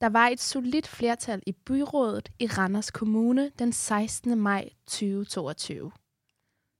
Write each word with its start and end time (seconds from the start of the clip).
Der 0.00 0.08
var 0.08 0.28
et 0.28 0.40
solidt 0.40 0.86
flertal 0.86 1.42
i 1.46 1.52
byrådet 1.52 2.32
i 2.38 2.46
Randers 2.46 2.90
Kommune 2.90 3.50
den 3.58 3.72
16. 3.72 4.38
maj 4.38 4.68
2022. 4.86 5.92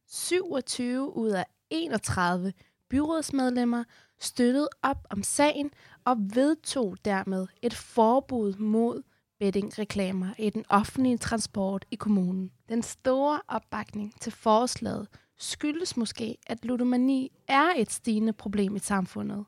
27 0.08 1.16
ud 1.16 1.30
af 1.30 1.46
31 1.70 2.52
byrådsmedlemmer 2.90 3.84
støttede 4.20 4.68
op 4.82 5.06
om 5.10 5.22
sagen 5.22 5.70
og 6.04 6.16
vedtog 6.34 6.96
dermed 7.04 7.46
et 7.62 7.74
forbud 7.74 8.54
mod 8.54 9.02
bettingreklamer 9.38 10.34
i 10.38 10.50
den 10.50 10.64
offentlige 10.68 11.18
transport 11.18 11.84
i 11.90 11.94
kommunen. 11.94 12.50
Den 12.68 12.82
store 12.82 13.40
opbakning 13.48 14.20
til 14.20 14.32
forslaget 14.32 15.08
skyldes 15.38 15.96
måske, 15.96 16.38
at 16.46 16.64
ludomani 16.64 17.32
er 17.48 17.68
et 17.76 17.92
stigende 17.92 18.32
problem 18.32 18.76
i 18.76 18.78
samfundet. 18.78 19.44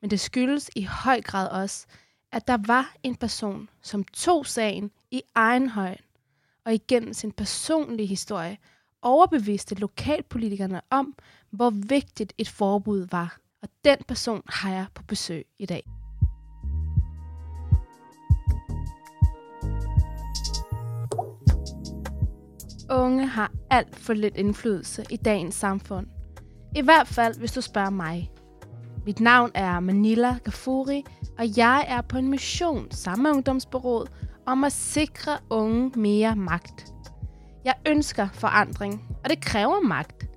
Men 0.00 0.10
det 0.10 0.20
skyldes 0.20 0.70
i 0.76 0.82
høj 0.82 1.20
grad 1.20 1.48
også, 1.48 1.86
at 2.36 2.48
der 2.48 2.58
var 2.66 2.94
en 3.02 3.14
person, 3.14 3.68
som 3.82 4.04
tog 4.04 4.46
sagen 4.46 4.90
i 5.10 5.22
egen 5.34 5.68
højde 5.68 6.02
og 6.64 6.74
igennem 6.74 7.12
sin 7.12 7.32
personlige 7.32 8.06
historie 8.06 8.58
overbeviste 9.02 9.74
lokalpolitikerne 9.74 10.80
om, 10.90 11.14
hvor 11.50 11.70
vigtigt 11.70 12.32
et 12.38 12.48
forbud 12.48 13.06
var. 13.10 13.38
Og 13.62 13.68
den 13.84 13.96
person 14.08 14.42
har 14.46 14.72
jeg 14.72 14.86
på 14.94 15.02
besøg 15.02 15.46
i 15.58 15.66
dag. 15.66 15.82
Unge 22.90 23.26
har 23.26 23.52
alt 23.70 23.96
for 23.96 24.12
lidt 24.12 24.36
indflydelse 24.36 25.04
i 25.10 25.16
dagens 25.16 25.54
samfund. 25.54 26.06
I 26.76 26.80
hvert 26.80 27.06
fald, 27.06 27.38
hvis 27.38 27.52
du 27.52 27.60
spørger 27.60 27.90
mig. 27.90 28.30
Mit 29.06 29.20
navn 29.20 29.50
er 29.54 29.80
Manila 29.80 30.36
Gafuri, 30.44 31.04
og 31.38 31.56
jeg 31.56 31.84
er 31.88 32.00
på 32.00 32.18
en 32.18 32.28
mission 32.28 32.90
sammen 32.90 33.22
med 33.22 33.30
Ungdomsbureauet 33.30 34.10
om 34.46 34.64
at 34.64 34.72
sikre 34.72 35.38
unge 35.50 35.92
mere 36.00 36.36
magt. 36.36 36.92
Jeg 37.64 37.74
ønsker 37.88 38.28
forandring, 38.32 39.16
og 39.24 39.30
det 39.30 39.40
kræver 39.40 39.80
magt. 39.80 40.28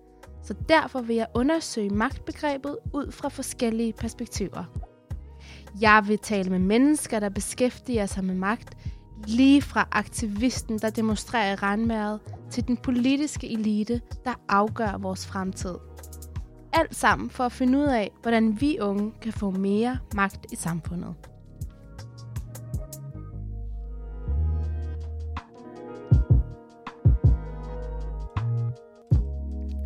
Så 0.43 0.53
derfor 0.69 1.02
vil 1.02 1.16
jeg 1.16 1.27
undersøge 1.33 1.89
magtbegrebet 1.89 2.77
ud 2.93 3.11
fra 3.11 3.30
forskellige 3.30 3.93
perspektiver. 3.93 4.63
Jeg 5.81 6.03
vil 6.08 6.19
tale 6.19 6.49
med 6.49 6.59
mennesker, 6.59 7.19
der 7.19 7.30
beskæftiger 7.30 8.05
sig 8.05 8.23
med 8.23 8.36
magt, 8.36 8.77
lige 9.27 9.61
fra 9.61 9.88
aktivisten, 9.91 10.80
der 10.80 10.89
demonstrerer 10.89 11.52
i 11.52 11.55
regnværet, 11.55 12.19
til 12.52 12.67
den 12.67 12.77
politiske 12.77 13.53
elite, 13.53 14.02
der 14.25 14.33
afgør 14.49 14.97
vores 14.97 15.27
fremtid. 15.27 15.75
Alt 16.73 16.95
sammen 16.95 17.29
for 17.29 17.43
at 17.43 17.51
finde 17.51 17.77
ud 17.77 17.83
af, 17.83 18.11
hvordan 18.21 18.61
vi 18.61 18.77
unge 18.81 19.11
kan 19.21 19.33
få 19.33 19.49
mere 19.51 19.97
magt 20.15 20.45
i 20.51 20.55
samfundet. 20.55 21.15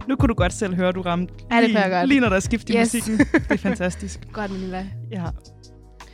Nu 0.07 0.15
kunne 0.15 0.27
du 0.27 0.33
godt 0.33 0.53
selv 0.53 0.75
høre, 0.75 0.87
at 0.87 0.95
du 0.95 1.01
ramte 1.01 1.33
Ja, 1.51 1.61
det 1.61 1.69
lige, 1.69 1.79
jeg 1.79 1.91
godt. 1.91 2.07
lige 2.09 2.19
når 2.19 2.29
der 2.29 2.35
er 2.35 2.39
skift 2.39 2.69
i 2.69 2.73
Yes. 2.77 2.93
musikken. 2.93 3.17
Det 3.33 3.51
er 3.51 3.57
fantastisk. 3.69 4.27
Godt, 4.33 4.51
Manila. 4.51 4.87
Ja, 5.11 5.25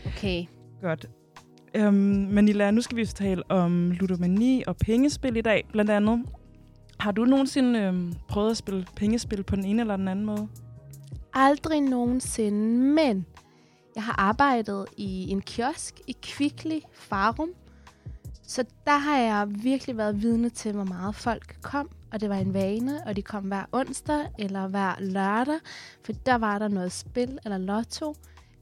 Okay. 0.05 0.43
godt. 0.81 1.05
Øhm, 1.75 1.93
Manila, 2.31 2.71
nu 2.71 2.81
skal 2.81 2.97
vi 2.97 3.05
tale 3.05 3.51
om 3.51 3.91
ludomani 3.91 4.63
og 4.67 4.77
pengespil 4.77 5.37
i 5.37 5.41
dag, 5.41 5.63
blandt 5.71 5.91
andet. 5.91 6.25
Har 6.99 7.11
du 7.11 7.25
nogensinde 7.25 7.79
øh, 7.79 8.13
prøvet 8.27 8.51
at 8.51 8.57
spille 8.57 8.85
pengespil 8.95 9.43
på 9.43 9.55
den 9.55 9.65
ene 9.65 9.81
eller 9.81 9.97
den 9.97 10.07
anden 10.07 10.25
måde? 10.25 10.47
Aldrig 11.33 11.81
nogensinde, 11.81 12.77
men 12.93 13.25
jeg 13.95 14.03
har 14.03 14.15
arbejdet 14.17 14.85
i 14.97 15.29
en 15.29 15.41
kiosk 15.41 16.01
i 16.07 16.15
Kvickly 16.21 16.79
Farum. 16.93 17.49
Så 18.43 18.63
der 18.85 18.97
har 18.97 19.17
jeg 19.17 19.47
virkelig 19.49 19.97
været 19.97 20.21
vidne 20.21 20.49
til, 20.49 20.71
hvor 20.71 20.83
meget 20.83 21.15
folk 21.15 21.57
kom. 21.61 21.89
Og 22.11 22.21
det 22.21 22.29
var 22.29 22.35
en 22.35 22.53
vane, 22.53 23.01
og 23.05 23.15
de 23.15 23.21
kom 23.21 23.43
hver 23.43 23.63
onsdag 23.71 24.27
eller 24.39 24.67
hver 24.67 24.95
lørdag. 24.99 25.59
For 26.05 26.11
der 26.13 26.35
var 26.35 26.59
der 26.59 26.67
noget 26.67 26.91
spil 26.91 27.39
eller 27.45 27.57
lotto. 27.57 28.15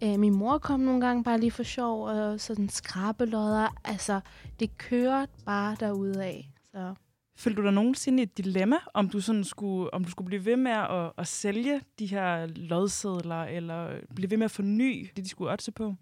Øh, 0.03 0.19
min 0.19 0.35
mor 0.35 0.57
kom 0.57 0.79
nogle 0.79 1.01
gange 1.01 1.23
bare 1.23 1.39
lige 1.39 1.51
for 1.51 1.63
sjov, 1.63 2.03
og 2.03 2.39
sådan 2.39 2.69
skrabelodder. 2.69 3.75
Altså, 3.85 4.19
det 4.59 4.77
kørte 4.77 5.31
bare 5.45 5.75
derudad. 5.79 6.43
Så 6.71 6.93
Følte 7.37 7.61
du 7.61 7.65
dig 7.65 7.73
nogensinde 7.73 8.19
i 8.19 8.23
et 8.23 8.37
dilemma, 8.37 8.75
om 8.93 9.09
du, 9.09 9.21
sådan 9.21 9.43
skulle, 9.43 9.93
om 9.93 10.03
du 10.03 10.11
skulle 10.11 10.25
blive 10.25 10.45
ved 10.45 10.55
med 10.57 10.71
at, 10.71 11.11
at 11.17 11.27
sælge 11.27 11.81
de 11.99 12.05
her 12.05 12.45
lodsedler, 12.45 13.43
eller 13.43 13.89
blive 14.15 14.31
ved 14.31 14.37
med 14.37 14.45
at 14.45 14.51
forny 14.51 15.09
det, 15.15 15.23
de 15.23 15.29
skulle 15.29 15.51
otte 15.51 15.71
på? 15.71 15.95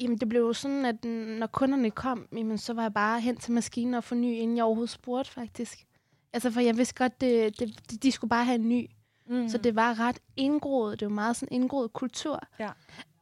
Jamen, 0.00 0.18
det 0.18 0.28
blev 0.28 0.40
jo 0.40 0.52
sådan, 0.52 0.84
at 0.84 1.04
når 1.38 1.46
kunderne 1.46 1.90
kom, 1.90 2.28
jamen, 2.36 2.58
så 2.58 2.72
var 2.72 2.82
jeg 2.82 2.94
bare 2.94 3.20
hen 3.20 3.36
til 3.36 3.52
maskinen 3.52 3.94
og 3.94 4.04
forny, 4.04 4.34
inden 4.34 4.56
jeg 4.56 4.64
overhovedet 4.64 4.90
spurgte, 4.90 5.30
faktisk. 5.30 5.86
Altså, 6.32 6.50
for 6.50 6.60
jeg 6.60 6.76
vidste 6.76 6.94
godt, 6.94 7.20
det, 7.20 7.60
det, 7.60 8.02
de, 8.02 8.12
skulle 8.12 8.28
bare 8.28 8.44
have 8.44 8.54
en 8.54 8.68
ny. 8.68 8.90
Mm. 9.28 9.48
Så 9.48 9.58
det 9.58 9.76
var 9.76 10.00
ret 10.00 10.18
indgroet. 10.36 11.00
Det 11.00 11.08
var 11.08 11.14
meget 11.14 11.36
sådan 11.36 11.48
indgroet 11.52 11.92
kultur. 11.92 12.40
Ja. 12.58 12.70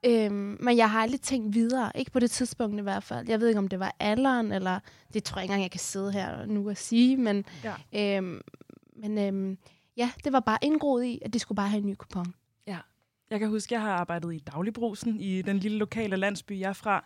Øhm, 0.07 0.57
men 0.61 0.77
jeg 0.77 0.91
har 0.91 1.01
aldrig 1.01 1.21
tænkt 1.21 1.55
videre. 1.55 1.93
Ikke 1.95 2.11
på 2.11 2.19
det 2.19 2.31
tidspunkt 2.31 2.79
i 2.79 2.83
hvert 2.83 3.03
fald. 3.03 3.29
Jeg 3.29 3.41
ved 3.41 3.49
ikke, 3.49 3.59
om 3.59 3.69
det 3.69 3.81
var 3.81 3.97
alderen, 4.01 4.53
eller 4.53 4.81
det 5.15 5.25
tror 5.25 5.39
jeg 5.39 5.45
ikke 5.45 5.53
engang, 5.53 5.63
jeg 5.63 5.71
kan 5.71 5.81
sidde 5.81 6.13
her 6.13 6.47
nu 6.47 6.69
og 6.69 6.77
sige. 6.77 7.17
Men, 7.17 7.45
Ja. 7.65 8.17
øhm, 8.19 8.41
men 8.97 9.19
øhm, 9.19 9.59
ja, 9.97 10.11
det 10.25 10.33
var 10.33 10.41
bare 10.41 10.59
indgroet 10.63 11.05
i, 11.05 11.19
at 11.25 11.33
de 11.33 11.39
skulle 11.39 11.57
bare 11.57 11.69
have 11.69 11.81
en 11.81 11.87
ny 11.87 11.95
kupon. 11.95 12.35
Jeg 13.31 13.39
kan 13.39 13.49
huske, 13.49 13.75
jeg 13.75 13.83
har 13.83 13.91
arbejdet 13.93 14.35
i 14.35 14.39
Dagligbrusen 14.39 15.21
i 15.21 15.43
den 15.43 15.59
lille 15.59 15.79
lokale 15.79 16.17
landsby, 16.17 16.61
jeg 16.61 16.69
er 16.69 16.73
fra. 16.73 17.05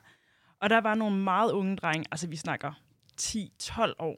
Og 0.60 0.70
der 0.70 0.80
var 0.80 0.94
nogle 0.94 1.16
meget 1.16 1.52
unge 1.52 1.76
drenge, 1.76 2.04
altså 2.10 2.26
vi 2.26 2.36
snakker 2.36 2.72
10-12 3.20 3.92
år. 3.98 4.16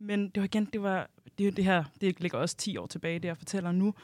Men 0.00 0.28
det 0.28 0.36
var 0.40 0.44
igen, 0.44 0.64
det 0.64 0.82
var 0.82 1.10
det, 1.38 1.56
det 1.56 1.64
her, 1.64 1.84
det 2.00 2.20
ligger 2.20 2.38
også 2.38 2.56
10 2.56 2.76
år 2.76 2.86
tilbage, 2.86 3.18
det 3.18 3.28
jeg 3.28 3.36
fortæller 3.36 3.72
nu, 3.72 3.94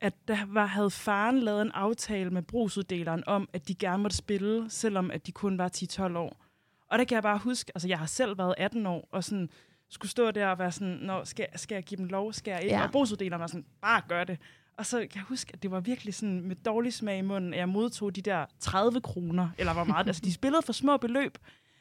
at 0.00 0.28
der 0.28 0.38
var, 0.46 0.66
havde 0.66 0.90
faren 0.90 1.38
lavet 1.38 1.62
en 1.62 1.70
aftale 1.74 2.30
med 2.30 2.42
brugsuddeleren 2.42 3.24
om, 3.26 3.48
at 3.52 3.68
de 3.68 3.74
gerne 3.74 4.02
måtte 4.02 4.16
spille, 4.16 4.70
selvom 4.70 5.10
at 5.10 5.26
de 5.26 5.32
kun 5.32 5.58
var 5.58 5.70
10-12 5.76 6.16
år. 6.16 6.44
Og 6.90 6.98
der 6.98 7.04
kan 7.04 7.14
jeg 7.14 7.22
bare 7.22 7.38
huske, 7.38 7.72
altså 7.74 7.88
jeg 7.88 7.98
har 7.98 8.06
selv 8.06 8.38
været 8.38 8.54
18 8.58 8.86
år, 8.86 9.08
og 9.12 9.24
sådan 9.24 9.50
skulle 9.88 10.10
stå 10.10 10.30
der 10.30 10.46
og 10.46 10.58
være 10.58 10.72
sådan, 10.72 10.98
Nå, 11.02 11.24
skal, 11.24 11.46
skal 11.56 11.74
jeg 11.74 11.84
give 11.84 11.98
dem 11.98 12.06
lov, 12.06 12.32
skal 12.32 12.50
jeg 12.50 12.62
ikke? 12.62 12.76
Ja. 12.76 12.84
Og 12.84 12.92
brugsuddeleren 12.92 13.40
var 13.40 13.46
sådan, 13.46 13.64
bare 13.80 14.02
gør 14.08 14.24
det. 14.24 14.38
Og 14.76 14.86
så 14.86 14.98
kan 14.98 15.10
jeg 15.14 15.22
huske, 15.22 15.50
at 15.54 15.62
det 15.62 15.70
var 15.70 15.80
virkelig 15.80 16.14
sådan 16.14 16.40
med 16.40 16.56
dårlig 16.56 16.92
smag 16.92 17.18
i 17.18 17.22
munden, 17.22 17.54
at 17.54 17.58
jeg 17.58 17.68
modtog 17.68 18.16
de 18.16 18.22
der 18.22 18.46
30 18.60 19.00
kroner, 19.00 19.48
eller 19.58 19.72
hvor 19.72 19.84
meget. 19.84 20.06
altså, 20.06 20.22
de 20.24 20.32
spillede 20.32 20.62
for 20.62 20.72
små 20.72 20.96
beløb, 20.96 21.38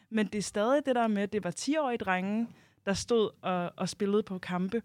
men 0.09 0.27
det 0.27 0.37
er 0.37 0.41
stadig 0.41 0.85
det 0.85 0.95
der 0.95 1.07
med, 1.07 1.23
at 1.23 1.33
det 1.33 1.43
var 1.43 1.53
10-årige 1.59 1.97
drenge, 1.97 2.47
der 2.85 2.93
stod 2.93 3.29
og, 3.41 3.73
og 3.77 3.89
spillede 3.89 4.23
på 4.23 4.37
kampe. 4.37 4.81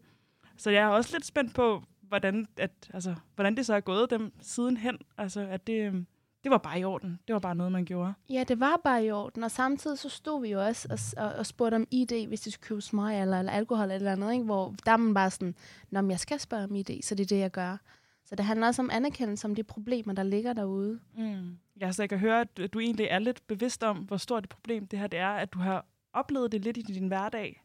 Så 0.56 0.70
jeg 0.70 0.82
er 0.82 0.86
også 0.88 1.10
lidt 1.12 1.26
spændt 1.26 1.54
på, 1.54 1.82
hvordan, 2.08 2.46
at, 2.56 2.70
altså, 2.94 3.14
hvordan 3.34 3.56
det 3.56 3.66
så 3.66 3.74
er 3.74 3.80
gået 3.80 4.10
dem 4.10 4.32
sidenhen. 4.40 4.98
Altså, 5.18 5.40
at 5.40 5.66
det, 5.66 5.86
øhm, 5.86 6.06
det 6.44 6.50
var 6.50 6.58
bare 6.58 6.80
i 6.80 6.84
orden. 6.84 7.18
Det 7.28 7.32
var 7.32 7.38
bare 7.38 7.54
noget, 7.54 7.72
man 7.72 7.84
gjorde. 7.84 8.14
Ja, 8.30 8.44
det 8.48 8.60
var 8.60 8.80
bare 8.84 9.04
i 9.04 9.10
orden, 9.10 9.42
og 9.42 9.50
samtidig 9.50 9.98
så 9.98 10.08
stod 10.08 10.42
vi 10.42 10.48
jo 10.48 10.64
også 10.64 10.88
og, 10.90 11.24
og, 11.24 11.32
og 11.38 11.46
spurgte 11.46 11.74
om 11.74 11.86
ID, 11.90 12.26
hvis 12.26 12.40
de 12.40 12.50
skulle 12.50 12.68
købe 12.68 12.80
smøg 12.80 13.20
eller, 13.20 13.38
eller 13.38 13.52
alkohol 13.52 13.90
eller 13.90 14.12
andet, 14.12 14.32
ikke? 14.32 14.44
hvor 14.44 14.74
der 14.86 14.92
er 14.92 14.96
man 14.96 15.14
bare 15.14 15.30
sådan, 15.30 15.54
Nå, 15.90 16.00
men 16.00 16.10
jeg 16.10 16.20
skal 16.20 16.40
spørge 16.40 16.64
om 16.64 16.74
ID, 16.74 17.02
så 17.02 17.14
det 17.14 17.22
er 17.22 17.26
det, 17.26 17.38
jeg 17.38 17.50
gør. 17.50 17.76
Så 18.24 18.34
det 18.34 18.44
handler 18.44 18.66
også 18.66 18.82
om 18.82 18.90
anerkendelse 18.92 19.46
om 19.46 19.54
de 19.54 19.62
problemer, 19.62 20.12
der 20.12 20.22
ligger 20.22 20.52
derude. 20.52 21.00
Mm. 21.16 21.58
Ja, 21.80 21.92
så 21.92 22.02
jeg 22.02 22.08
kan 22.08 22.18
høre, 22.18 22.40
at 22.40 22.72
du 22.72 22.80
egentlig 22.80 23.06
er 23.10 23.18
lidt 23.18 23.46
bevidst 23.46 23.82
om, 23.82 23.96
hvor 23.96 24.16
stort 24.16 24.42
et 24.44 24.48
problem 24.48 24.86
det 24.86 24.98
her 24.98 25.06
det 25.06 25.18
er, 25.18 25.28
at 25.28 25.52
du 25.52 25.58
har 25.58 25.86
oplevet 26.12 26.52
det 26.52 26.60
lidt 26.60 26.76
i 26.76 26.82
din 26.82 27.08
hverdag. 27.08 27.63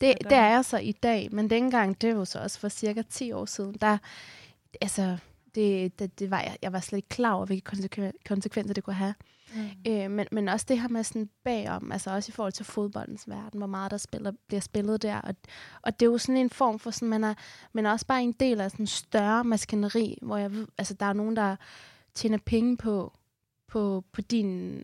Det, 0.00 0.14
det 0.24 0.32
er 0.32 0.46
jeg 0.46 0.64
så 0.64 0.78
i 0.78 0.92
dag, 0.92 1.28
men 1.32 1.50
dengang, 1.50 2.00
det 2.00 2.16
var 2.16 2.24
så 2.24 2.38
også 2.38 2.58
for 2.60 2.68
cirka 2.68 3.02
10 3.02 3.32
år 3.32 3.44
siden, 3.44 3.76
der, 3.80 3.98
altså, 4.80 5.18
det, 5.54 5.98
det, 5.98 6.18
det 6.18 6.30
var 6.30 6.40
jeg, 6.40 6.56
jeg 6.62 6.72
var 6.72 6.80
slet 6.80 6.96
ikke 6.96 7.08
klar 7.08 7.32
over, 7.32 7.46
hvilke 7.46 7.70
konsekven- 7.70 8.12
konsekvenser 8.26 8.74
det 8.74 8.84
kunne 8.84 8.94
have. 8.94 9.14
Mm. 9.54 9.92
Øh, 9.92 10.10
men, 10.10 10.26
men 10.32 10.48
også 10.48 10.66
det 10.68 10.80
her 10.80 10.88
med 10.88 11.04
sådan 11.04 11.28
bagom, 11.44 11.92
altså 11.92 12.10
også 12.10 12.30
i 12.30 12.32
forhold 12.32 12.52
til 12.52 12.64
fodboldens 12.64 13.28
verden, 13.28 13.58
hvor 13.58 13.66
meget 13.66 13.90
der 13.90 13.96
spiller, 13.96 14.32
bliver 14.48 14.60
spillet 14.60 15.02
der. 15.02 15.20
Og, 15.20 15.34
og 15.82 16.00
det 16.00 16.06
er 16.06 16.10
jo 16.10 16.18
sådan 16.18 16.36
en 16.36 16.50
form 16.50 16.78
for, 16.78 16.90
sådan, 16.90 17.08
man 17.08 17.24
er, 17.24 17.34
man 17.72 17.86
er 17.86 17.90
også 17.90 18.06
bare 18.06 18.22
en 18.22 18.32
del 18.32 18.60
af 18.60 18.70
sådan 18.70 18.82
en 18.82 18.86
større 18.86 19.44
maskineri, 19.44 20.18
hvor 20.22 20.36
jeg 20.36 20.50
altså 20.78 20.94
der 20.94 21.06
er 21.06 21.12
nogen, 21.12 21.36
der 21.36 21.56
tjener 22.14 22.38
penge 22.46 22.76
på, 22.76 23.12
på, 23.68 24.04
på 24.12 24.20
din 24.20 24.80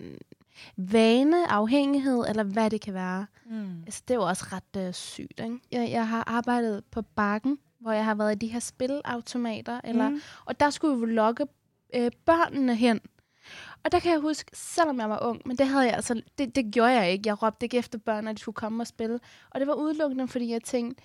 vane, 0.77 1.51
afhængighed, 1.51 2.25
eller 2.29 2.43
hvad 2.43 2.71
det 2.71 2.81
kan 2.81 2.95
være. 2.95 3.27
Mm. 3.47 3.83
Altså, 3.87 4.03
det 4.09 4.15
er 4.15 4.19
jo 4.19 4.23
også 4.27 4.45
ret 4.53 4.87
øh, 4.87 4.93
sygt, 4.95 5.41
ikke? 5.41 5.59
Jeg, 5.73 5.91
jeg 5.91 6.09
har 6.09 6.25
arbejdet 6.27 6.85
på 6.91 7.03
Bakken, 7.03 7.59
hvor 7.81 7.93
jeg 7.93 8.05
har 8.05 8.15
været 8.15 8.33
i 8.33 8.39
de 8.39 8.53
her 8.53 8.61
spilautomater, 8.61 9.81
eller, 9.85 10.09
Mm. 10.09 10.21
og 10.45 10.61
der 10.61 10.71
skulle 10.71 10.95
vi 10.95 11.01
jo 11.01 11.07
lokke 11.07 11.47
øh, 11.95 12.11
børnene 12.27 12.75
hen. 12.77 13.01
Og 13.85 13.93
der 13.93 13.99
kan 14.01 14.13
jeg 14.13 14.21
huske, 14.21 14.51
selvom 14.55 15.01
jeg 15.01 15.11
var 15.11 15.23
ung, 15.23 15.43
men 15.47 15.57
det, 15.59 15.67
havde 15.67 15.85
jeg, 15.85 15.95
altså, 15.95 16.23
det, 16.39 16.55
det 16.57 16.73
gjorde 16.75 16.91
jeg 16.93 17.11
ikke. 17.13 17.23
Jeg 17.29 17.43
råbte 17.43 17.67
ikke 17.67 17.79
efter 17.79 17.99
børn, 17.99 18.29
at 18.29 18.35
de 18.37 18.41
skulle 18.41 18.55
komme 18.55 18.83
og 18.83 18.87
spille. 18.87 19.21
Og 19.51 19.61
det 19.61 19.69
var 19.69 19.75
udelukkende, 19.75 20.29
fordi 20.29 20.51
jeg 20.53 20.63
tænkte, 20.63 21.03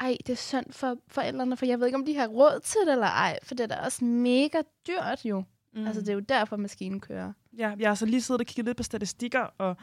ej, 0.00 0.16
det 0.26 0.32
er 0.32 0.36
synd 0.36 0.66
for 0.72 0.96
forældrene, 1.08 1.56
for 1.56 1.66
jeg 1.66 1.80
ved 1.80 1.86
ikke, 1.86 1.98
om 1.98 2.04
de 2.04 2.16
har 2.16 2.26
råd 2.26 2.60
til 2.64 2.80
det 2.86 2.92
eller 2.92 3.06
ej. 3.06 3.38
For 3.42 3.54
det 3.54 3.64
er 3.64 3.68
da 3.76 3.80
også 3.84 4.04
mega 4.04 4.62
dyrt 4.86 5.20
jo. 5.24 5.44
Mm. 5.74 5.80
Mm. 5.80 5.86
Altså, 5.86 6.00
det 6.00 6.08
er 6.08 6.14
jo 6.14 6.20
derfor, 6.20 6.56
maskinen 6.56 7.00
kører. 7.00 7.32
Ja, 7.58 7.74
jeg 7.78 7.90
har 7.90 7.94
så 7.94 8.06
lige 8.06 8.22
siddet 8.22 8.40
og 8.40 8.46
kigget 8.46 8.64
lidt 8.66 8.76
på 8.76 8.82
statistikker, 8.82 9.40
og 9.40 9.76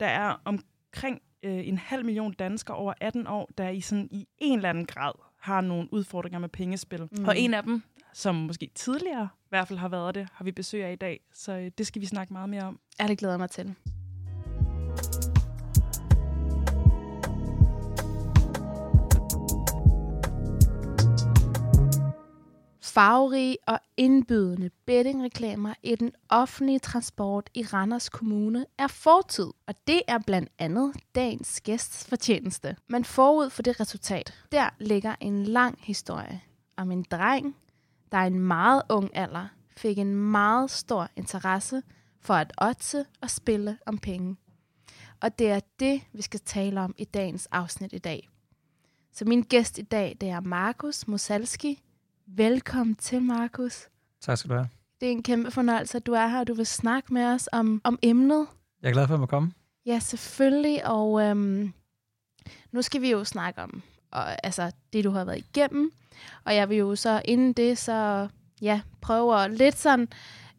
Der 0.00 0.06
er 0.06 0.40
omkring 0.44 1.20
øh, 1.42 1.68
en 1.68 1.78
halv 1.78 2.04
million 2.04 2.32
danskere 2.32 2.76
over 2.76 2.94
18 3.00 3.26
år, 3.26 3.50
der 3.58 3.68
i, 3.68 3.80
sådan, 3.80 4.08
i 4.10 4.26
en 4.38 4.58
eller 4.58 4.70
anden 4.70 4.86
grad 4.86 5.12
har 5.40 5.60
nogle 5.60 5.88
udfordringer 5.92 6.38
med 6.38 6.48
pengespil. 6.48 7.08
Mm. 7.18 7.24
Og 7.24 7.38
en 7.38 7.54
af 7.54 7.62
dem, 7.62 7.82
som 8.12 8.34
måske 8.34 8.70
tidligere 8.74 9.28
i 9.34 9.48
hvert 9.48 9.68
fald 9.68 9.78
har 9.78 9.88
været 9.88 10.14
det, 10.14 10.28
har 10.32 10.44
vi 10.44 10.52
besøg 10.52 10.84
af 10.84 10.92
i 10.92 10.96
dag. 10.96 11.20
Så 11.32 11.52
øh, 11.52 11.70
det 11.78 11.86
skal 11.86 12.00
vi 12.02 12.06
snakke 12.06 12.32
meget 12.32 12.48
mere 12.48 12.62
om. 12.62 12.80
Ja, 13.00 13.06
det 13.06 13.18
glæder 13.18 13.34
jeg 13.34 13.40
mig 13.40 13.50
til. 13.50 13.74
Farverige 22.94 23.56
og 23.66 23.80
indbydende 23.96 24.70
bettingreklamer 24.86 25.74
i 25.82 25.94
den 25.94 26.12
offentlige 26.28 26.78
transport 26.78 27.50
i 27.54 27.62
Randers 27.62 28.08
Kommune 28.08 28.66
er 28.78 28.86
fortid, 28.86 29.46
og 29.66 29.74
det 29.86 30.02
er 30.08 30.18
blandt 30.26 30.48
andet 30.58 30.92
dagens 31.14 31.60
gæsts 31.60 32.06
fortjeneste. 32.08 32.76
Men 32.88 33.04
forud 33.04 33.50
for 33.50 33.62
det 33.62 33.80
resultat, 33.80 34.34
der 34.52 34.68
ligger 34.78 35.14
en 35.20 35.44
lang 35.44 35.78
historie 35.82 36.42
om 36.76 36.90
en 36.90 37.02
dreng, 37.10 37.56
der 38.12 38.22
i 38.22 38.26
en 38.26 38.40
meget 38.40 38.82
ung 38.88 39.10
alder 39.16 39.48
fik 39.76 39.98
en 39.98 40.14
meget 40.14 40.70
stor 40.70 41.08
interesse 41.16 41.82
for 42.20 42.34
at 42.34 42.52
otse 42.58 43.04
og 43.20 43.30
spille 43.30 43.78
om 43.86 43.98
penge. 43.98 44.36
Og 45.20 45.38
det 45.38 45.50
er 45.50 45.60
det, 45.80 46.02
vi 46.12 46.22
skal 46.22 46.40
tale 46.40 46.80
om 46.80 46.94
i 46.98 47.04
dagens 47.04 47.46
afsnit 47.46 47.92
i 47.92 47.98
dag. 47.98 48.28
Så 49.12 49.24
min 49.24 49.42
gæst 49.42 49.78
i 49.78 49.82
dag, 49.82 50.16
det 50.20 50.28
er 50.28 50.40
Markus 50.40 51.08
Mosalski, 51.08 51.82
Velkommen 52.26 52.94
til, 52.94 53.22
Markus. 53.22 53.88
Tak 54.20 54.38
skal 54.38 54.50
du 54.50 54.54
have. 54.54 54.68
Det 55.00 55.08
er 55.08 55.12
en 55.12 55.22
kæmpe 55.22 55.50
fornøjelse, 55.50 55.96
at 55.96 56.06
du 56.06 56.12
er 56.12 56.26
her, 56.26 56.40
og 56.40 56.46
du 56.46 56.54
vil 56.54 56.66
snakke 56.66 57.14
med 57.14 57.24
os 57.24 57.48
om, 57.52 57.80
om 57.84 57.98
emnet. 58.02 58.46
Jeg 58.82 58.88
er 58.88 58.92
glad 58.92 59.06
for, 59.06 59.14
at 59.14 59.16
jeg 59.16 59.20
må 59.20 59.26
komme. 59.26 59.52
Ja, 59.86 59.98
selvfølgelig. 59.98 60.86
Og 60.86 61.22
øhm, 61.22 61.72
nu 62.72 62.82
skal 62.82 63.00
vi 63.00 63.10
jo 63.10 63.24
snakke 63.24 63.62
om 63.62 63.82
og, 64.12 64.46
altså, 64.46 64.72
det, 64.92 65.04
du 65.04 65.10
har 65.10 65.24
været 65.24 65.38
igennem. 65.38 65.92
Og 66.44 66.54
jeg 66.54 66.68
vil 66.68 66.76
jo 66.76 66.96
så 66.96 67.22
inden 67.24 67.52
det, 67.52 67.78
så 67.78 68.28
ja, 68.62 68.80
prøve 69.00 69.44
at 69.44 69.50
lidt 69.50 69.78
sådan, 69.78 70.08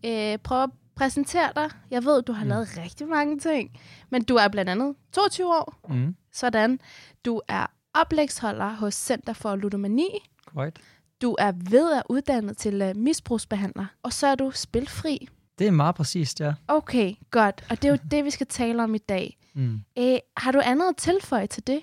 øh, 0.06 0.38
prøve 0.38 0.64
at 0.64 0.70
præsentere 0.96 1.52
dig. 1.56 1.70
Jeg 1.92 2.06
ved, 2.06 2.22
du 2.22 2.32
har 2.32 2.44
mm. 2.44 2.50
lavet 2.50 2.78
rigtig 2.78 3.08
mange 3.08 3.40
ting. 3.40 3.80
Men 4.10 4.24
du 4.24 4.36
er 4.36 4.48
blandt 4.48 4.72
andet 4.72 4.96
22 5.12 5.48
år. 5.48 5.80
Mm. 5.90 6.16
Sådan. 6.32 6.80
Du 7.26 7.42
er 7.48 7.66
oplægsholder 7.94 8.70
hos 8.70 8.94
Center 8.94 9.34
for 9.34 9.56
Ludomani. 9.56 10.10
Korrekt. 10.46 10.80
Du 11.24 11.36
er 11.40 11.52
ved 11.70 11.94
at 11.94 12.04
uddanne 12.10 12.54
til 12.54 12.82
uh, 12.82 12.98
misbrugsbehandler, 12.98 13.86
og 14.04 14.14
så 14.14 14.28
er 14.28 14.36
du 14.36 14.52
spilfri. 14.52 15.28
Det 15.60 15.68
er 15.68 15.72
meget 15.72 15.96
præcist, 15.96 16.40
ja. 16.40 16.54
Okay, 16.68 17.14
godt. 17.32 17.64
Og 17.70 17.82
det 17.82 17.88
er 17.88 17.92
jo 17.92 17.98
det, 18.12 18.26
vi 18.26 18.30
skal 18.30 18.48
tale 18.48 18.84
om 18.84 18.96
i 18.96 18.98
dag. 18.98 19.38
Mm. 19.56 19.80
Æ, 19.98 20.18
har 20.38 20.52
du 20.52 20.62
andet 20.64 20.90
at 20.90 20.96
tilføje 20.98 21.48
til 21.48 21.68
det? 21.68 21.82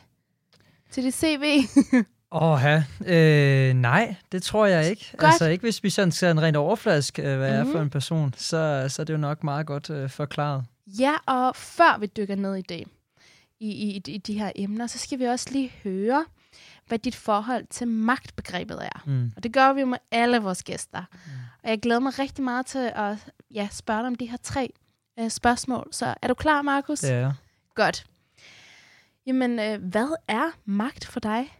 Til 0.90 1.04
dit 1.04 1.14
CV? 1.14 1.62
Åh, 2.32 2.60
ja. 2.62 2.84
Øh, 3.06 3.74
nej, 3.74 4.14
det 4.32 4.42
tror 4.42 4.66
jeg 4.66 4.90
ikke. 4.90 5.10
Godt. 5.16 5.32
Altså 5.32 5.48
ikke 5.48 5.62
hvis 5.62 5.84
vi 5.84 5.90
sådan 5.90 6.12
ser 6.12 6.30
en 6.30 6.42
rent 6.42 6.56
overfladisk, 6.56 7.18
øh, 7.18 7.24
hvad 7.24 7.34
mm-hmm. 7.36 7.52
jeg 7.52 7.60
er 7.60 7.64
for 7.64 7.72
mhm. 7.72 7.82
en 7.82 7.90
person, 7.90 8.34
så, 8.36 8.86
så 8.88 9.02
er 9.02 9.04
det 9.04 9.12
jo 9.12 9.18
nok 9.18 9.44
meget 9.44 9.66
godt 9.66 9.90
øh, 9.90 10.10
forklaret. 10.10 10.64
Ja, 10.86 11.12
og 11.26 11.56
før 11.56 11.98
vi 11.98 12.06
dykker 12.06 12.34
ned 12.34 12.56
i 12.56 12.62
det, 12.62 12.84
i, 13.60 13.70
i, 13.70 14.02
i 14.06 14.18
de 14.18 14.38
her 14.38 14.52
emner, 14.56 14.86
så 14.86 14.98
skal 14.98 15.18
vi 15.18 15.24
også 15.24 15.48
lige 15.52 15.72
høre, 15.84 16.24
hvad 16.90 16.98
dit 16.98 17.16
forhold 17.16 17.64
til 17.70 17.88
magtbegrebet 17.88 18.78
er. 18.84 19.02
Mm. 19.06 19.32
Og 19.36 19.42
det 19.42 19.52
gør 19.52 19.72
vi 19.72 19.84
med 19.84 19.98
alle 20.10 20.38
vores 20.38 20.62
gæster. 20.62 21.04
Mm. 21.12 21.30
Og 21.62 21.70
jeg 21.70 21.80
glæder 21.80 22.00
mig 22.00 22.18
rigtig 22.18 22.44
meget 22.44 22.66
til 22.66 22.92
at 22.94 23.16
ja, 23.54 23.68
spørge 23.70 23.98
dig 23.98 24.06
om 24.06 24.14
de 24.14 24.26
her 24.26 24.36
tre 24.42 24.72
øh, 25.20 25.30
spørgsmål. 25.30 25.88
Så 25.92 26.14
er 26.22 26.28
du 26.28 26.34
klar, 26.34 26.62
Markus? 26.62 27.04
Ja. 27.04 27.30
Godt. 27.74 28.06
Jamen, 29.26 29.58
øh, 29.58 29.82
hvad 29.82 30.16
er 30.28 30.50
magt 30.64 31.06
for 31.06 31.20
dig? 31.20 31.56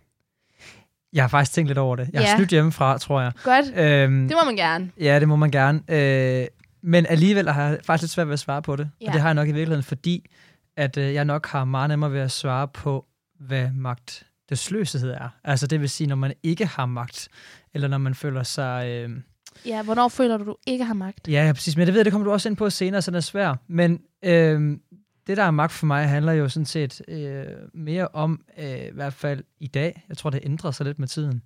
Jeg 1.13 1.23
har 1.23 1.29
faktisk 1.29 1.53
tænkt 1.53 1.69
lidt 1.69 1.79
over 1.79 1.97
det. 1.97 2.11
Jeg 2.13 2.21
har 2.21 2.29
ja. 2.29 2.37
snydt 2.37 2.51
hjemmefra, 2.51 2.99
tror 2.99 3.21
jeg. 3.21 3.33
Godt. 3.43 3.67
Øhm, 3.77 4.29
det 4.29 4.37
må 4.41 4.45
man 4.45 4.57
gerne. 4.57 4.91
Ja, 5.01 5.21
det 5.21 5.29
må 5.29 5.37
man 5.37 5.51
gerne. 5.51 5.83
Øh, 5.89 6.47
men 6.83 7.07
alligevel 7.07 7.51
har 7.51 7.69
jeg 7.69 7.79
faktisk 7.85 8.03
lidt 8.03 8.11
svært 8.11 8.27
ved 8.27 8.33
at 8.33 8.39
svare 8.39 8.63
på 8.63 8.77
det. 8.77 8.91
Ja. 9.01 9.07
Og 9.07 9.13
det 9.13 9.21
har 9.21 9.29
jeg 9.29 9.35
nok 9.35 9.49
i 9.49 9.53
virkeligheden, 9.53 9.83
fordi 9.83 10.31
at 10.77 10.97
øh, 10.97 11.15
jeg 11.15 11.25
nok 11.25 11.47
har 11.47 11.65
meget 11.65 11.89
nemmere 11.89 12.13
ved 12.13 12.21
at 12.21 12.31
svare 12.31 12.69
på, 12.69 13.07
hvad 13.39 13.71
magt 13.71 14.27
det 14.51 14.59
sløsighed 14.59 15.11
er. 15.11 15.29
Altså 15.45 15.67
det 15.67 15.81
vil 15.81 15.91
sige, 15.91 16.09
når 16.09 16.17
man 16.17 16.33
ikke 16.43 16.67
har 16.67 16.87
magt, 16.87 17.29
eller 17.75 17.89
når 17.89 17.99
man 17.99 18.15
føler 18.15 18.43
sig... 18.43 18.89
Øh, 18.89 19.11
ja, 19.67 19.83
hvornår 19.83 20.09
føler 20.09 20.37
du, 20.37 20.45
du 20.45 20.57
ikke 20.67 20.85
har 20.85 20.95
magt? 20.95 21.29
Ja, 21.29 21.47
ja, 21.47 21.53
præcis. 21.53 21.77
Men 21.77 21.87
det 21.87 21.95
ved 21.95 22.05
det 22.05 22.13
kommer 22.13 22.25
du 22.25 22.33
også 22.33 22.49
ind 22.49 22.57
på 22.57 22.71
senere, 22.71 23.03
så 23.03 23.11
det 23.11 23.17
er 23.17 23.21
svært. 23.21 23.59
Men 23.69 24.01
øh, 24.25 24.79
det, 25.27 25.37
der 25.37 25.43
er 25.43 25.51
magt 25.51 25.73
for 25.73 25.87
mig, 25.87 26.09
handler 26.09 26.33
jo 26.33 26.49
sådan 26.49 26.67
set 26.67 27.03
øh, 27.09 27.45
mere 27.75 28.09
om, 28.09 28.45
øh, 28.59 28.87
i 28.87 28.91
hvert 28.93 29.13
fald 29.13 29.45
i 29.61 29.67
dag, 29.67 30.05
jeg 30.09 30.17
tror, 30.17 30.31
det 30.31 30.41
ændrer 30.43 30.71
sig 30.71 30.87
lidt 30.87 30.99
med 30.99 31.09
tiden. 31.09 31.43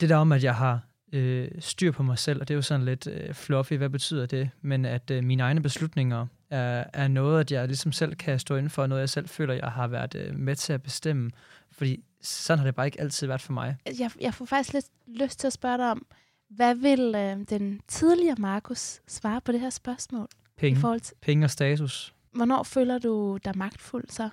Det 0.00 0.08
der 0.08 0.16
om, 0.16 0.32
at 0.32 0.44
jeg 0.44 0.54
har 0.54 0.80
øh, 1.12 1.48
styr 1.58 1.92
på 1.92 2.02
mig 2.02 2.18
selv, 2.18 2.40
og 2.40 2.48
det 2.48 2.54
er 2.54 2.56
jo 2.56 2.62
sådan 2.62 2.84
lidt 2.84 3.06
øh, 3.06 3.34
fluffy, 3.34 3.72
hvad 3.72 3.88
betyder 3.88 4.26
det? 4.26 4.50
Men 4.62 4.84
at 4.84 5.10
øh, 5.10 5.24
mine 5.24 5.42
egne 5.42 5.62
beslutninger 5.62 6.26
er, 6.50 6.84
er 6.92 7.08
noget, 7.08 7.40
at 7.40 7.52
jeg 7.52 7.66
ligesom 7.66 7.92
selv 7.92 8.14
kan 8.14 8.38
stå 8.38 8.56
inden 8.56 8.70
for, 8.70 8.86
noget 8.86 9.00
jeg 9.00 9.08
selv 9.08 9.28
føler, 9.28 9.54
jeg 9.54 9.68
har 9.68 9.86
været 9.86 10.14
øh, 10.14 10.38
med 10.38 10.56
til 10.56 10.72
at 10.72 10.82
bestemme. 10.82 11.30
Fordi 11.72 12.04
sådan 12.22 12.58
har 12.58 12.66
det 12.66 12.74
bare 12.74 12.86
ikke 12.86 13.00
altid 13.00 13.26
været 13.26 13.40
for 13.40 13.52
mig. 13.52 13.76
Jeg, 13.98 14.10
jeg 14.20 14.34
får 14.34 14.44
faktisk 14.44 14.72
lidt 14.72 14.86
lyst 15.06 15.38
til 15.40 15.46
at 15.46 15.52
spørge 15.52 15.78
dig 15.78 15.90
om, 15.90 16.06
hvad 16.50 16.74
vil 16.74 17.14
øh, 17.16 17.36
den 17.50 17.80
tidligere 17.88 18.36
Markus 18.38 19.00
svare 19.08 19.40
på 19.40 19.52
det 19.52 19.60
her 19.60 19.70
spørgsmål? 19.70 20.28
Penge. 20.58 20.78
I 20.78 20.80
forhold 20.80 21.00
til... 21.00 21.14
Penge 21.20 21.46
og 21.46 21.50
status. 21.50 22.14
Hvornår 22.32 22.62
føler 22.62 22.98
du 22.98 23.38
dig 23.44 23.58
magtfuld 23.58 24.04
så? 24.08 24.28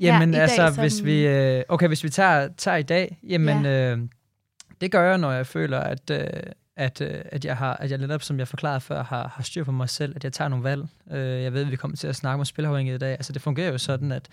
Jamen 0.00 0.34
ja, 0.34 0.40
altså, 0.40 0.62
dag, 0.62 0.74
som... 0.74 0.82
hvis 0.82 1.04
vi, 1.04 1.26
øh, 1.26 1.62
okay, 1.68 1.88
hvis 1.88 2.04
vi 2.04 2.08
tager, 2.08 2.48
tager 2.56 2.76
i 2.76 2.82
dag, 2.82 3.18
jamen, 3.22 3.64
ja. 3.64 3.92
øh, 3.92 3.98
det 4.80 4.90
gør 4.92 5.08
jeg, 5.08 5.18
når 5.18 5.32
jeg 5.32 5.46
føler, 5.46 5.80
at, 5.80 6.10
øh, 6.10 6.28
at, 6.76 7.00
øh, 7.00 7.22
at, 7.24 7.44
jeg 7.44 7.56
har, 7.56 7.76
at 7.76 7.90
jeg 7.90 7.98
netop, 7.98 8.22
som 8.22 8.38
jeg 8.38 8.48
forklarede 8.48 8.80
før, 8.80 9.04
har, 9.04 9.28
har 9.28 9.42
styr 9.42 9.64
på 9.64 9.72
mig 9.72 9.88
selv, 9.88 10.12
at 10.16 10.24
jeg 10.24 10.32
tager 10.32 10.48
nogle 10.48 10.64
valg. 10.64 10.86
Øh, 11.10 11.42
jeg 11.42 11.52
ved, 11.52 11.60
at 11.60 11.70
vi 11.70 11.76
kommer 11.76 11.96
til 11.96 12.08
at 12.08 12.16
snakke 12.16 12.40
om 12.40 12.44
spilafhængighed 12.44 12.98
i 12.98 13.04
dag. 13.04 13.12
Altså, 13.12 13.32
det 13.32 13.42
fungerer 13.42 13.72
jo 13.72 13.78
sådan, 13.78 14.12
at 14.12 14.28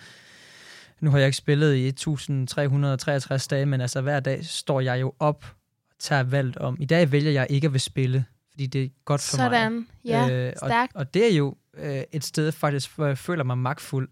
nu 1.02 1.10
har 1.12 1.18
jeg 1.18 1.28
ikke 1.28 1.38
spillet 1.38 1.76
i 1.76 1.88
1363 1.88 3.48
dage, 3.48 3.66
men 3.66 3.82
altså 3.82 4.02
hver 4.02 4.20
dag 4.20 4.46
står 4.46 4.80
jeg 4.80 5.02
jo 5.02 5.14
op 5.20 5.44
og 5.90 5.96
tager 6.00 6.24
valg 6.24 6.58
om. 6.58 6.78
I 6.80 6.86
dag 6.86 7.12
vælger 7.12 7.32
jeg 7.32 7.48
ikke 7.50 7.66
at 7.66 7.74
vil 7.74 7.82
spille, 7.82 8.26
fordi 8.52 8.68
det 8.68 8.84
er 8.84 8.90
godt 9.06 9.22
for 9.22 9.38
Sådan. 9.38 9.72
mig. 9.72 9.84
Sådan, 10.06 10.30
ja, 10.30 10.48
øh, 10.48 10.54
og, 10.62 10.72
og 10.96 11.14
det 11.14 11.32
er 11.32 11.38
jo 11.38 11.56
øh, 11.78 12.04
et 12.12 12.24
sted 12.24 12.52
faktisk, 12.52 12.96
hvor 12.96 13.06
jeg 13.06 13.18
føler 13.18 13.44
mig 13.44 13.58
magtfuld. 13.58 14.10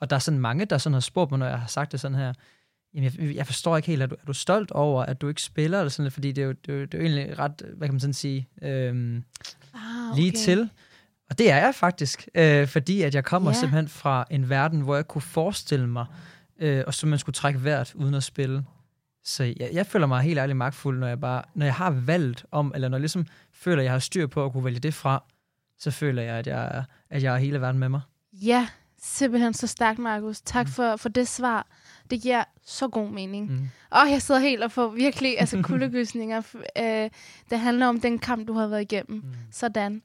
Og 0.00 0.10
der 0.10 0.16
er 0.16 0.20
sådan 0.20 0.40
mange, 0.40 0.64
der 0.64 0.78
sådan 0.78 0.94
har 0.94 1.00
spurgt 1.00 1.30
mig, 1.30 1.38
når 1.38 1.46
jeg 1.46 1.58
har 1.58 1.66
sagt 1.66 1.92
det 1.92 2.00
sådan 2.00 2.18
her, 2.18 2.32
jamen 2.94 3.12
jeg, 3.18 3.36
jeg 3.36 3.46
forstår 3.46 3.76
ikke 3.76 3.86
helt, 3.86 4.02
er 4.02 4.06
du, 4.06 4.14
er 4.14 4.26
du 4.26 4.32
stolt 4.32 4.70
over, 4.70 5.02
at 5.02 5.20
du 5.20 5.28
ikke 5.28 5.42
spiller, 5.42 5.78
eller 5.78 5.90
sådan 5.90 6.12
fordi 6.12 6.32
det 6.32 6.42
er, 6.42 6.46
jo, 6.46 6.52
det, 6.52 6.74
er 6.74 6.78
jo, 6.78 6.84
det 6.84 6.94
er 6.94 6.98
jo 6.98 7.04
egentlig 7.04 7.38
ret, 7.38 7.62
hvad 7.76 7.88
kan 7.88 7.94
man 7.94 8.00
sådan 8.00 8.14
sige, 8.14 8.48
øhm, 8.62 9.24
ah, 9.74 10.10
okay. 10.10 10.20
lige 10.20 10.32
til. 10.32 10.70
Og 11.30 11.38
det 11.38 11.50
er 11.50 11.56
jeg 11.56 11.74
faktisk, 11.74 12.28
øh, 12.34 12.68
fordi 12.68 13.02
at 13.02 13.14
jeg 13.14 13.24
kommer 13.24 13.50
yeah. 13.50 13.60
simpelthen 13.60 13.88
fra 13.88 14.24
en 14.30 14.48
verden, 14.48 14.80
hvor 14.80 14.94
jeg 14.94 15.08
kunne 15.08 15.22
forestille 15.22 15.86
mig, 15.86 16.06
øh, 16.60 16.84
og 16.86 16.94
så 16.94 17.06
man 17.06 17.18
skulle 17.18 17.34
trække 17.34 17.58
hvert 17.58 17.94
uden 17.94 18.14
at 18.14 18.22
spille. 18.22 18.64
Så 19.24 19.44
jeg, 19.44 19.70
jeg 19.72 19.86
føler 19.86 20.06
mig 20.06 20.22
helt 20.22 20.38
ærligt 20.38 20.56
magtfuld, 20.56 20.98
når 20.98 21.06
jeg 21.06 21.20
bare, 21.20 21.42
når 21.54 21.66
jeg 21.66 21.74
har 21.74 21.90
valgt 21.90 22.46
om, 22.50 22.72
eller 22.74 22.88
når 22.88 22.96
jeg 22.96 23.00
ligesom 23.00 23.26
føler, 23.52 23.78
at 23.78 23.84
jeg 23.84 23.92
har 23.92 23.98
styr 23.98 24.26
på 24.26 24.44
at 24.44 24.52
kunne 24.52 24.64
vælge 24.64 24.80
det 24.80 24.94
fra, 24.94 25.24
så 25.78 25.90
føler 25.90 26.22
jeg, 26.22 26.34
at 26.34 26.46
jeg, 26.46 26.84
at 27.10 27.22
jeg 27.22 27.32
har 27.32 27.38
hele 27.38 27.60
verden 27.60 27.78
med 27.78 27.88
mig. 27.88 28.00
Ja, 28.32 28.68
simpelthen 29.02 29.54
så 29.54 29.66
stærkt, 29.66 29.98
Markus. 29.98 30.40
Tak 30.40 30.66
mm. 30.66 30.72
for, 30.72 30.96
for 30.96 31.08
det 31.08 31.28
svar. 31.28 31.66
Det 32.10 32.22
giver 32.22 32.44
så 32.64 32.88
god 32.88 33.10
mening. 33.10 33.50
Mm. 33.50 33.68
Og 33.90 34.10
jeg 34.10 34.22
sidder 34.22 34.40
helt 34.40 34.62
og 34.62 34.72
får 34.72 34.88
virkelig 34.88 35.40
altså, 35.40 35.62
kuldegysninger. 35.62 36.42
øh, 36.82 37.10
det 37.50 37.60
handler 37.60 37.86
om 37.86 38.00
den 38.00 38.18
kamp, 38.18 38.48
du 38.48 38.52
har 38.52 38.66
været 38.66 38.82
igennem. 38.82 39.16
Mm. 39.16 39.34
Sådan. 39.50 40.02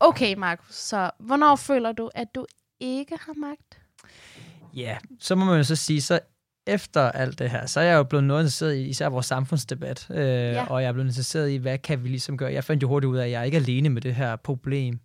Okay, 0.00 0.34
Markus, 0.34 0.74
så 0.74 1.10
hvornår 1.18 1.56
føler 1.56 1.92
du, 1.92 2.10
at 2.14 2.28
du 2.34 2.46
ikke 2.80 3.16
har 3.20 3.32
magt? 3.40 3.80
Ja, 4.74 4.96
så 5.20 5.34
må 5.34 5.44
man 5.44 5.56
jo 5.56 5.64
så 5.64 5.76
sige, 5.76 6.02
så 6.02 6.20
efter 6.66 7.00
alt 7.00 7.38
det 7.38 7.50
her, 7.50 7.66
så 7.66 7.80
er 7.80 7.84
jeg 7.84 7.96
jo 7.96 8.02
blevet 8.02 8.24
noget 8.24 8.40
interesseret 8.40 8.74
i 8.74 8.88
især 8.88 9.08
vores 9.08 9.26
samfundsdebat, 9.26 10.06
øh, 10.10 10.26
ja. 10.26 10.66
og 10.66 10.82
jeg 10.82 10.88
er 10.88 10.92
blevet 10.92 11.08
interesseret 11.08 11.50
i, 11.50 11.56
hvad 11.56 11.78
kan 11.78 12.04
vi 12.04 12.08
ligesom 12.08 12.36
gøre. 12.36 12.52
Jeg 12.52 12.64
fandt 12.64 12.82
jo 12.82 12.88
hurtigt 12.88 13.10
ud 13.10 13.16
af, 13.16 13.24
at 13.24 13.30
jeg 13.30 13.40
er 13.40 13.44
ikke 13.44 13.56
alene 13.56 13.88
med 13.88 14.02
det 14.02 14.14
her 14.14 14.36
problem. 14.36 15.00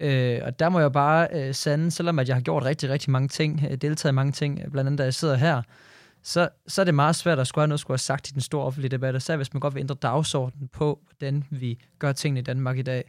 Øh, 0.00 0.40
og 0.42 0.58
der 0.58 0.68
må 0.68 0.80
jeg 0.80 0.92
bare 0.92 1.28
øh, 1.32 1.54
sande, 1.54 1.90
selvom 1.90 2.18
at 2.18 2.28
jeg 2.28 2.36
har 2.36 2.40
gjort 2.40 2.64
rigtig, 2.64 2.90
rigtig 2.90 3.10
mange 3.10 3.28
ting, 3.28 3.66
øh, 3.70 3.76
deltaget 3.76 4.12
i 4.12 4.14
mange 4.14 4.32
ting, 4.32 4.60
blandt 4.72 4.86
andet 4.86 4.98
da 4.98 5.04
jeg 5.04 5.14
sidder 5.14 5.36
her, 5.36 5.62
så, 6.22 6.48
så 6.66 6.80
er 6.80 6.84
det 6.84 6.94
meget 6.94 7.16
svært 7.16 7.38
at 7.38 7.46
skulle 7.46 7.62
have 7.62 7.68
noget 7.68 7.80
skulle 7.80 7.94
have 7.94 7.98
sagt 7.98 8.30
i 8.30 8.32
den 8.32 8.40
store 8.40 8.64
offentlige 8.64 8.90
debat, 8.90 9.14
og 9.14 9.22
så 9.22 9.36
hvis 9.36 9.54
man 9.54 9.60
godt 9.60 9.74
vil 9.74 9.80
ændre 9.80 9.94
dagsordenen 9.94 10.68
på, 10.68 11.00
hvordan 11.08 11.44
vi 11.50 11.78
gør 11.98 12.12
tingene 12.12 12.40
i 12.40 12.42
Danmark 12.42 12.78
i 12.78 12.82
dag. 12.82 13.04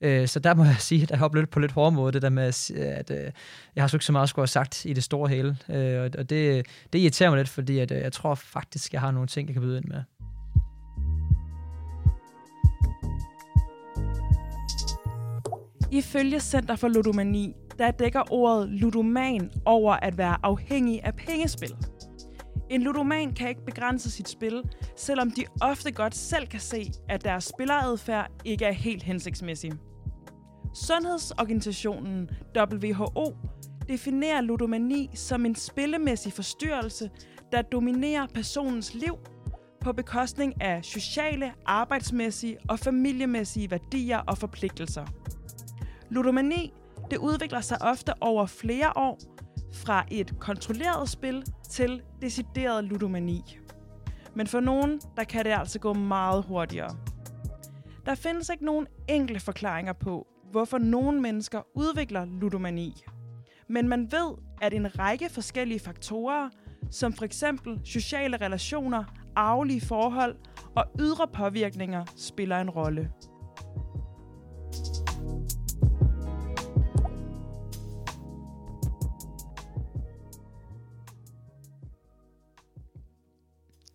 Øh, 0.00 0.28
så 0.28 0.40
der 0.40 0.54
må 0.54 0.64
jeg 0.64 0.76
sige, 0.78 1.02
at 1.02 1.10
jeg 1.10 1.18
har 1.18 1.30
lidt 1.34 1.50
på 1.50 1.60
lidt 1.60 1.72
hårde 1.72 1.96
måde, 1.96 2.12
det 2.12 2.22
der 2.22 2.28
med, 2.28 2.70
at 2.76 3.10
øh, 3.10 3.30
jeg 3.76 3.82
har 3.82 3.88
så 3.88 3.96
ikke 3.96 4.04
så 4.04 4.12
meget 4.12 4.28
skulle 4.28 4.42
have 4.42 4.48
sagt 4.48 4.84
i 4.84 4.92
det 4.92 5.04
store 5.04 5.28
hele. 5.28 5.56
Øh, 5.68 6.10
og 6.18 6.30
det, 6.30 6.66
det 6.92 6.98
irriterer 6.98 7.30
mig 7.30 7.36
lidt, 7.36 7.48
fordi 7.48 7.78
at, 7.78 7.90
øh, 7.90 7.98
jeg 7.98 8.12
tror 8.12 8.34
faktisk, 8.34 8.92
jeg 8.92 9.00
har 9.00 9.10
nogle 9.10 9.28
ting, 9.28 9.48
jeg 9.48 9.54
kan 9.54 9.62
byde 9.62 9.76
ind 9.76 9.84
med. 9.84 10.02
Ifølge 15.92 16.40
Center 16.40 16.76
for 16.76 16.88
Ludomani 16.88 17.54
der 17.78 17.90
dækker 17.90 18.32
ordet 18.32 18.68
ludoman 18.68 19.50
over 19.64 19.94
at 19.94 20.18
være 20.18 20.36
afhængig 20.42 21.04
af 21.04 21.14
pengespil. 21.14 21.74
En 22.70 22.82
ludoman 22.82 23.32
kan 23.32 23.48
ikke 23.48 23.64
begrænse 23.64 24.10
sit 24.10 24.28
spil, 24.28 24.62
selvom 24.96 25.30
de 25.30 25.44
ofte 25.60 25.92
godt 25.92 26.14
selv 26.14 26.46
kan 26.46 26.60
se, 26.60 26.92
at 27.08 27.24
deres 27.24 27.44
spilleradfærd 27.44 28.30
ikke 28.44 28.64
er 28.64 28.72
helt 28.72 29.02
hensigtsmæssig. 29.02 29.72
Sundhedsorganisationen 30.74 32.30
WHO 32.58 33.36
definerer 33.88 34.40
ludomani 34.40 35.10
som 35.14 35.46
en 35.46 35.54
spillemæssig 35.54 36.32
forstyrrelse, 36.32 37.10
der 37.52 37.62
dominerer 37.62 38.26
personens 38.34 38.94
liv 38.94 39.18
på 39.80 39.92
bekostning 39.92 40.62
af 40.62 40.84
sociale, 40.84 41.52
arbejdsmæssige 41.66 42.58
og 42.68 42.78
familiemæssige 42.78 43.70
værdier 43.70 44.18
og 44.18 44.38
forpligtelser. 44.38 45.06
Ludomani 46.10 46.72
det 47.10 47.18
udvikler 47.18 47.60
sig 47.60 47.82
ofte 47.82 48.12
over 48.20 48.46
flere 48.46 48.92
år 48.96 49.18
fra 49.72 50.04
et 50.10 50.40
kontrolleret 50.40 51.08
spil 51.08 51.44
til 51.70 52.02
decideret 52.22 52.84
ludomani. 52.84 53.58
Men 54.34 54.46
for 54.46 54.60
nogen, 54.60 55.00
der 55.16 55.24
kan 55.24 55.44
det 55.44 55.50
altså 55.50 55.78
gå 55.78 55.92
meget 55.92 56.44
hurtigere. 56.44 56.96
Der 58.06 58.14
findes 58.14 58.48
ikke 58.48 58.64
nogen 58.64 58.86
enkle 59.08 59.40
forklaringer 59.40 59.92
på, 59.92 60.26
hvorfor 60.50 60.78
nogle 60.78 61.20
mennesker 61.20 61.60
udvikler 61.74 62.24
ludomani. 62.24 63.04
Men 63.68 63.88
man 63.88 64.12
ved, 64.12 64.34
at 64.62 64.74
en 64.74 64.98
række 64.98 65.28
forskellige 65.28 65.80
faktorer, 65.80 66.48
som 66.90 67.12
for 67.12 67.24
eksempel 67.24 67.80
sociale 67.84 68.36
relationer, 68.36 69.04
arvelige 69.36 69.80
forhold 69.80 70.36
og 70.76 70.84
ydre 71.00 71.28
påvirkninger, 71.34 72.04
spiller 72.16 72.60
en 72.60 72.70
rolle. 72.70 73.10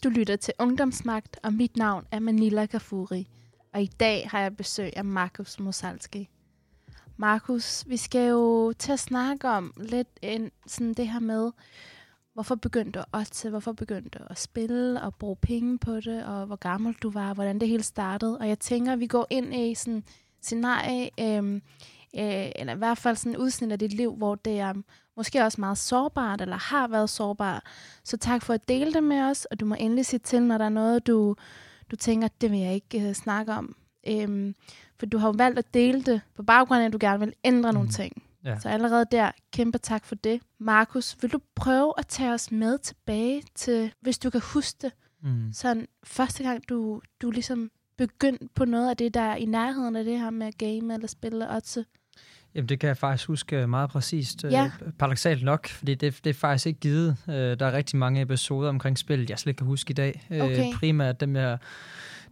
Du 0.03 0.09
lytter 0.09 0.35
til 0.35 0.53
Ungdomsmagt, 0.59 1.39
og 1.43 1.53
mit 1.53 1.77
navn 1.77 2.05
er 2.11 2.19
Manila 2.19 2.65
Gafuri. 2.65 3.27
Og 3.73 3.81
i 3.81 3.85
dag 3.85 4.29
har 4.31 4.39
jeg 4.39 4.57
besøg 4.57 4.97
af 4.97 5.05
Markus 5.05 5.59
Mosalski. 5.59 6.29
Markus, 7.17 7.83
vi 7.87 7.97
skal 7.97 8.29
jo 8.29 8.73
til 8.79 8.91
at 8.91 8.99
snakke 8.99 9.49
om 9.49 9.73
lidt 9.77 10.07
en, 10.21 10.51
sådan 10.67 10.93
det 10.93 11.07
her 11.07 11.19
med, 11.19 11.51
hvorfor 12.33 12.55
begyndte 12.55 12.99
du 12.99 13.03
at 13.13 13.27
til, 13.27 13.49
hvorfor 13.49 13.73
begyndte 13.73 14.19
du 14.19 14.23
at 14.29 14.39
spille 14.39 15.01
og 15.01 15.15
bruge 15.15 15.35
penge 15.35 15.77
på 15.77 15.95
det, 15.95 16.25
og 16.25 16.45
hvor 16.45 16.55
gammel 16.55 16.93
du 16.93 17.09
var, 17.09 17.33
hvordan 17.33 17.59
det 17.59 17.67
hele 17.67 17.83
startede. 17.83 18.37
Og 18.37 18.47
jeg 18.47 18.59
tænker, 18.59 18.93
at 18.93 18.99
vi 18.99 19.07
går 19.07 19.27
ind 19.29 19.55
i 19.55 19.75
sådan 19.75 20.03
scenarie, 20.41 21.09
øh, 21.19 21.53
øh, 22.15 22.51
eller 22.55 22.75
i 22.75 22.77
hvert 22.77 22.97
fald 22.97 23.15
sådan 23.15 23.37
udsnit 23.37 23.71
af 23.71 23.79
dit 23.79 23.93
liv, 23.93 24.15
hvor 24.15 24.35
det 24.35 24.59
er 24.59 24.73
måske 25.17 25.43
også 25.43 25.61
meget 25.61 25.77
sårbart, 25.77 26.41
eller 26.41 26.57
har 26.57 26.87
været 26.87 27.09
sårbart. 27.09 27.63
Så 28.03 28.17
tak 28.17 28.41
for 28.41 28.53
at 28.53 28.67
dele 28.67 28.93
det 28.93 29.03
med 29.03 29.21
os, 29.21 29.45
og 29.45 29.59
du 29.59 29.65
må 29.65 29.75
endelig 29.79 30.05
sige 30.05 30.19
til, 30.19 30.41
når 30.41 30.57
der 30.57 30.65
er 30.65 30.69
noget, 30.69 31.07
du, 31.07 31.35
du 31.91 31.95
tænker, 31.95 32.27
det 32.41 32.51
vil 32.51 32.59
jeg 32.59 32.73
ikke 32.73 33.07
uh, 33.07 33.13
snakke 33.13 33.53
om. 33.53 33.75
Um, 34.27 34.55
for 34.99 35.05
du 35.05 35.17
har 35.17 35.27
jo 35.27 35.33
valgt 35.37 35.59
at 35.59 35.73
dele 35.73 36.03
det 36.03 36.21
på 36.35 36.43
baggrund 36.43 36.81
af, 36.81 36.85
at 36.85 36.93
du 36.93 36.97
gerne 37.01 37.19
vil 37.19 37.33
ændre 37.43 37.71
mm. 37.71 37.75
nogle 37.75 37.89
ting. 37.89 38.23
Ja. 38.45 38.59
Så 38.59 38.69
allerede 38.69 39.05
der, 39.11 39.31
kæmpe 39.51 39.77
tak 39.77 40.05
for 40.05 40.15
det. 40.15 40.41
Markus, 40.59 41.17
vil 41.21 41.31
du 41.31 41.39
prøve 41.55 41.93
at 41.97 42.07
tage 42.07 42.33
os 42.33 42.51
med 42.51 42.77
tilbage 42.77 43.43
til, 43.55 43.93
hvis 44.01 44.19
du 44.19 44.29
kan 44.29 44.41
huske 44.41 44.77
det, 44.81 44.91
mm. 45.23 45.53
sådan 45.53 45.87
første 46.03 46.43
gang, 46.43 46.69
du, 46.69 47.01
du 47.21 47.31
ligesom 47.31 47.71
begyndte 47.97 48.47
på 48.55 48.65
noget 48.65 48.89
af 48.89 48.97
det, 48.97 49.13
der 49.13 49.21
er 49.21 49.35
i 49.35 49.45
nærheden 49.45 49.95
af 49.95 50.03
det 50.03 50.19
her 50.19 50.29
med 50.29 50.47
at 50.47 50.57
game 50.57 50.93
eller 50.93 51.07
spille 51.07 51.49
også? 51.49 51.83
Jamen, 52.55 52.69
det 52.69 52.79
kan 52.79 52.87
jeg 52.87 52.97
faktisk 52.97 53.27
huske 53.27 53.67
meget 53.67 53.89
præcist. 53.89 54.43
Ja. 54.43 54.71
Øh, 54.85 54.91
paradoxalt 54.91 55.43
nok, 55.43 55.67
fordi 55.67 55.95
det, 55.95 56.19
det 56.23 56.29
er 56.29 56.33
faktisk 56.33 56.65
ikke 56.65 56.79
givet. 56.79 57.17
Øh, 57.29 57.33
der 57.33 57.65
er 57.65 57.71
rigtig 57.71 57.97
mange 57.97 58.21
episoder 58.21 58.69
omkring 58.69 58.97
spillet, 58.97 59.29
jeg 59.29 59.39
slet 59.39 59.49
ikke 59.49 59.57
kan 59.57 59.67
huske 59.67 59.91
i 59.91 59.93
dag. 59.93 60.27
Øh, 60.31 60.41
okay. 60.41 60.73
primært 60.73 61.19
dem, 61.19 61.35
jeg, 61.35 61.57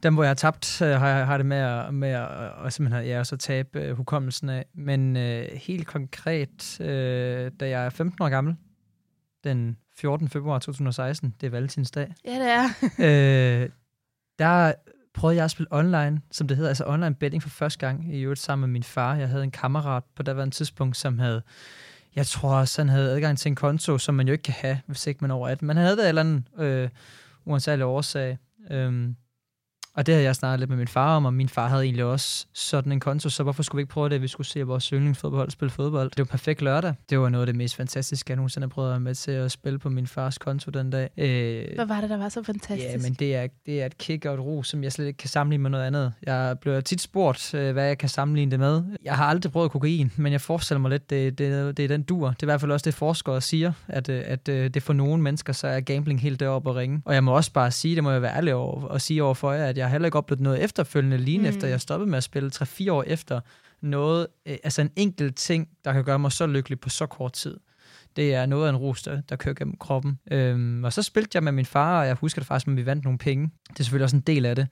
dem, 0.03 0.13
hvor 0.13 0.23
jeg 0.23 0.29
har 0.29 0.35
tabt, 0.35 0.79
har 0.79 1.07
jeg 1.07 1.25
har 1.25 1.37
det 1.37 1.45
med 1.45 1.57
at, 1.57 1.93
med 1.93 2.09
at 2.09 2.27
og 2.51 2.73
simpelthen, 2.73 3.05
ja, 3.05 3.19
også 3.19 3.35
at 3.35 3.39
tabe 3.39 3.93
hukommelsen 3.93 4.49
af. 4.49 4.65
Men 4.73 5.17
øh, 5.17 5.45
helt 5.53 5.87
konkret, 5.87 6.81
øh, 6.81 7.51
da 7.59 7.69
jeg 7.69 7.85
er 7.85 7.89
15 7.89 8.23
år 8.23 8.29
gammel, 8.29 8.55
den 9.43 9.77
14. 9.97 10.29
februar 10.29 10.59
2016, 10.59 11.35
det 11.41 11.47
er 11.47 11.51
valentinsdag. 11.51 12.13
Ja, 12.25 12.31
det 12.31 12.51
er. 12.51 12.63
øh, 13.63 13.69
der 14.39 14.73
prøvede 15.13 15.37
jeg 15.37 15.45
at 15.45 15.51
spille 15.51 15.67
online, 15.71 16.21
som 16.31 16.47
det 16.47 16.57
hedder, 16.57 16.69
altså 16.69 16.83
online 16.87 17.15
betting 17.15 17.43
for 17.43 17.49
første 17.49 17.79
gang, 17.79 18.15
i 18.15 18.21
øvrigt 18.21 18.39
sammen 18.39 18.69
med 18.69 18.73
min 18.73 18.83
far. 18.83 19.15
Jeg 19.15 19.29
havde 19.29 19.43
en 19.43 19.51
kammerat 19.51 20.03
på 20.15 20.23
der 20.23 20.33
var 20.33 20.43
en 20.43 20.51
tidspunkt, 20.51 20.97
som 20.97 21.19
havde, 21.19 21.41
jeg 22.15 22.27
tror 22.27 22.55
også, 22.55 22.81
han 22.81 22.89
havde 22.89 23.11
adgang 23.11 23.37
til 23.37 23.49
en 23.49 23.55
konto, 23.55 23.97
som 23.97 24.15
man 24.15 24.27
jo 24.27 24.31
ikke 24.31 24.43
kan 24.43 24.53
have, 24.57 24.79
hvis 24.85 25.07
ikke 25.07 25.17
man 25.21 25.31
er 25.31 25.35
over 25.35 25.47
18. 25.47 25.67
Men 25.67 25.77
han 25.77 25.85
havde 25.85 25.97
det 25.97 26.07
eller 26.07 26.21
anden 26.21 26.47
øh, 26.57 26.89
uansagelig 27.45 27.85
årsag. 27.85 28.37
Øhm, 28.71 29.15
og 29.95 30.05
det 30.05 30.13
havde 30.13 30.25
jeg 30.25 30.35
snakket 30.35 30.59
lidt 30.59 30.69
med 30.69 30.77
min 30.77 30.87
far 30.87 31.15
om, 31.15 31.25
og 31.25 31.33
min 31.33 31.49
far 31.49 31.67
havde 31.67 31.83
egentlig 31.83 32.05
også 32.05 32.45
sådan 32.53 32.91
en 32.91 32.99
konto, 32.99 33.29
så 33.29 33.43
hvorfor 33.43 33.63
skulle 33.63 33.79
vi 33.79 33.81
ikke 33.81 33.91
prøve 33.93 34.09
det, 34.09 34.15
at 34.15 34.21
vi 34.21 34.27
skulle 34.27 34.47
se 34.47 34.63
vores 34.63 34.85
yndlingsfodbold 34.89 35.49
spille 35.51 35.69
fodbold? 35.69 36.09
Det 36.09 36.19
var 36.19 36.25
perfekt 36.25 36.61
lørdag. 36.61 36.93
Det 37.09 37.19
var 37.19 37.29
noget 37.29 37.41
af 37.41 37.45
det 37.47 37.55
mest 37.55 37.75
fantastiske, 37.75 38.31
jeg 38.31 38.35
nogensinde 38.35 38.65
har 38.65 38.69
prøvet 38.69 38.87
at 38.89 38.91
være 38.91 38.99
med 38.99 39.15
til 39.15 39.31
at 39.31 39.51
spille 39.51 39.79
på 39.79 39.89
min 39.89 40.07
fars 40.07 40.37
konto 40.37 40.71
den 40.71 40.89
dag. 40.89 41.09
Øh, 41.17 41.65
Hvad 41.75 41.85
var 41.85 42.01
det, 42.01 42.09
der 42.09 42.17
var 42.17 42.29
så 42.29 42.43
fantastisk? 42.43 42.93
Ja, 42.93 42.97
men 42.97 43.13
det 43.13 43.35
er, 43.35 43.47
det 43.65 43.81
er 43.81 43.85
et 43.85 43.97
kick 43.97 44.25
og 44.25 44.33
et 44.33 44.39
ro, 44.39 44.63
som 44.63 44.83
jeg 44.83 44.91
slet 44.91 45.07
ikke 45.07 45.17
kan 45.17 45.29
sammenligne 45.29 45.61
med 45.61 45.69
noget 45.69 45.85
andet. 45.85 46.13
Jeg 46.23 46.57
bliver 46.61 46.81
tit 46.81 47.01
spurgt, 47.01 47.53
øh, 47.53 47.71
hvad 47.73 47.85
jeg 47.85 47.97
kan 47.97 48.09
sammenligne 48.09 48.51
det 48.51 48.59
med. 48.59 48.83
Jeg 49.03 49.15
har 49.15 49.25
aldrig 49.25 49.51
prøvet 49.51 49.71
kokain, 49.71 50.11
men 50.15 50.31
jeg 50.31 50.41
forestiller 50.41 50.79
mig 50.79 50.91
lidt, 50.91 51.09
det, 51.09 51.37
det, 51.37 51.77
det 51.77 51.83
er 51.83 51.87
den 51.87 52.03
dur. 52.03 52.27
Det 52.29 52.35
er 52.35 52.43
i 52.43 52.45
hvert 52.45 52.61
fald 52.61 52.71
også 52.71 52.83
det, 52.83 52.93
forskere 52.93 53.41
siger, 53.41 53.73
at, 53.87 54.09
øh, 54.09 54.23
at, 54.25 54.49
at 54.49 54.49
øh, 54.49 54.69
det 54.69 54.83
for 54.83 54.93
nogle 54.93 55.23
mennesker, 55.23 55.53
så 55.53 55.67
er 55.67 55.79
gambling 55.79 56.21
helt 56.21 56.39
deroppe 56.39 56.69
at 56.69 56.75
ringe. 56.75 57.01
Og 57.05 57.13
jeg 57.13 57.23
må 57.23 57.35
også 57.35 57.53
bare 57.53 57.71
sige, 57.71 57.95
det 57.95 58.03
må 58.03 58.11
jeg 58.11 58.21
være 58.21 58.35
ærlig 58.35 58.53
over, 58.53 58.83
og 58.83 59.01
sige 59.01 59.23
over 59.23 59.33
for 59.33 59.51
jer, 59.51 59.65
at 59.65 59.77
jeg 59.81 59.91
heller 59.91 60.05
ikke 60.05 60.17
oplevet 60.17 60.41
noget 60.41 60.63
efterfølgende, 60.63 61.17
lige 61.17 61.39
mm. 61.39 61.45
efter 61.45 61.67
jeg 61.67 61.81
stoppede 61.81 62.09
med 62.09 62.17
at 62.17 62.23
spille 62.23 62.51
3-4 62.55 62.91
år 62.91 63.03
efter, 63.03 63.39
noget, 63.81 64.27
øh, 64.45 64.57
altså 64.63 64.81
en 64.81 64.91
enkelt 64.95 65.35
ting, 65.35 65.69
der 65.85 65.93
kan 65.93 66.03
gøre 66.03 66.19
mig 66.19 66.31
så 66.31 66.47
lykkelig 66.47 66.79
på 66.79 66.89
så 66.89 67.05
kort 67.05 67.33
tid. 67.33 67.57
Det 68.15 68.33
er 68.33 68.45
noget 68.45 68.65
af 68.65 68.69
en 68.69 68.77
rus, 68.77 69.03
der, 69.03 69.21
der 69.21 69.35
kører 69.35 69.55
gennem 69.55 69.77
kroppen. 69.77 70.19
Øhm, 70.31 70.83
og 70.83 70.93
så 70.93 71.01
spilte 71.01 71.29
jeg 71.33 71.43
med 71.43 71.51
min 71.51 71.65
far, 71.65 71.99
og 71.99 72.07
jeg 72.07 72.15
husker 72.15 72.41
det 72.41 72.47
faktisk, 72.47 72.67
at 72.67 72.75
vi 72.75 72.85
vandt 72.85 73.03
nogle 73.03 73.19
penge. 73.19 73.49
Det 73.69 73.79
er 73.79 73.83
selvfølgelig 73.83 74.03
også 74.03 74.15
en 74.15 74.21
del 74.21 74.45
af 74.45 74.55
det. 74.55 74.67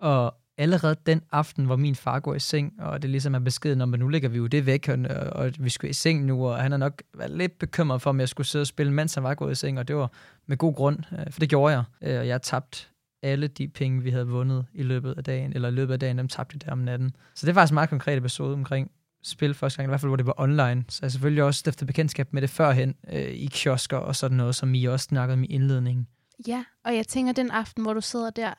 Og 0.00 0.34
allerede 0.58 0.96
den 1.06 1.22
aften, 1.32 1.64
hvor 1.64 1.76
min 1.76 1.94
far 1.94 2.20
går 2.20 2.34
i 2.34 2.38
seng, 2.38 2.72
og 2.78 3.02
det 3.02 3.10
ligesom 3.10 3.34
er 3.34 3.38
beskeden 3.38 3.80
om, 3.80 3.94
at 3.94 4.00
nu 4.00 4.08
ligger 4.08 4.28
vi 4.28 4.36
jo 4.36 4.46
det 4.46 4.66
væk, 4.66 4.88
og, 4.88 4.98
og 5.32 5.52
vi 5.58 5.70
skal 5.70 5.90
i 5.90 5.92
seng 5.92 6.24
nu, 6.24 6.48
og 6.48 6.62
han 6.62 6.72
er 6.72 6.76
nok 6.76 7.02
lidt 7.28 7.58
bekymret 7.58 8.02
for, 8.02 8.10
om 8.10 8.20
jeg 8.20 8.28
skulle 8.28 8.46
sidde 8.46 8.62
og 8.62 8.66
spille, 8.66 8.92
mens 8.92 9.14
han 9.14 9.22
var 9.22 9.34
gået 9.34 9.52
i 9.52 9.54
seng, 9.54 9.78
og 9.78 9.88
det 9.88 9.96
var 9.96 10.10
med 10.46 10.56
god 10.56 10.74
grund, 10.74 10.98
øh, 11.12 11.32
for 11.32 11.40
det 11.40 11.48
gjorde 11.48 11.74
jeg. 11.74 11.84
Øh, 12.02 12.20
og 12.20 12.26
jeg 12.26 12.42
tabt 12.42 12.91
alle 13.22 13.46
de 13.46 13.68
penge, 13.68 14.02
vi 14.02 14.10
havde 14.10 14.28
vundet 14.28 14.66
i 14.74 14.82
løbet 14.82 15.14
af 15.16 15.24
dagen, 15.24 15.52
eller 15.52 15.68
i 15.68 15.72
løbet 15.72 15.92
af 15.92 16.00
dagen, 16.00 16.18
dem 16.18 16.28
tabte 16.28 16.54
vi 16.54 16.58
der 16.64 16.72
om 16.72 16.78
natten. 16.78 17.16
Så 17.34 17.46
det 17.46 17.50
er 17.50 17.54
faktisk 17.54 17.72
en 17.72 17.74
meget 17.74 17.90
konkret 17.90 18.18
episode 18.18 18.52
omkring 18.52 18.90
spil 19.22 19.54
første 19.54 19.76
gang, 19.76 19.86
i 19.86 19.90
hvert 19.90 20.00
fald 20.00 20.10
hvor 20.10 20.16
det 20.16 20.26
var 20.26 20.34
online. 20.36 20.84
Så 20.88 20.98
jeg 21.02 21.12
selvfølgelig 21.12 21.44
også 21.44 21.58
stiftet 21.58 21.86
bekendtskab 21.86 22.32
med 22.32 22.42
det 22.42 22.50
førhen 22.50 22.94
øh, 23.12 23.20
i 23.20 23.48
kiosker 23.52 23.96
og 23.96 24.16
sådan 24.16 24.36
noget, 24.36 24.54
som 24.54 24.74
I 24.74 24.84
også 24.84 25.04
snakkede 25.04 25.34
om 25.34 25.42
i 25.42 25.46
indledningen. 25.46 26.06
Ja, 26.46 26.64
og 26.84 26.96
jeg 26.96 27.06
tænker, 27.06 27.32
den 27.32 27.50
aften, 27.50 27.82
hvor 27.82 27.94
du 27.94 28.00
sidder 28.00 28.30
der, 28.30 28.54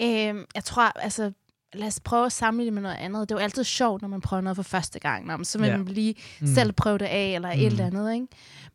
øh, 0.00 0.44
jeg 0.54 0.64
tror, 0.64 0.82
altså, 0.82 1.32
lad 1.72 1.86
os 1.86 2.00
prøve 2.00 2.26
at 2.26 2.32
sammenligne 2.32 2.74
med 2.74 2.82
noget 2.82 2.96
andet. 2.96 3.28
Det 3.28 3.34
er 3.34 3.38
jo 3.38 3.42
altid 3.42 3.64
sjovt, 3.64 4.02
når 4.02 4.08
man 4.08 4.20
prøver 4.20 4.40
noget 4.40 4.56
for 4.56 4.62
første 4.62 4.98
gang, 4.98 5.26
når 5.26 5.36
man 5.36 5.44
så 5.44 5.58
vil 5.58 5.68
ja. 5.68 5.76
man 5.76 5.86
lige 5.86 6.14
mm. 6.40 6.46
selv 6.46 6.72
prøve 6.72 6.98
det 6.98 7.04
af, 7.04 7.34
eller 7.34 7.54
mm. 7.54 7.60
et 7.60 7.66
eller 7.66 7.86
andet. 7.86 8.14
Ikke? 8.14 8.26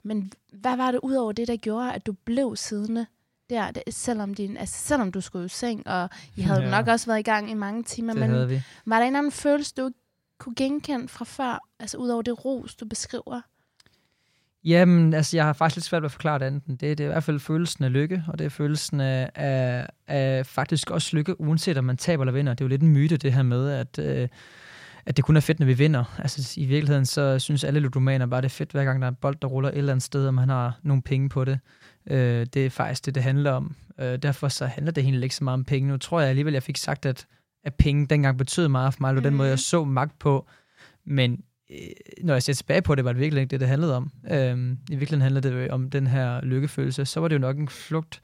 Men 0.03 0.31
hvad 0.53 0.77
var 0.77 0.91
det 0.91 0.99
ud 1.03 1.13
over 1.13 1.31
det, 1.31 1.47
der 1.47 1.57
gjorde, 1.57 1.93
at 1.93 2.05
du 2.05 2.13
blev 2.25 2.55
siddende 2.55 3.05
der, 3.51 3.71
det, 3.71 3.83
selvom, 3.89 4.33
din, 4.33 4.57
altså, 4.57 4.87
selvom 4.87 5.11
du 5.11 5.21
skulle 5.21 5.45
i 5.45 5.49
seng, 5.49 5.87
og 5.87 6.09
I 6.35 6.41
havde 6.41 6.61
ja. 6.61 6.69
nok 6.69 6.87
også 6.87 7.05
været 7.05 7.19
i 7.19 7.23
gang 7.23 7.51
i 7.51 7.53
mange 7.53 7.83
timer. 7.83 8.13
Det 8.13 8.29
men 8.29 8.49
vi. 8.49 8.61
Var 8.85 8.99
der 8.99 9.05
en 9.05 9.15
anden 9.15 9.31
følelse, 9.31 9.73
du 9.77 9.91
kunne 10.39 10.55
genkende 10.55 11.07
fra 11.07 11.25
før, 11.25 11.59
altså 11.79 11.97
ud 11.97 12.09
over 12.09 12.21
det 12.21 12.45
ros, 12.45 12.75
du 12.75 12.85
beskriver? 12.85 13.41
Jamen, 14.63 15.13
altså, 15.13 15.37
jeg 15.37 15.45
har 15.45 15.53
faktisk 15.53 15.75
lidt 15.75 15.85
svært 15.85 16.01
ved 16.01 16.07
at 16.07 16.11
forklare 16.11 16.39
det 16.39 16.45
andet. 16.45 16.63
Det, 16.67 16.81
det 16.81 16.99
er 16.99 17.03
i 17.03 17.11
hvert 17.11 17.23
fald 17.23 17.39
følelsen 17.39 17.83
af 17.83 17.93
lykke, 17.93 18.23
og 18.27 18.39
det 18.39 18.45
er 18.45 18.49
følelsen 18.49 19.01
af, 19.01 19.29
af, 19.35 19.87
af 20.07 20.45
faktisk 20.45 20.91
også 20.91 21.15
lykke, 21.15 21.41
uanset 21.41 21.77
om 21.77 21.83
man 21.83 21.97
taber 21.97 22.23
eller 22.23 22.33
vinder. 22.33 22.53
Det 22.53 22.61
er 22.61 22.65
jo 22.65 22.69
lidt 22.69 22.81
en 22.81 22.89
myte, 22.89 23.17
det 23.17 23.33
her 23.33 23.43
med, 23.43 23.69
at, 23.71 23.99
øh, 23.99 24.27
at 25.05 25.17
det 25.17 25.25
kun 25.25 25.37
er 25.37 25.41
fedt, 25.41 25.59
når 25.59 25.65
vi 25.65 25.73
vinder. 25.73 26.03
Altså, 26.19 26.59
i 26.59 26.65
virkeligheden, 26.65 27.05
så 27.05 27.39
synes 27.39 27.63
alle 27.63 27.79
ludomaner 27.79 28.25
bare, 28.25 28.41
det 28.41 28.45
er 28.45 28.49
fedt, 28.49 28.71
hver 28.71 28.83
gang 28.83 29.01
der 29.01 29.07
er 29.07 29.11
en 29.11 29.17
bold, 29.21 29.35
der 29.41 29.47
ruller 29.47 29.69
et 29.69 29.77
eller 29.77 29.93
andet 29.93 30.03
sted, 30.03 30.27
og 30.27 30.33
man 30.33 30.49
har 30.49 30.79
nogle 30.83 31.01
penge 31.01 31.29
på 31.29 31.45
det. 31.45 31.59
Øh, 32.07 32.45
det 32.53 32.65
er 32.65 32.69
faktisk 32.69 33.05
det, 33.05 33.15
det 33.15 33.23
handler 33.23 33.51
om. 33.51 33.75
Øh, 33.99 34.17
derfor 34.17 34.47
så 34.47 34.65
handler 34.65 34.91
det 34.91 35.03
egentlig 35.03 35.23
ikke 35.23 35.35
så 35.35 35.43
meget 35.43 35.53
om 35.53 35.65
penge. 35.65 35.89
Nu 35.89 35.97
tror 35.97 36.19
jeg 36.19 36.29
alligevel, 36.29 36.53
jeg 36.53 36.63
fik 36.63 36.77
sagt, 36.77 37.05
at, 37.05 37.27
at 37.63 37.75
penge 37.75 38.07
dengang 38.07 38.37
betød 38.37 38.67
meget 38.67 38.93
for 38.93 39.01
mig, 39.01 39.17
og 39.17 39.23
den 39.23 39.35
måde, 39.35 39.47
jeg 39.47 39.53
mhm. 39.53 39.57
så 39.57 39.83
magt 39.83 40.19
på. 40.19 40.47
Men 41.05 41.43
øh, 41.71 41.77
når 42.23 42.33
jeg 42.33 42.43
ser 42.43 42.53
tilbage 42.53 42.81
på 42.81 42.95
det, 42.95 43.05
var 43.05 43.13
det 43.13 43.21
virkelig 43.21 43.41
ikke 43.41 43.51
det, 43.51 43.59
det 43.59 43.67
handlede 43.67 43.95
om. 43.95 44.11
Øh, 44.31 44.77
I 44.89 44.95
virkeligheden 44.95 45.21
handlede 45.21 45.49
det 45.49 45.71
om 45.71 45.89
den 45.89 46.07
her 46.07 46.41
lykkefølelse. 46.41 47.05
Så 47.05 47.19
var 47.19 47.27
det 47.27 47.35
jo 47.35 47.39
nok 47.39 47.57
en 47.57 47.67
flugt 47.67 48.21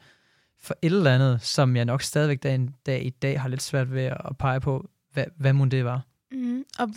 for 0.62 0.76
et 0.82 0.92
eller 0.92 1.16
andet, 1.16 1.42
som 1.42 1.76
jeg 1.76 1.86
nok 1.86 2.02
stadigvæk 2.02 2.44
dag, 2.44 2.68
dag 2.86 3.06
i 3.06 3.10
dag 3.10 3.42
har 3.42 3.50
lidt 3.50 3.62
svært 3.62 3.94
ved 3.94 4.04
at 4.04 4.38
pege 4.40 4.60
på, 4.60 4.90
hvad, 5.14 5.26
hvad 5.38 5.54
mon 5.54 5.70
det 5.70 5.86
var. 5.86 6.02
Mm. 6.32 6.64
Og 6.80 6.90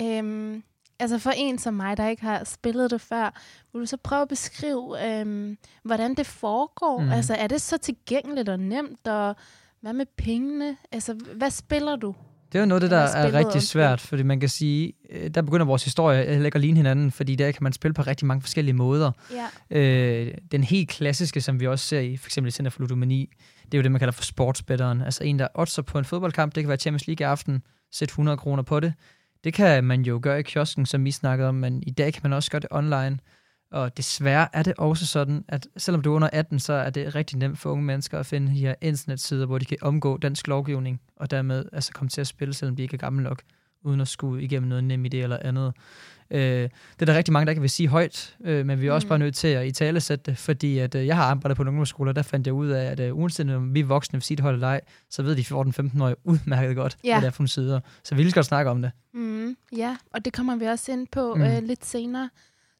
øhm, 0.00 0.62
altså 0.98 1.18
for 1.18 1.30
en 1.36 1.58
som 1.58 1.74
mig, 1.74 1.96
der 1.96 2.08
ikke 2.08 2.22
har 2.22 2.44
spillet 2.44 2.90
det 2.90 3.00
før, 3.00 3.40
vil 3.72 3.80
du 3.80 3.86
så 3.86 3.96
prøve 3.96 4.22
at 4.22 4.28
beskrive, 4.28 5.06
øhm, 5.06 5.58
hvordan 5.82 6.14
det 6.14 6.26
foregår? 6.26 7.00
Mm. 7.00 7.12
Altså 7.12 7.34
er 7.34 7.46
det 7.46 7.60
så 7.60 7.78
tilgængeligt 7.78 8.48
og 8.48 8.60
nemt, 8.60 9.08
og 9.08 9.36
hvad 9.80 9.92
med 9.92 10.06
pengene? 10.16 10.76
Altså 10.92 11.14
hvad 11.14 11.50
spiller 11.50 11.96
du? 11.96 12.14
Det 12.52 12.58
er 12.58 12.60
jo 12.60 12.66
noget 12.66 12.82
det, 12.82 12.90
der 12.90 12.96
er 12.96 13.32
rigtig 13.32 13.62
svært, 13.62 14.00
fordi 14.00 14.22
man 14.22 14.40
kan 14.40 14.48
sige, 14.48 14.92
øh, 15.10 15.30
der 15.30 15.42
begynder 15.42 15.66
vores 15.66 15.84
historie 15.84 16.22
at 16.22 16.40
lægge 16.40 16.58
ligne 16.58 16.76
hinanden, 16.76 17.10
fordi 17.10 17.34
der 17.34 17.52
kan 17.52 17.62
man 17.62 17.72
spille 17.72 17.94
på 17.94 18.02
rigtig 18.02 18.26
mange 18.26 18.42
forskellige 18.42 18.74
måder. 18.74 19.12
Ja. 19.70 19.78
Øh, 19.78 20.34
den 20.52 20.64
helt 20.64 20.88
klassiske, 20.88 21.40
som 21.40 21.60
vi 21.60 21.66
også 21.66 21.86
ser 21.86 22.00
i 22.00 22.16
for 22.16 22.26
eksempel 22.26 22.48
i 22.48 22.50
Center 22.50 22.70
for 22.70 22.80
Ludomani, 22.80 23.30
det 23.64 23.74
er 23.74 23.78
jo 23.78 23.82
det, 23.82 23.92
man 23.92 23.98
kalder 23.98 24.12
for 24.12 24.22
sportsbetteren. 24.22 25.02
Altså 25.02 25.24
en, 25.24 25.38
der 25.38 25.48
oddser 25.54 25.82
på 25.82 25.98
en 25.98 26.04
fodboldkamp, 26.04 26.54
det 26.54 26.62
kan 26.62 26.68
være 26.68 26.78
Champions 26.78 27.06
League 27.06 27.24
i 27.24 27.28
aften, 27.28 27.62
sætte 27.92 28.12
100 28.12 28.38
kroner 28.38 28.62
på 28.62 28.80
det. 28.80 28.94
Det 29.44 29.54
kan 29.54 29.84
man 29.84 30.02
jo 30.02 30.20
gøre 30.22 30.40
i 30.40 30.42
kiosken, 30.42 30.86
som 30.86 31.04
vi 31.04 31.10
snakkede 31.10 31.48
om, 31.48 31.54
men 31.54 31.82
i 31.82 31.90
dag 31.90 32.12
kan 32.12 32.20
man 32.24 32.32
også 32.32 32.50
gøre 32.50 32.60
det 32.60 32.68
online. 32.70 33.18
Og 33.70 33.96
desværre 33.96 34.48
er 34.52 34.62
det 34.62 34.74
også 34.78 35.06
sådan, 35.06 35.44
at 35.48 35.68
selvom 35.76 36.02
du 36.02 36.12
er 36.12 36.16
under 36.16 36.30
18, 36.32 36.58
så 36.58 36.72
er 36.72 36.90
det 36.90 37.14
rigtig 37.14 37.38
nemt 37.38 37.58
for 37.58 37.70
unge 37.70 37.84
mennesker 37.84 38.18
at 38.18 38.26
finde 38.26 38.52
her 38.52 38.74
internetsider, 38.80 39.46
hvor 39.46 39.58
de 39.58 39.64
kan 39.64 39.78
omgå 39.80 40.16
dansk 40.16 40.46
lovgivning, 40.46 41.00
og 41.16 41.30
dermed 41.30 41.64
altså 41.72 41.92
komme 41.92 42.08
til 42.08 42.20
at 42.20 42.26
spille, 42.26 42.54
selvom 42.54 42.76
de 42.76 42.82
ikke 42.82 42.94
er 42.94 42.98
gamle 42.98 43.22
nok, 43.24 43.42
uden 43.84 44.00
at 44.00 44.08
skulle 44.08 44.42
igennem 44.42 44.68
noget 44.68 44.84
nem 44.84 45.04
idé 45.04 45.16
eller 45.16 45.38
andet. 45.42 45.74
Øh, 46.30 46.40
det 46.40 46.70
er 47.00 47.04
der 47.04 47.16
rigtig 47.16 47.32
mange, 47.32 47.46
der 47.46 47.50
ikke 47.50 47.60
vil 47.60 47.70
sige 47.70 47.88
højt, 47.88 48.36
øh, 48.44 48.66
men 48.66 48.80
vi 48.80 48.86
er 48.86 48.92
også 48.92 49.06
mm. 49.06 49.08
bare 49.08 49.18
nødt 49.18 49.34
til 49.34 49.48
at 49.48 49.66
i 49.66 49.70
tale 49.70 50.00
sætte 50.00 50.30
det, 50.30 50.38
fordi 50.38 50.78
at, 50.78 50.94
øh, 50.94 51.06
jeg 51.06 51.16
har 51.16 51.24
arbejdet 51.24 51.56
på 51.56 51.62
en 51.62 51.68
ungdomsskole, 51.68 52.10
og 52.10 52.16
der 52.16 52.22
fandt 52.22 52.46
jeg 52.46 52.54
ud 52.54 52.68
af, 52.68 52.84
at 52.84 53.00
øh, 53.00 53.16
uanset 53.16 53.50
om 53.54 53.74
vi 53.74 53.80
er 53.80 53.84
voksne 53.84 54.16
vil 54.16 54.22
sige 54.22 54.36
det 54.36 54.42
holde 54.42 54.60
leg, 54.60 54.80
så 55.10 55.22
ved 55.22 55.36
de 55.36 55.42
14-15-årige 55.42 56.16
udmærket 56.24 56.76
godt, 56.76 56.96
ja. 57.04 57.14
hvad 57.14 57.20
det 57.22 57.26
er 57.26 57.30
for 57.32 57.42
en 57.42 57.48
sider. 57.48 57.80
Så 58.04 58.14
vi 58.14 58.22
vil 58.22 58.32
godt 58.32 58.46
snakke 58.46 58.70
om 58.70 58.82
det. 58.82 58.92
Mm, 59.14 59.56
ja, 59.76 59.96
og 60.14 60.24
det 60.24 60.32
kommer 60.32 60.56
vi 60.56 60.66
også 60.66 60.92
ind 60.92 61.06
på 61.12 61.34
mm. 61.34 61.42
øh, 61.42 61.62
lidt 61.62 61.86
senere. 61.86 62.30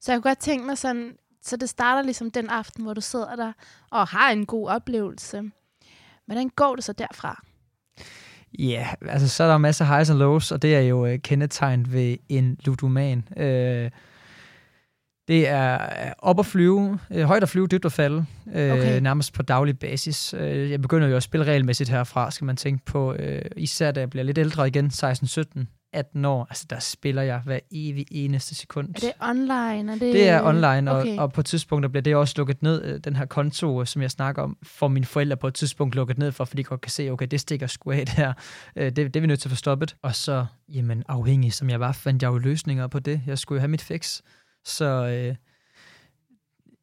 Så 0.00 0.12
jeg 0.12 0.22
kunne 0.22 0.30
godt 0.30 0.38
tænke 0.38 0.66
mig 0.66 0.78
sådan, 0.78 1.12
så 1.42 1.56
det 1.56 1.68
starter 1.68 2.02
ligesom 2.02 2.30
den 2.30 2.48
aften, 2.48 2.84
hvor 2.84 2.94
du 2.94 3.00
sidder 3.00 3.36
der 3.36 3.52
og 3.90 4.06
har 4.06 4.30
en 4.30 4.46
god 4.46 4.68
oplevelse. 4.68 5.42
Hvordan 6.26 6.48
går 6.48 6.74
det 6.74 6.84
så 6.84 6.92
derfra? 6.92 7.44
Ja, 8.58 8.64
yeah, 8.64 9.12
altså 9.12 9.28
så 9.28 9.44
er 9.44 9.48
der 9.48 9.58
masser 9.58 9.84
af 9.84 9.90
highs 9.90 10.10
and 10.10 10.18
lows, 10.18 10.52
og 10.52 10.62
det 10.62 10.76
er 10.76 10.80
jo 10.80 11.06
uh, 11.06 11.14
kendetegnet 11.24 11.92
ved 11.92 12.16
en 12.28 12.56
ludoman. 12.64 13.24
Uh, 13.36 13.90
det 15.28 15.48
er 15.48 15.78
op 16.18 16.38
at 16.38 16.46
flyve, 16.46 16.98
uh, 17.10 17.20
højt 17.20 17.42
at 17.42 17.48
flyve, 17.48 17.66
dybt 17.66 17.84
at 17.84 17.92
falde, 17.92 18.16
uh, 18.46 18.52
okay. 18.52 19.00
nærmest 19.00 19.32
på 19.32 19.42
daglig 19.42 19.78
basis. 19.78 20.34
Uh, 20.34 20.70
jeg 20.70 20.82
begynder 20.82 21.08
jo 21.08 21.16
at 21.16 21.22
spille 21.22 21.46
regelmæssigt 21.46 21.90
herfra, 21.90 22.30
skal 22.30 22.44
man 22.44 22.56
tænke 22.56 22.84
på, 22.84 23.12
uh, 23.12 23.18
især 23.56 23.90
da 23.90 24.00
jeg 24.00 24.10
bliver 24.10 24.24
lidt 24.24 24.38
ældre 24.38 24.68
igen, 24.68 24.86
16-17, 24.94 25.77
18 25.92 26.25
år, 26.25 26.47
altså 26.50 26.66
der 26.71 26.78
spiller 26.78 27.23
jeg 27.23 27.40
hver 27.45 27.59
evig 27.73 28.07
eneste 28.11 28.54
sekund. 28.54 28.88
Er 28.88 29.00
det 29.00 29.12
online? 29.21 29.92
Er 29.92 29.99
det... 29.99 30.00
det 30.00 30.28
er 30.28 30.42
online, 30.42 30.90
og, 30.90 30.99
okay. 30.99 31.18
og 31.18 31.33
på 31.33 31.40
et 31.40 31.47
tidspunkt 31.47 31.90
bliver 31.90 32.02
det 32.02 32.16
også 32.16 32.35
lukket 32.37 32.62
ned, 32.62 32.85
øh, 32.85 33.00
den 33.04 33.16
her 33.16 33.26
konto, 33.26 33.85
som 33.85 34.02
jeg 34.02 34.11
snakker 34.11 34.42
om, 34.42 34.57
for 34.62 34.88
mine 34.88 35.07
forældre 35.07 35.37
på 35.37 35.47
et 35.47 35.54
tidspunkt 35.54 35.95
lukket 35.95 36.18
ned 36.18 36.33
for, 36.33 36.45
fordi 36.45 36.62
de 36.62 36.64
godt 36.64 36.80
kan 36.80 36.90
se, 36.90 37.11
okay, 37.11 37.26
det 37.26 37.40
stikker 37.40 37.66
sgu 37.66 37.90
af 37.90 38.07
der. 38.07 38.33
Øh, 38.76 38.85
det, 38.85 38.97
det 38.97 39.16
er 39.16 39.21
vi 39.21 39.26
nødt 39.26 39.40
til 39.40 39.49
at 39.49 39.50
få 39.50 39.57
stoppet. 39.57 39.97
Og 40.02 40.14
så, 40.14 40.47
jamen 40.68 41.04
afhængig 41.09 41.52
som 41.52 41.71
jeg 41.71 41.80
var, 41.80 41.92
fandt 41.92 42.23
jeg 42.23 42.28
jo 42.28 42.38
løsninger 42.38 42.87
på 42.87 42.99
det. 42.99 43.23
Jeg 43.26 43.38
skulle 43.38 43.57
jo 43.57 43.61
have 43.61 43.68
mit 43.68 43.83
fix. 43.83 44.21
Så 44.64 44.85
øh, 44.85 45.35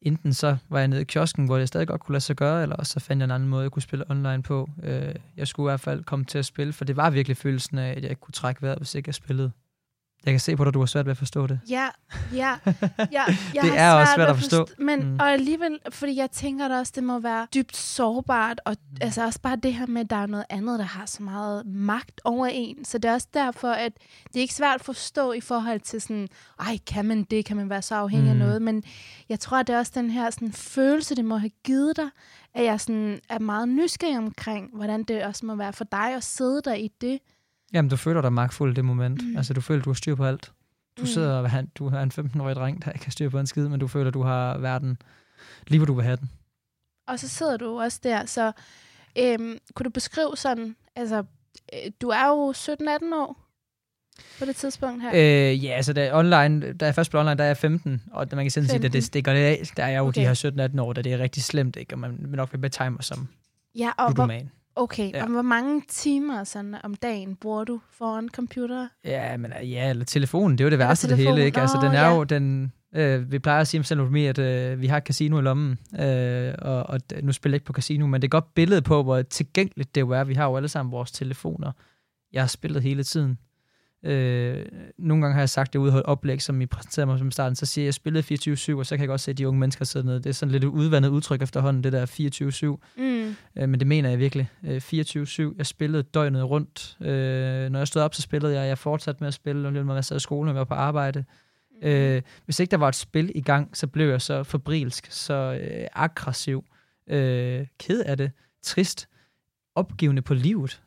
enten 0.06 0.34
så 0.34 0.56
var 0.68 0.78
jeg 0.78 0.88
nede 0.88 1.00
i 1.00 1.04
kiosken, 1.04 1.46
hvor 1.46 1.58
det 1.58 1.68
stadig 1.68 1.88
godt 1.88 2.00
kunne 2.00 2.12
lade 2.12 2.24
sig 2.24 2.36
gøre, 2.36 2.62
eller 2.62 2.84
så 2.84 3.00
fandt 3.00 3.20
jeg 3.20 3.24
en 3.24 3.30
anden 3.30 3.48
måde, 3.48 3.62
jeg 3.62 3.70
kunne 3.70 3.82
spille 3.82 4.10
online 4.10 4.42
på. 4.42 4.70
Øh, 4.82 5.14
jeg 5.36 5.48
skulle 5.48 5.64
i 5.64 5.70
hvert 5.70 5.80
fald 5.80 6.04
komme 6.04 6.24
til 6.24 6.38
at 6.38 6.44
spille, 6.44 6.72
for 6.72 6.84
det 6.84 6.96
var 6.96 7.10
virkelig 7.10 7.36
følelsen 7.36 7.78
af, 7.78 7.90
at 7.90 8.02
jeg 8.02 8.10
ikke 8.10 8.20
kunne 8.20 8.32
trække 8.32 8.62
vejret, 8.62 8.78
hvis 8.78 8.94
ikke 8.94 9.08
jeg 9.08 9.14
spillede. 9.14 9.50
Jeg 10.24 10.32
kan 10.32 10.40
se 10.40 10.56
på 10.56 10.64
dig, 10.64 10.74
du 10.74 10.78
har 10.78 10.86
svært 10.86 11.06
ved 11.06 11.10
at 11.10 11.16
forstå 11.16 11.46
det. 11.46 11.60
Ja, 11.70 11.88
ja. 12.32 12.56
ja 13.12 13.24
jeg 13.54 13.62
det 13.62 13.78
er 13.78 13.92
også 13.92 14.12
svært 14.14 14.28
at 14.28 14.36
forstå. 14.36 14.56
forstå. 14.56 14.82
Men 14.82 15.10
mm. 15.10 15.18
og 15.20 15.32
alligevel, 15.32 15.78
fordi 15.90 16.16
jeg 16.16 16.30
tænker 16.30 16.68
da 16.68 16.78
også, 16.78 16.92
det 16.96 17.04
må 17.04 17.18
være 17.18 17.46
dybt 17.54 17.76
sårbart, 17.76 18.60
og 18.64 18.76
mm. 18.90 18.96
altså 19.00 19.24
også 19.24 19.40
bare 19.40 19.56
det 19.56 19.74
her 19.74 19.86
med, 19.86 20.00
at 20.00 20.10
der 20.10 20.16
er 20.16 20.26
noget 20.26 20.44
andet, 20.50 20.78
der 20.78 20.84
har 20.84 21.06
så 21.06 21.22
meget 21.22 21.66
magt 21.66 22.20
over 22.24 22.46
en. 22.46 22.84
Så 22.84 22.98
det 22.98 23.08
er 23.08 23.12
også 23.12 23.28
derfor, 23.34 23.68
at 23.68 23.92
det 24.26 24.36
er 24.36 24.40
ikke 24.40 24.54
svært 24.54 24.74
at 24.74 24.84
forstå 24.84 25.32
i 25.32 25.40
forhold 25.40 25.80
til 25.80 26.00
sådan, 26.00 26.28
ej, 26.60 26.78
kan 26.86 27.04
man 27.04 27.22
det? 27.22 27.44
Kan 27.44 27.56
man 27.56 27.70
være 27.70 27.82
så 27.82 27.94
afhængig 27.94 28.34
mm. 28.34 28.40
af 28.40 28.46
noget? 28.46 28.62
Men 28.62 28.82
jeg 29.28 29.40
tror, 29.40 29.58
at 29.58 29.66
det 29.66 29.74
er 29.74 29.78
også 29.78 29.92
den 29.94 30.10
her 30.10 30.30
sådan, 30.30 30.52
følelse, 30.52 31.14
det 31.14 31.24
må 31.24 31.36
have 31.36 31.50
givet 31.64 31.96
dig, 31.96 32.08
at 32.54 32.64
jeg 32.64 32.80
sådan, 32.80 33.20
er 33.28 33.38
meget 33.38 33.68
nysgerrig 33.68 34.18
omkring, 34.18 34.70
hvordan 34.72 35.04
det 35.04 35.24
også 35.24 35.46
må 35.46 35.54
være 35.54 35.72
for 35.72 35.84
dig 35.84 36.14
at 36.14 36.24
sidde 36.24 36.62
der 36.64 36.74
i 36.74 36.90
det. 37.00 37.18
Jamen, 37.72 37.88
du 37.88 37.96
føler 37.96 38.20
dig 38.20 38.32
magtfuld 38.32 38.72
i 38.72 38.74
det 38.74 38.84
moment. 38.84 39.22
Mm. 39.22 39.36
Altså, 39.36 39.54
du 39.54 39.60
føler, 39.60 39.82
du 39.82 39.90
har 39.90 39.94
styr 39.94 40.14
på 40.14 40.24
alt. 40.24 40.52
Du 40.96 41.02
mm. 41.02 41.06
sidder 41.06 41.38
og 41.38 41.50
du 41.78 41.86
er 41.86 42.00
en 42.00 42.12
15-årig 42.14 42.56
dreng, 42.56 42.84
der 42.84 42.92
ikke 42.92 43.04
har 43.04 43.10
styr 43.10 43.28
på 43.28 43.38
en 43.38 43.46
skid, 43.46 43.68
men 43.68 43.80
du 43.80 43.88
føler, 43.88 44.10
du 44.10 44.22
har 44.22 44.58
verden 44.58 44.98
lige, 45.66 45.78
hvor 45.78 45.86
du 45.86 45.94
vil 45.94 46.04
have 46.04 46.16
den. 46.16 46.30
Og 47.06 47.18
så 47.18 47.28
sidder 47.28 47.56
du 47.56 47.80
også 47.80 48.00
der, 48.02 48.26
så 48.26 48.52
øhm, 49.18 49.58
kunne 49.74 49.84
du 49.84 49.90
beskrive 49.90 50.36
sådan, 50.36 50.76
altså, 50.96 51.24
øh, 51.72 51.92
du 52.00 52.08
er 52.08 52.26
jo 52.26 52.52
17-18 52.52 53.14
år 53.14 53.46
på 54.38 54.44
det 54.44 54.56
tidspunkt 54.56 55.02
her? 55.02 55.10
Øh, 55.14 55.64
ja, 55.64 55.70
altså 55.70 55.92
da, 55.92 56.18
online, 56.18 56.72
da 56.72 56.84
jeg 56.84 56.94
først 56.94 57.10
blev 57.10 57.20
online, 57.20 57.38
der 57.38 57.44
er 57.44 57.48
jeg 57.48 57.56
15, 57.56 58.02
og 58.12 58.26
man 58.32 58.44
kan 58.44 58.50
sådan 58.50 58.68
15. 58.68 58.68
sige, 58.68 58.86
at 58.86 58.92
det 58.92 59.04
stikker 59.04 59.32
det 59.32 59.40
af. 59.40 59.62
Der 59.76 59.84
er 59.84 59.88
jeg 59.88 59.98
jo 59.98 60.06
okay. 60.06 60.20
de 60.20 60.26
her 60.26 60.70
17-18 60.74 60.80
år, 60.80 60.92
da 60.92 61.02
det 61.02 61.12
er 61.12 61.18
rigtig 61.18 61.42
slemt, 61.42 61.76
ikke? 61.76 61.94
og 61.94 61.98
man 61.98 62.18
nok 62.28 62.52
vil 62.52 62.58
betegne 62.58 62.94
mig 62.94 63.04
som 63.04 63.28
ja, 63.74 63.90
og 63.98 64.10
ludoman. 64.10 64.50
Okay, 64.76 65.12
ja. 65.12 65.22
og 65.22 65.30
hvor 65.30 65.42
mange 65.42 65.82
timer 65.88 66.44
sådan 66.44 66.76
om 66.82 66.94
dagen 66.94 67.36
bruger 67.36 67.64
du 67.64 67.80
foran 67.90 68.28
computer? 68.28 68.88
Ja, 69.04 69.36
men 69.36 69.52
ja, 69.62 69.90
eller 69.90 70.04
telefonen, 70.04 70.58
det 70.58 70.64
er 70.64 70.66
jo 70.66 70.70
det 70.70 70.78
værste 70.78 71.08
det 71.08 71.16
hele, 71.16 71.44
ikke? 71.44 71.60
Altså, 71.60 71.78
den 71.82 71.92
er 71.92 72.06
ja. 72.06 72.14
jo, 72.14 72.24
den, 72.24 72.72
øh, 72.94 73.32
vi 73.32 73.38
plejer 73.38 73.60
at 73.60 73.68
sige 73.68 74.00
om 74.00 74.12
mig, 74.12 74.28
at 74.28 74.38
øh, 74.38 74.80
vi 74.80 74.86
har 74.86 74.96
et 74.96 75.04
casino 75.04 75.38
i 75.38 75.42
lommen, 75.42 75.78
øh, 76.00 76.54
og, 76.58 76.90
og 76.90 77.00
nu 77.22 77.32
spiller 77.32 77.54
jeg 77.54 77.56
ikke 77.56 77.66
på 77.66 77.72
casino, 77.72 78.06
men 78.06 78.22
det 78.22 78.26
er 78.26 78.30
godt 78.30 78.54
billede 78.54 78.82
på, 78.82 79.02
hvor 79.02 79.22
tilgængeligt 79.22 79.94
det 79.94 80.00
jo 80.00 80.10
er. 80.10 80.24
Vi 80.24 80.34
har 80.34 80.44
jo 80.44 80.56
alle 80.56 80.68
sammen 80.68 80.92
vores 80.92 81.12
telefoner. 81.12 81.72
Jeg 82.32 82.42
har 82.42 82.48
spillet 82.48 82.82
hele 82.82 83.02
tiden. 83.02 83.38
Øh, 84.06 84.66
nogle 84.98 85.22
gange 85.22 85.34
har 85.34 85.40
jeg 85.40 85.50
sagt 85.50 85.72
det 85.72 85.78
ude 85.78 85.92
af 85.92 85.96
et 85.96 86.02
oplæg, 86.02 86.42
som 86.42 86.60
I 86.60 86.66
præsenterede 86.66 87.06
mig 87.06 87.18
som 87.18 87.30
starten, 87.30 87.56
så 87.56 87.66
siger 87.66 87.82
jeg, 87.82 87.86
at 87.86 87.86
jeg 87.86 87.94
spillede 87.94 88.24
24-7, 88.74 88.78
og 88.78 88.86
så 88.86 88.96
kan 88.96 89.00
jeg 89.00 89.08
godt 89.08 89.20
se, 89.20 89.30
at 89.30 89.38
de 89.38 89.48
unge 89.48 89.60
mennesker 89.60 89.84
sidder 89.84 90.06
nede. 90.06 90.18
Det 90.18 90.26
er 90.26 90.32
sådan 90.32 90.52
lidt 90.52 90.64
et 90.64 90.68
udvandet 90.68 91.08
udtryk 91.08 91.42
efterhånden, 91.42 91.84
det 91.84 91.92
der 91.92 92.76
24-7. 92.96 93.02
Mm. 93.02 93.36
Øh, 93.56 93.68
men 93.68 93.80
det 93.80 93.86
mener 93.86 94.08
jeg 94.08 94.18
virkelig. 94.18 94.50
Øh, 94.64 94.76
24-7. 94.76 95.54
Jeg 95.58 95.66
spillede 95.66 96.02
døgnet 96.02 96.50
rundt. 96.50 96.96
Øh, 97.00 97.70
når 97.70 97.78
jeg 97.78 97.88
stod 97.88 98.02
op, 98.02 98.14
så 98.14 98.22
spillede 98.22 98.60
jeg. 98.60 98.68
Jeg 98.68 98.78
fortsatte 98.78 99.20
med 99.20 99.28
at 99.28 99.34
spille, 99.34 99.84
når 99.84 99.94
jeg 99.94 100.04
sad 100.04 100.16
i 100.16 100.20
skole, 100.20 100.46
når 100.46 100.52
jeg 100.52 100.58
var 100.58 100.64
på 100.64 100.74
arbejde. 100.74 101.24
Mm. 101.82 101.88
Øh, 101.88 102.22
hvis 102.44 102.60
ikke 102.60 102.70
der 102.70 102.76
var 102.76 102.88
et 102.88 102.94
spil 102.94 103.32
i 103.34 103.40
gang, 103.40 103.76
så 103.76 103.86
blev 103.86 104.08
jeg 104.08 104.22
så 104.22 104.42
fabrilsk, 104.42 105.06
så 105.10 105.58
øh, 105.62 105.86
aggressiv, 105.92 106.64
øh, 107.10 107.66
ked 107.78 108.02
af 108.02 108.16
det, 108.16 108.30
trist, 108.62 109.08
opgivende 109.74 110.22
på 110.22 110.34
livet 110.34 110.80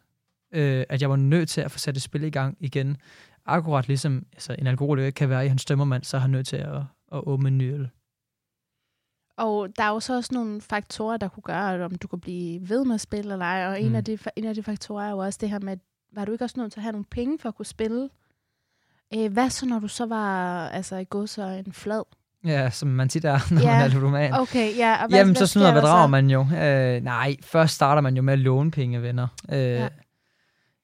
øh, 0.51 0.83
at 0.89 1.01
jeg 1.01 1.09
var 1.09 1.15
nødt 1.15 1.49
til 1.49 1.62
at 1.62 1.71
få 1.71 1.79
sat 1.79 1.97
et 1.97 2.01
spil 2.01 2.23
i 2.23 2.29
gang 2.29 2.57
igen. 2.59 2.97
Akkurat 3.45 3.88
ligesom 3.88 4.25
altså, 4.33 4.55
en 4.59 4.67
alkoholiker 4.67 5.12
kan 5.12 5.29
være 5.29 5.45
i 5.45 5.47
hans 5.47 5.62
stømmermand, 5.62 6.03
så 6.03 6.17
er 6.17 6.21
han 6.21 6.29
nødt 6.29 6.47
til 6.47 6.57
at, 6.57 6.81
at 7.12 7.27
åbne 7.27 7.47
en 7.47 7.57
ny 7.57 7.73
øl. 7.73 7.89
Og 9.38 9.67
der 9.77 9.83
er 9.83 9.89
jo 9.89 9.99
så 9.99 10.15
også 10.15 10.33
nogle 10.33 10.62
faktorer, 10.62 11.17
der 11.17 11.27
kunne 11.27 11.43
gøre, 11.43 11.85
om 11.85 11.95
du 11.95 12.07
kan 12.07 12.19
blive 12.19 12.69
ved 12.69 12.85
med 12.85 12.95
at 12.95 13.01
spille 13.01 13.33
eller 13.33 13.45
ej. 13.45 13.67
Og 13.67 13.81
mm. 13.81 13.88
en, 13.88 13.95
af 13.95 14.03
de, 14.03 14.17
en 14.35 14.45
af 14.45 14.55
de 14.55 14.63
faktorer 14.63 15.05
er 15.05 15.12
jo 15.12 15.17
også 15.17 15.39
det 15.41 15.49
her 15.49 15.59
med, 15.59 15.77
var 16.13 16.25
du 16.25 16.31
ikke 16.31 16.43
også 16.43 16.59
nødt 16.59 16.71
til 16.71 16.79
at 16.79 16.83
have 16.83 16.91
nogle 16.91 17.05
penge 17.12 17.39
for 17.39 17.49
at 17.49 17.55
kunne 17.55 17.65
spille? 17.65 18.09
Øh, 19.15 19.33
hvad 19.33 19.49
så, 19.49 19.65
når 19.65 19.79
du 19.79 19.88
så 19.88 20.05
var 20.05 20.67
altså, 20.69 20.95
i 20.95 21.05
god 21.09 21.27
så 21.27 21.43
en 21.43 21.73
flad? 21.73 22.03
Ja, 22.45 22.69
som 22.69 22.89
man 22.89 23.09
tit 23.09 23.25
er, 23.25 23.39
når 23.53 23.62
ja. 23.62 23.77
man 23.77 23.81
er 23.81 23.93
ludoman. 23.93 24.33
Okay, 24.33 24.77
ja. 24.77 25.03
Og 25.03 25.09
hvad, 25.09 25.19
Jamen, 25.19 25.35
hvad 25.35 25.47
så 25.47 25.53
snyder 25.53 25.67
og 25.67 25.73
bedrager 25.73 26.07
man 26.07 26.29
jo. 26.29 26.41
Øh, 26.41 27.03
nej, 27.03 27.35
først 27.43 27.75
starter 27.75 28.01
man 28.01 28.15
jo 28.15 28.21
med 28.21 28.33
at 28.33 28.39
låne 28.39 28.71
penge, 28.71 29.01
venner. 29.01 29.27
Øh, 29.51 29.59
ja. 29.59 29.88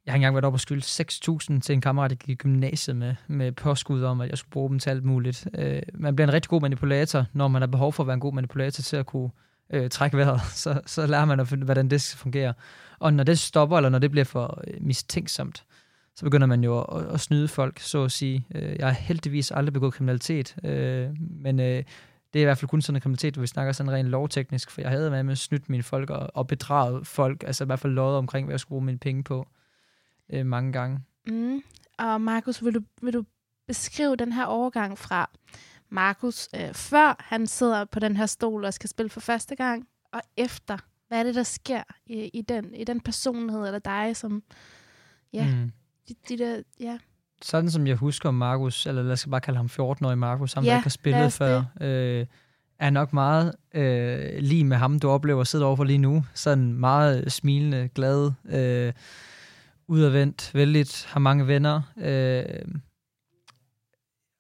Jeg 0.06 0.12
har 0.12 0.16
engang 0.16 0.36
været 0.36 0.46
oppe 0.46 0.56
og 0.56 0.60
skylde 0.60 0.82
6.000 0.82 1.60
til 1.60 1.74
en 1.74 1.82
kammerat, 1.82 2.10
der 2.10 2.16
gik 2.16 2.30
i 2.30 2.36
gymnasiet 2.36 2.96
med, 2.96 3.16
med 3.28 3.52
påskud 3.52 4.04
om, 4.04 4.22
at 4.22 4.30
jeg 4.30 4.38
skulle 4.38 4.52
bruge 4.52 4.70
dem 4.70 4.80
til 4.80 4.90
alt 4.90 5.04
muligt. 5.04 5.48
Øh, 5.58 5.82
man 5.94 6.16
bliver 6.16 6.28
en 6.28 6.34
rigtig 6.34 6.50
god 6.50 6.62
manipulator, 6.62 7.26
når 7.34 7.48
man 7.48 7.62
har 7.62 7.68
behov 7.68 7.94
for 7.94 8.04
at 8.04 8.08
være 8.08 8.14
en 8.14 8.20
god 8.20 8.34
manipulator 8.34 8.82
til 8.82 8.98
at 8.98 9.06
kunne 9.06 9.30
øh, 9.70 9.90
trække 9.90 10.18
vejret. 10.18 10.42
Så, 10.64 10.82
så 10.86 11.08
lærer 11.08 11.26
man, 11.26 11.40
at, 11.40 11.48
hvordan 11.48 11.90
det 11.90 12.16
fungerer. 12.18 12.54
Og 13.00 13.14
når 13.14 13.24
det 13.24 13.40
stopper, 13.40 13.78
eller 13.78 13.90
når 13.90 14.00
det 14.00 14.12
bliver 14.12 14.24
for 14.24 14.62
øh, 14.68 14.74
mistænksomt, 14.82 15.64
så 16.16 16.26
begynder 16.26 16.48
man 16.48 16.64
jo 16.64 16.82
at, 16.82 17.06
at 17.14 17.20
snyde 17.20 17.48
folk, 17.48 17.80
så 17.80 18.04
at 18.04 18.12
sige. 18.12 18.46
Øh, 18.56 18.76
jeg 18.80 18.88
har 18.88 18.94
heldigvis 18.94 19.52
aldrig 19.52 19.74
begået 19.74 19.94
kriminalitet, 19.94 20.56
øh, 20.64 21.10
men 21.20 21.60
øh, 21.60 21.84
det 22.34 22.40
er 22.40 22.44
i 22.44 22.44
hvert 22.44 22.58
fald 22.58 22.70
kun 22.70 22.82
sådan 22.82 22.96
en 22.96 23.02
kriminalitet, 23.02 23.34
hvor 23.34 23.42
vi 23.42 23.48
snakker 23.48 23.74
sådan 23.74 23.92
rent 23.92 24.08
lovteknisk, 24.08 24.72
for 24.72 24.82
jeg 24.82 24.90
havde 24.90 25.12
været 25.12 25.26
med 25.26 25.32
at 25.32 25.38
snyde 25.38 25.64
mine 25.68 25.84
folk 25.84 26.10
og, 26.10 26.30
og 26.34 26.48
bedrage 26.48 27.06
folk, 27.06 27.44
altså 27.48 27.64
i 27.64 27.66
hvert 27.66 27.80
fald 27.80 27.94
lovet 27.94 28.18
omkring, 28.18 28.46
hvad 28.46 28.54
jeg 28.54 28.60
skulle 28.60 28.70
bruge 28.70 28.86
mine 28.86 28.98
penge 28.98 29.24
på 29.24 29.48
øh, 30.34 30.46
mange 30.46 30.72
gange. 30.72 31.00
Mm. 31.28 31.62
Og 31.98 32.22
Markus, 32.22 32.64
vil 32.64 32.74
du, 32.74 32.82
vil 33.02 33.14
du 33.14 33.24
beskrive 33.68 34.16
den 34.16 34.32
her 34.32 34.46
overgang 34.46 34.98
fra 34.98 35.30
Markus, 35.90 36.50
øh, 36.56 36.74
før 36.74 37.16
han 37.20 37.48
sidder 37.48 37.86
på 37.86 38.00
den 38.00 38.18
her 38.18 38.26
stol 38.26 38.66
og 38.66 38.74
skal 38.74 38.90
spille 38.90 39.10
for 39.10 39.20
første 39.20 39.56
gang, 39.56 39.88
og 40.14 40.22
efter? 40.38 40.78
Hvad 41.08 41.20
er 41.20 41.24
det, 41.24 41.36
der 41.36 41.44
sker 41.44 41.84
i, 42.06 42.30
i, 42.34 42.42
den, 42.42 42.74
i 42.76 42.84
den 42.84 43.02
personlighed, 43.02 43.66
eller 43.66 43.80
dig, 43.80 44.16
som... 44.16 44.44
Ja, 45.34 45.46
mm. 45.46 45.72
de, 46.08 46.16
de 46.30 46.38
der, 46.38 46.62
ja. 46.80 46.98
sådan 47.42 47.72
som 47.72 47.88
jeg 47.88 47.96
husker 47.96 48.32
Markus, 48.32 48.86
eller 48.86 49.04
lad 49.04 49.12
os 49.12 49.28
bare 49.32 49.42
kalde 49.42 49.58
ham 49.58 49.66
14-årig 49.66 50.18
Markus, 50.18 50.54
ham 50.54 50.64
ja, 50.64 50.70
der 50.70 50.76
ikke 50.76 50.86
har 50.86 50.90
spillet 50.90 51.34
før, 51.34 51.64
øh, 51.82 52.26
er 52.80 52.90
nok 52.90 53.14
meget 53.14 53.56
øh, 53.74 54.40
lige 54.40 54.64
med 54.64 54.78
ham, 54.78 55.00
du 55.00 55.10
oplever 55.10 55.42
at 55.42 55.48
sidde 55.48 55.66
overfor 55.66 55.84
lige 55.84 55.98
nu. 55.98 56.26
Sådan 56.34 56.74
meget 56.74 57.32
smilende, 57.32 57.90
glad, 57.96 58.32
øh, 58.46 58.94
udadvendt, 59.88 60.52
vældigt, 60.54 61.06
har 61.06 61.20
mange 61.20 61.48
venner. 61.48 61.82
Øh, 61.98 62.66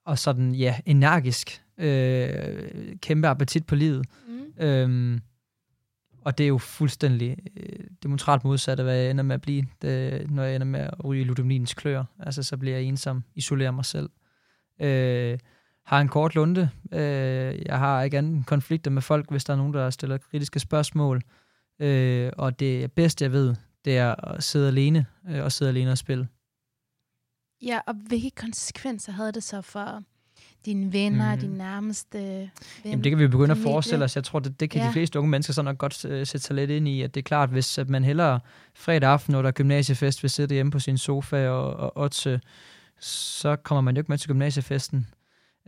og 0.05 0.19
sådan, 0.19 0.55
ja, 0.55 0.79
energisk. 0.85 1.61
Øh, 1.77 2.95
kæmpe 3.01 3.27
appetit 3.27 3.65
på 3.65 3.75
livet. 3.75 4.05
Mm. 4.27 4.63
Øh, 4.65 5.19
og 6.21 6.37
det 6.37 6.43
er 6.43 6.47
jo 6.47 6.57
fuldstændig 6.57 7.37
øh, 7.57 7.85
demonstralt 8.03 8.43
modsat 8.43 8.79
af, 8.79 8.85
hvad 8.85 8.95
jeg 8.95 9.11
ender 9.11 9.23
med 9.23 9.35
at 9.35 9.41
blive, 9.41 9.65
det, 9.81 10.31
når 10.31 10.43
jeg 10.43 10.55
ender 10.55 10.67
med 10.67 10.79
at 10.79 11.05
ryge 11.05 11.23
ludominens 11.23 11.73
klør. 11.73 12.03
Altså, 12.19 12.43
så 12.43 12.57
bliver 12.57 12.75
jeg 12.77 12.85
ensom, 12.85 13.23
isolerer 13.35 13.71
mig 13.71 13.85
selv. 13.85 14.09
Øh, 14.81 15.39
har 15.85 16.01
en 16.01 16.07
kort 16.07 16.35
lunde. 16.35 16.69
Øh, 16.91 17.65
jeg 17.65 17.79
har 17.79 18.03
ikke 18.03 18.17
anden 18.17 18.43
konflikter 18.43 18.91
med 18.91 19.01
folk, 19.01 19.29
hvis 19.29 19.43
der 19.43 19.53
er 19.53 19.57
nogen, 19.57 19.73
der 19.73 19.89
stiller 19.89 20.17
kritiske 20.17 20.59
spørgsmål. 20.59 21.21
Øh, 21.79 22.31
og 22.37 22.59
det 22.59 22.91
bedste, 22.91 23.23
jeg 23.23 23.31
ved, 23.31 23.55
det 23.85 23.97
er 23.97 24.29
at 24.29 24.43
sidde 24.43 24.67
alene, 24.67 25.05
øh, 25.29 25.43
og 25.43 25.51
sidde 25.51 25.69
alene 25.69 25.91
og 25.91 25.97
spille. 25.97 26.27
Ja, 27.61 27.79
og 27.87 27.93
hvilke 27.93 28.29
konsekvenser 28.29 29.11
havde 29.11 29.31
det 29.31 29.43
så 29.43 29.61
for 29.61 30.03
dine 30.65 30.93
venner, 30.93 31.35
mm. 31.35 31.41
dine 31.41 31.57
nærmeste 31.57 32.17
ven, 32.19 32.49
Jamen, 32.85 33.03
det 33.03 33.11
kan 33.11 33.19
vi 33.19 33.27
begynde 33.27 33.51
at 33.51 33.57
forestille 33.57 34.05
os. 34.05 34.15
Jeg 34.15 34.23
tror, 34.23 34.39
det, 34.39 34.59
det 34.59 34.69
kan 34.69 34.81
ja. 34.81 34.87
de 34.87 34.93
fleste 34.93 35.19
unge 35.19 35.31
mennesker 35.31 35.53
så 35.53 35.61
nok 35.61 35.77
godt 35.77 36.05
uh, 36.05 36.11
sætte 36.11 36.39
sig 36.39 36.55
lidt 36.55 36.71
ind 36.71 36.87
i, 36.87 37.01
at 37.01 37.15
det 37.15 37.21
er 37.21 37.23
klart, 37.23 37.49
hvis 37.49 37.77
at 37.77 37.89
man 37.89 38.03
hellere 38.03 38.39
fredag 38.75 39.09
aften, 39.09 39.31
når 39.31 39.41
der 39.41 39.47
er 39.47 39.53
gymnasiefest, 39.53 40.23
vil 40.23 40.29
sidde 40.29 40.53
hjemme 40.53 40.71
på 40.71 40.79
sin 40.79 40.97
sofa 40.97 41.49
og, 41.49 41.75
og 41.75 41.97
otse, 41.97 42.41
så 42.99 43.55
kommer 43.55 43.81
man 43.81 43.95
jo 43.95 43.99
ikke 43.99 44.11
med 44.11 44.17
til 44.17 44.29
gymnasiefesten. 44.29 45.07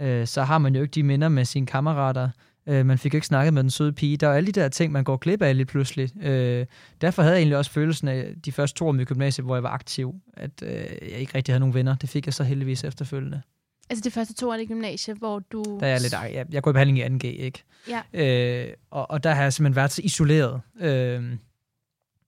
Uh, 0.01 0.25
så 0.25 0.43
har 0.43 0.58
man 0.58 0.75
jo 0.75 0.82
ikke 0.82 0.91
de 0.91 1.03
minder 1.03 1.30
med 1.30 1.45
sine 1.45 1.65
kammerater. 1.65 2.30
Uh, 2.67 2.86
man 2.86 2.97
fik 2.97 3.13
ikke 3.13 3.27
snakket 3.27 3.53
med 3.53 3.63
den 3.63 3.71
søde 3.71 3.93
pige. 3.93 4.17
Der 4.17 4.27
er 4.27 4.34
alle 4.34 4.51
de 4.51 4.60
der 4.62 4.69
ting, 4.69 4.91
man 4.91 5.03
går 5.03 5.17
glip 5.17 5.41
af 5.41 5.56
lige 5.56 5.65
pludselig. 5.65 6.12
Uh, 6.15 6.65
derfor 7.01 7.21
havde 7.21 7.34
jeg 7.34 7.39
egentlig 7.39 7.58
også 7.58 7.71
følelsen 7.71 8.08
af 8.08 8.34
de 8.45 8.51
første 8.51 8.80
to 8.80 8.88
år 8.88 8.95
i 8.95 9.03
gymnasiet, 9.03 9.45
hvor 9.45 9.56
jeg 9.56 9.63
var 9.63 9.69
aktiv, 9.69 10.15
at 10.34 10.51
uh, 10.62 10.69
jeg 11.12 11.19
ikke 11.19 11.32
rigtig 11.36 11.53
havde 11.53 11.60
nogen 11.60 11.73
venner. 11.73 11.95
Det 11.95 12.10
fik 12.10 12.25
jeg 12.25 12.34
så 12.34 12.43
heldigvis 12.43 12.84
efterfølgende. 12.84 13.41
Altså 13.89 14.03
det 14.03 14.13
første 14.13 14.34
to 14.34 14.49
år 14.49 14.53
i 14.53 14.65
gymnasiet, 14.65 15.17
hvor 15.17 15.39
du... 15.39 15.63
Der 15.80 15.88
er 15.88 15.91
jeg 15.91 16.01
lidt... 16.01 16.13
Jeg, 16.13 16.45
jeg 16.51 16.63
går 16.63 16.71
i 16.71 16.73
behandling 16.73 17.23
i 17.23 17.27
2G, 17.27 17.27
ikke? 17.27 17.63
Ja. 17.89 18.01
Øh, 18.13 18.73
og, 18.91 19.12
og 19.12 19.23
der 19.23 19.34
har 19.34 19.43
jeg 19.43 19.53
simpelthen 19.53 19.75
været 19.75 19.91
så 19.91 20.01
isoleret. 20.01 20.62
Øh, 20.80 21.38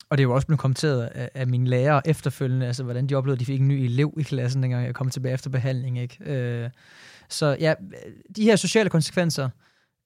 og 0.10 0.18
det 0.18 0.24
er 0.24 0.28
jo 0.28 0.36
også 0.36 0.48
blevet 0.48 0.60
kommenteret 0.60 1.04
af, 1.06 1.30
af 1.34 1.48
mine 1.48 1.68
lærere 1.68 2.08
efterfølgende, 2.08 2.68
altså 2.68 2.84
hvordan 2.84 3.08
de 3.08 3.16
oplevede, 3.16 3.36
at 3.36 3.40
de 3.40 3.46
fik 3.46 3.60
en 3.60 3.68
ny 3.68 3.74
elev 3.74 4.14
i 4.18 4.24
klassen, 4.24 4.64
dengang 4.64 4.86
jeg 4.86 4.96
kom 4.96 5.10
tilbage 5.10 5.34
efter 5.34 5.50
behandling, 5.50 6.00
ikke? 6.00 6.18
Øh, 6.34 6.70
så 7.30 7.58
ja, 7.60 7.74
de 8.36 8.44
her 8.44 8.56
sociale 8.56 8.90
konsekvenser 8.90 9.50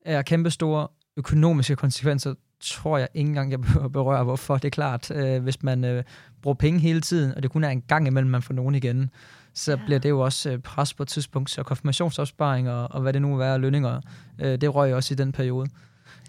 er 0.05 0.21
kæmpestore. 0.21 0.87
Økonomiske 1.17 1.75
konsekvenser 1.75 2.33
tror 2.63 2.97
jeg 2.97 3.07
ikke 3.13 3.27
engang, 3.27 3.51
jeg 3.51 3.61
berører, 3.93 4.23
hvorfor. 4.23 4.57
Det 4.57 4.65
er 4.65 4.69
klart, 4.69 5.11
øh, 5.11 5.43
hvis 5.43 5.63
man 5.63 5.83
øh, 5.83 6.03
bruger 6.41 6.55
penge 6.55 6.79
hele 6.79 7.01
tiden, 7.01 7.35
og 7.35 7.43
det 7.43 7.51
kun 7.51 7.63
er 7.63 7.69
en 7.69 7.81
gang 7.81 8.07
imellem, 8.07 8.31
man 8.31 8.41
får 8.41 8.53
nogen 8.53 8.75
igen, 8.75 9.09
så 9.53 9.71
ja. 9.71 9.85
bliver 9.85 9.99
det 9.99 10.09
jo 10.09 10.19
også 10.19 10.51
øh, 10.51 10.59
pres 10.59 10.93
på 10.93 11.03
et 11.03 11.09
tidspunkt. 11.09 11.49
Så 11.49 11.63
konfirmationsopsparing 11.63 12.69
og, 12.69 12.91
og 12.91 13.01
hvad 13.01 13.13
det 13.13 13.21
nu 13.21 13.35
være, 13.35 13.59
lønninger, 13.59 14.01
øh, 14.39 14.61
det 14.61 14.75
røg 14.75 14.93
også 14.93 15.13
i 15.13 15.17
den 15.17 15.31
periode. 15.31 15.69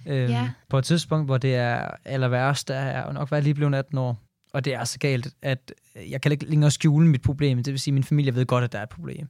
Øh, 0.07 0.31
ja. 0.31 0.51
På 0.69 0.79
et 0.79 0.85
tidspunkt, 0.85 1.27
hvor 1.29 1.39
det 1.39 1.55
er 1.55 1.91
aller 2.05 2.29
værst, 2.29 2.69
der 2.69 2.75
er 2.75 3.13
nok 3.13 3.31
været 3.31 3.45
lige 3.45 3.55
blevet 3.55 3.75
18 3.75 3.99
år, 3.99 4.19
og 4.53 4.65
det 4.65 4.75
er 4.75 4.85
så 4.85 4.99
galt, 4.99 5.29
at 5.43 5.73
jeg 6.11 6.21
kan 6.21 6.33
ikke 6.33 6.45
længere 6.45 6.71
skjule 6.71 7.09
mit 7.09 7.23
problem. 7.23 7.63
Det 7.63 7.73
vil 7.73 7.81
sige, 7.81 7.93
at 7.93 7.95
min 7.95 8.05
familie 8.05 8.35
ved 8.35 8.47
godt, 8.47 8.65
at 8.65 8.73
der 8.73 8.79
er 8.79 8.83
et 8.83 8.89
problem. 8.89 9.29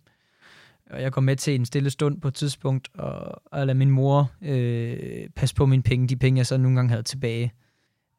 Og 0.95 1.03
jeg 1.03 1.13
går 1.13 1.21
med 1.21 1.37
til 1.37 1.55
en 1.55 1.65
stille 1.65 1.91
stund 1.91 2.21
på 2.21 2.29
et 2.29 2.35
tidspunkt, 2.35 2.89
og, 2.95 3.43
og 3.53 3.67
lade 3.67 3.79
min 3.79 3.91
mor 3.91 4.31
øh, 4.43 5.29
passe 5.37 5.55
på 5.55 5.67
mine 5.67 5.83
penge, 5.83 6.09
de 6.09 6.17
penge, 6.17 6.39
jeg 6.39 6.47
så 6.47 6.57
nogle 6.57 6.77
gange 6.77 6.91
havde 6.91 7.03
tilbage 7.03 7.53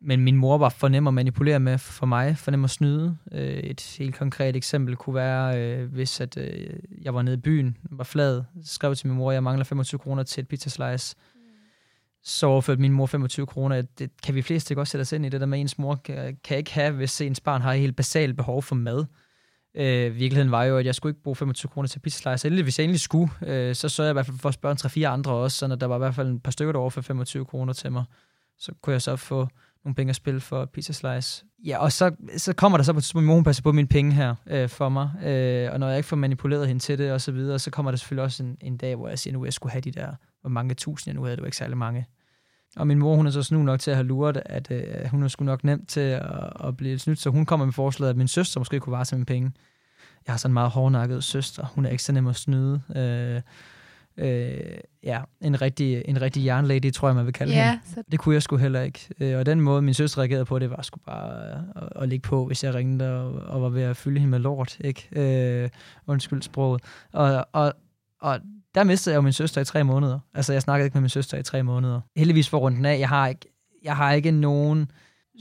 men 0.07 0.23
min 0.23 0.35
mor 0.35 0.57
var 0.57 0.69
for 0.69 0.87
nem 0.87 1.07
at 1.07 1.13
manipulere 1.13 1.59
med 1.59 1.77
for 1.77 2.05
mig, 2.05 2.37
for 2.37 2.51
nem 2.51 2.63
at 2.63 2.69
snyde. 2.69 3.17
Øh, 3.31 3.57
et 3.57 3.95
helt 3.99 4.15
konkret 4.15 4.55
eksempel 4.55 4.95
kunne 4.95 5.15
være, 5.15 5.61
øh, 5.61 5.93
hvis 5.93 6.21
at, 6.21 6.37
øh, 6.37 6.79
jeg 7.01 7.13
var 7.13 7.21
nede 7.21 7.33
i 7.33 7.39
byen, 7.39 7.77
var 7.91 8.03
flad, 8.03 8.43
skrev 8.63 8.95
til 8.95 9.07
min 9.07 9.17
mor, 9.17 9.31
at 9.31 9.33
jeg 9.33 9.43
mangler 9.43 9.65
25 9.65 9.99
kroner 9.99 10.23
til 10.23 10.41
et 10.41 10.47
pizza 10.47 10.69
slice. 10.69 11.15
Mm. 11.35 11.41
Så 12.23 12.47
overførte 12.47 12.81
min 12.81 12.91
mor 12.91 13.05
25 13.05 13.45
kroner. 13.45 13.81
Det 13.81 14.09
kan 14.23 14.35
vi 14.35 14.41
fleste 14.41 14.71
ikke 14.71 14.81
også 14.81 14.91
sætte 14.91 15.01
os 15.01 15.11
ind 15.11 15.25
i, 15.25 15.29
det 15.29 15.39
der 15.39 15.47
med, 15.47 15.57
at 15.57 15.61
ens 15.61 15.77
mor 15.77 15.95
kan, 15.95 16.37
kan 16.43 16.57
ikke 16.57 16.73
have, 16.73 16.91
hvis 16.91 17.21
ens 17.21 17.39
barn 17.39 17.61
har 17.61 17.73
et 17.73 17.79
helt 17.79 17.95
basalt 17.95 18.37
behov 18.37 18.63
for 18.63 18.75
mad. 18.75 19.05
Øh, 19.77 20.15
virkeligheden 20.15 20.51
var 20.51 20.63
jo, 20.63 20.77
at 20.77 20.85
jeg 20.85 20.95
skulle 20.95 21.11
ikke 21.11 21.23
bruge 21.23 21.35
25 21.35 21.69
kroner 21.69 21.87
til 21.87 21.99
pizza 21.99 22.17
slice. 22.21 22.47
Endelig, 22.47 22.63
hvis 22.63 22.79
jeg 22.79 22.83
endelig 22.83 22.99
skulle, 22.99 23.31
øh, 23.45 23.75
så 23.75 23.89
sørgede 23.89 24.07
jeg 24.07 24.13
i 24.13 24.15
hvert 24.15 24.25
fald 24.25 24.37
for 24.37 24.49
at 24.49 24.55
spørge 24.55 24.71
en 24.71 25.03
3-4 25.07 25.07
andre 25.13 25.31
også, 25.31 25.57
så 25.57 25.75
der 25.75 25.85
var 25.85 25.95
i 25.95 25.97
hvert 25.97 26.15
fald 26.15 26.35
et 26.35 26.43
par 26.43 26.51
stykker, 26.51 26.71
der 26.71 26.89
for 26.89 27.01
25 27.01 27.45
kroner 27.45 27.73
til 27.73 27.91
mig. 27.91 28.03
Så 28.57 28.71
kunne 28.81 28.93
jeg 28.93 29.01
så 29.01 29.15
få 29.15 29.47
nogle 29.85 29.95
penge 29.95 30.09
at 30.09 30.15
spille 30.15 30.39
for 30.39 30.65
Pizza 30.65 30.93
Slice. 30.93 31.45
Ja, 31.65 31.77
og 31.77 31.91
så, 31.91 32.11
så 32.37 32.53
kommer 32.53 32.77
der 32.77 32.83
så 32.83 32.93
på 32.93 32.99
et 32.99 33.15
min 33.15 33.25
mor 33.25 33.41
passer 33.41 33.63
på 33.63 33.71
mine 33.71 33.87
penge 33.87 34.11
her 34.11 34.35
øh, 34.47 34.69
for 34.69 34.89
mig, 34.89 35.09
øh, 35.23 35.69
og 35.71 35.79
når 35.79 35.87
jeg 35.87 35.97
ikke 35.97 36.09
får 36.09 36.15
manipuleret 36.15 36.67
hende 36.67 36.81
til 36.81 36.97
det 36.97 37.11
og 37.11 37.21
så 37.21 37.31
videre, 37.31 37.59
så 37.59 37.71
kommer 37.71 37.91
der 37.91 37.97
selvfølgelig 37.97 38.23
også 38.23 38.43
en, 38.43 38.57
en 38.61 38.77
dag, 38.77 38.95
hvor 38.95 39.07
jeg 39.07 39.19
siger, 39.19 39.33
nu 39.33 39.45
jeg 39.45 39.53
skulle 39.53 39.71
have 39.71 39.81
de 39.81 39.91
der, 39.91 40.07
hvor 40.41 40.49
mange 40.49 40.75
tusind 40.75 41.11
jeg 41.11 41.15
nu 41.15 41.23
havde, 41.23 41.35
det 41.35 41.41
var 41.41 41.47
ikke 41.47 41.57
særlig 41.57 41.77
mange. 41.77 42.05
Og 42.75 42.87
min 42.87 42.99
mor, 42.99 43.15
hun 43.15 43.27
er 43.27 43.31
så 43.31 43.43
snu 43.43 43.63
nok 43.63 43.79
til 43.79 43.91
at 43.91 43.97
have 43.97 44.07
luret, 44.07 44.41
at 44.45 44.71
øh, 44.71 44.83
hun 45.11 45.23
er 45.23 45.27
sgu 45.27 45.45
nok 45.45 45.63
nemt 45.63 45.89
til 45.89 45.99
at, 45.99 46.21
at 46.63 46.77
blive 46.77 46.99
snydt, 46.99 47.19
så 47.19 47.29
hun 47.29 47.45
kommer 47.45 47.65
med 47.65 47.73
forslaget, 47.73 48.09
at 48.09 48.17
min 48.17 48.27
søster 48.27 48.59
måske 48.59 48.79
kunne 48.79 48.91
varsle 48.91 49.17
mine 49.17 49.25
penge. 49.25 49.51
Jeg 50.27 50.33
har 50.33 50.37
sådan 50.37 50.51
en 50.51 50.53
meget 50.53 50.71
hårdnakket 50.71 51.23
søster, 51.23 51.65
hun 51.75 51.85
er 51.85 51.89
ikke 51.89 52.03
så 52.03 52.11
nem 52.11 52.27
at 52.27 52.35
snyde. 52.35 52.81
Øh, 52.95 53.41
øh, 54.17 54.77
ja, 55.03 55.21
en 55.41 55.61
rigtig, 55.61 56.01
en 56.05 56.21
rigtig 56.21 56.45
jernlady, 56.45 56.91
tror 56.91 57.07
jeg, 57.07 57.15
man 57.15 57.25
vil 57.25 57.33
kalde 57.33 57.53
ja, 57.53 57.69
hende. 57.69 57.83
Så... 57.85 58.03
Det 58.11 58.19
kunne 58.19 58.35
jeg 58.35 58.43
sgu 58.43 58.57
heller 58.57 58.81
ikke. 58.81 59.09
Øh, 59.19 59.37
og 59.37 59.45
den 59.45 59.61
måde, 59.61 59.81
min 59.81 59.93
søster 59.93 60.21
reagerede 60.21 60.45
på, 60.45 60.59
det 60.59 60.69
var 60.69 60.81
sgu 60.81 60.99
bare 61.05 61.51
at, 61.51 61.89
at 61.95 62.09
ligge 62.09 62.29
på, 62.29 62.45
hvis 62.45 62.63
jeg 62.63 62.73
ringede 62.73 63.21
og, 63.21 63.33
og 63.33 63.61
var 63.61 63.69
ved 63.69 63.81
at 63.81 63.97
fylde 63.97 64.19
hende 64.19 64.31
med 64.31 64.39
lort. 64.39 64.77
Ikke? 64.79 65.07
Øh, 65.63 65.69
undskyld 66.07 66.41
sproget. 66.41 66.81
Og, 67.11 67.47
og, 67.53 67.73
og 68.21 68.39
der 68.75 68.83
mistede 68.83 69.13
jeg 69.13 69.17
jo 69.17 69.21
min 69.21 69.33
søster 69.33 69.61
i 69.61 69.65
tre 69.65 69.83
måneder. 69.83 70.19
Altså, 70.33 70.53
jeg 70.53 70.61
snakkede 70.61 70.85
ikke 70.85 70.95
med 70.95 71.01
min 71.01 71.09
søster 71.09 71.37
i 71.37 71.43
tre 71.43 71.63
måneder. 71.63 72.01
Heldigvis 72.15 72.49
for 72.49 72.57
rundt 72.57 72.85
af. 72.85 72.99
Jeg 72.99 73.09
har 73.09 73.27
ikke, 73.27 73.45
jeg 73.83 73.95
har 73.95 74.13
ikke 74.13 74.31
nogen 74.31 74.91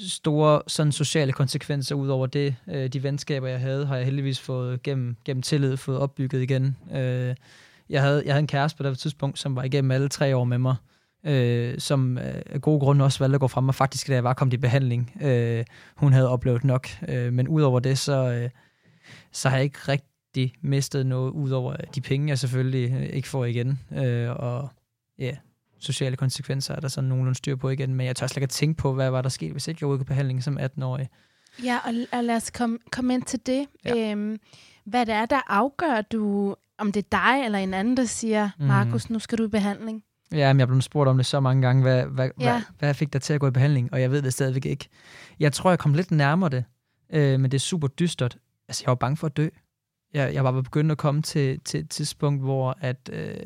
store 0.09 0.63
sådan 0.67 0.93
sociale 0.93 1.33
konsekvenser 1.33 1.95
ud 1.95 2.09
over 2.09 2.27
det. 2.27 2.57
Øh, 2.69 2.89
de 2.89 3.03
venskaber, 3.03 3.49
jeg 3.49 3.61
havde, 3.61 3.87
har 3.87 3.97
jeg 3.97 4.05
heldigvis 4.05 4.41
fået 4.41 4.83
gennem, 4.83 5.17
gennem 5.25 5.43
tillid 5.43 5.77
fået 5.77 5.99
opbygget 5.99 6.43
igen. 6.43 6.77
Øh, 6.93 7.35
jeg 7.89 8.03
havde, 8.03 8.23
jeg 8.25 8.33
havde 8.35 8.41
en 8.41 8.47
kæreste 8.47 8.77
på 8.77 8.83
det 8.83 8.99
tidspunkt, 8.99 9.39
som 9.39 9.57
var 9.57 9.63
igennem 9.63 9.91
alle 9.91 10.09
tre 10.09 10.37
år 10.37 10.45
med 10.45 10.59
mig, 10.59 10.77
øh, 11.27 11.79
som 11.79 12.19
øh, 12.19 12.43
af 12.47 12.61
gode 12.61 12.81
grunde 12.81 13.05
også 13.05 13.19
valgte 13.19 13.35
at 13.35 13.41
gå 13.41 13.49
frem, 13.49 13.69
og 13.69 13.75
faktisk, 13.75 14.09
da 14.09 14.15
jeg 14.15 14.25
var 14.25 14.35
kommet 14.35 14.55
i 14.55 14.57
behandling, 14.57 15.13
øh, 15.23 15.65
hun 15.97 16.13
havde 16.13 16.29
oplevet 16.29 16.65
nok. 16.65 16.89
Øh, 17.09 17.33
men 17.33 17.49
udover 17.49 17.81
det, 17.81 17.99
så, 17.99 18.33
øh, 18.33 18.51
så 19.33 19.49
har 19.49 19.57
jeg 19.57 19.65
ikke 19.65 19.79
rigtig 19.89 20.14
mistet 20.63 21.07
noget, 21.07 21.31
udover 21.31 21.77
de 21.77 22.01
penge, 22.01 22.29
jeg 22.29 22.39
selvfølgelig 22.39 22.93
øh, 22.93 23.03
ikke 23.03 23.29
får 23.29 23.45
igen. 23.45 23.79
Øh, 23.93 24.31
og 24.31 24.69
ja, 25.19 25.25
yeah, 25.25 25.37
sociale 25.79 26.17
konsekvenser 26.17 26.75
er 26.75 26.81
der 26.81 26.89
sådan 26.89 27.09
nogenlunde 27.09 27.39
styr 27.39 27.57
på 27.57 27.71
igen, 27.71 27.95
men 27.95 28.07
jeg 28.07 28.17
tør 28.17 28.27
slet 28.27 28.37
ikke 28.37 28.45
at 28.45 28.51
tænke 28.51 28.77
på, 28.77 28.93
hvad 28.93 29.11
var 29.11 29.23
der 29.23 29.29
sket, 29.29 29.53
hvis 29.53 29.69
ikke 29.69 29.79
jeg 29.81 29.89
var 29.89 30.01
i 30.01 30.05
behandling 30.05 30.43
som 30.43 30.59
18-årig. 30.59 31.09
Ja, 31.65 31.79
og, 31.85 32.19
og 32.19 32.25
lad 32.25 32.37
os 32.37 32.51
komme 32.51 32.79
kom 32.91 33.11
ind 33.11 33.23
til 33.23 33.41
det. 33.47 33.67
Ja. 33.85 34.11
Øhm, 34.11 34.39
hvad 34.85 35.07
det 35.07 35.15
er, 35.15 35.27
der 35.27 35.41
afgør, 35.53 36.01
du 36.01 36.55
om 36.79 36.93
det 36.93 37.05
er 37.05 37.09
dig 37.11 37.45
eller 37.45 37.59
en 37.59 37.75
anden, 37.75 37.97
der 37.97 38.05
siger, 38.05 38.51
mm. 38.59 38.67
Markus, 38.67 39.11
nu 39.11 39.19
skal 39.19 39.39
du 39.39 39.45
i 39.45 39.49
behandling. 39.49 40.03
Ja, 40.33 40.53
men 40.53 40.61
jeg 40.61 40.69
blevet 40.69 40.85
spurgt 40.85 41.09
om 41.09 41.17
det 41.17 41.27
så 41.27 41.41
mange 41.41 41.63
gange, 41.63 41.83
hvad, 41.83 42.05
hvad, 42.07 42.31
ja. 42.41 42.53
hvad, 42.53 42.63
hvad 42.79 42.95
fik 42.95 43.13
dig 43.13 43.23
til 43.23 43.33
at 43.33 43.41
gå 43.41 43.47
i 43.47 43.51
behandling, 43.51 43.93
og 43.93 44.01
jeg 44.01 44.11
ved 44.11 44.23
det 44.23 44.33
stadigvæk 44.33 44.67
ikke. 44.67 44.89
Jeg 45.41 45.53
tror, 45.53 45.71
jeg 45.71 45.79
kom 45.79 45.95
lidt 45.95 46.11
nærmere 46.11 46.51
det, 46.51 46.65
øh, 47.11 47.41
men 47.41 47.51
det 47.51 47.55
er 47.55 47.61
super 47.61 47.89
dystert. 47.89 48.39
Altså, 48.69 48.83
jeg 48.85 48.89
var 48.89 48.95
bange 48.95 49.17
for 49.17 49.27
at 49.27 49.37
dø. 49.37 49.49
Jeg, 50.15 50.35
jeg 50.35 50.45
var 50.45 50.53
begyndt 50.53 50.93
at 50.93 50.99
komme 50.99 51.23
til, 51.23 51.61
til 51.61 51.81
et 51.81 51.91
tidspunkt, 51.91 52.43
hvor 52.43 52.79
at, 52.81 53.11
øh, 53.13 53.37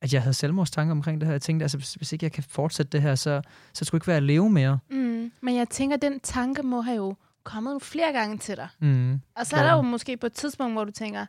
at 0.00 0.14
jeg 0.14 0.22
havde 0.22 0.34
selvmordstanker 0.34 0.92
omkring 0.92 1.20
det 1.20 1.26
her. 1.26 1.34
Jeg 1.34 1.42
tænkte, 1.42 1.64
altså, 1.64 1.78
hvis, 1.78 1.94
hvis 1.94 2.12
ikke 2.12 2.24
jeg 2.24 2.32
kan 2.32 2.42
fortsætte 2.42 2.92
det 2.92 3.02
her, 3.02 3.14
så, 3.14 3.42
så 3.72 3.84
skulle 3.84 3.98
det 3.98 4.02
ikke 4.02 4.08
være 4.08 4.16
at 4.16 4.22
leve 4.22 4.50
mere. 4.50 4.78
Mm, 4.90 5.32
men 5.40 5.56
jeg 5.56 5.68
tænker, 5.68 5.96
den 5.96 6.20
tanke 6.20 6.62
må 6.62 6.80
have 6.80 6.96
jo 6.96 7.14
kommet 7.44 7.82
flere 7.82 8.12
gange 8.12 8.38
til 8.38 8.56
dig. 8.56 8.68
Mm, 8.78 9.20
og 9.36 9.46
så 9.46 9.56
er 9.56 9.62
der 9.62 9.72
jo 9.72 9.82
måske 9.82 10.16
på 10.16 10.26
et 10.26 10.32
tidspunkt, 10.32 10.74
hvor 10.74 10.84
du 10.84 10.92
tænker, 10.92 11.26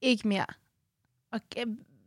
ikke 0.00 0.28
mere. 0.28 0.46
Og, 1.32 1.40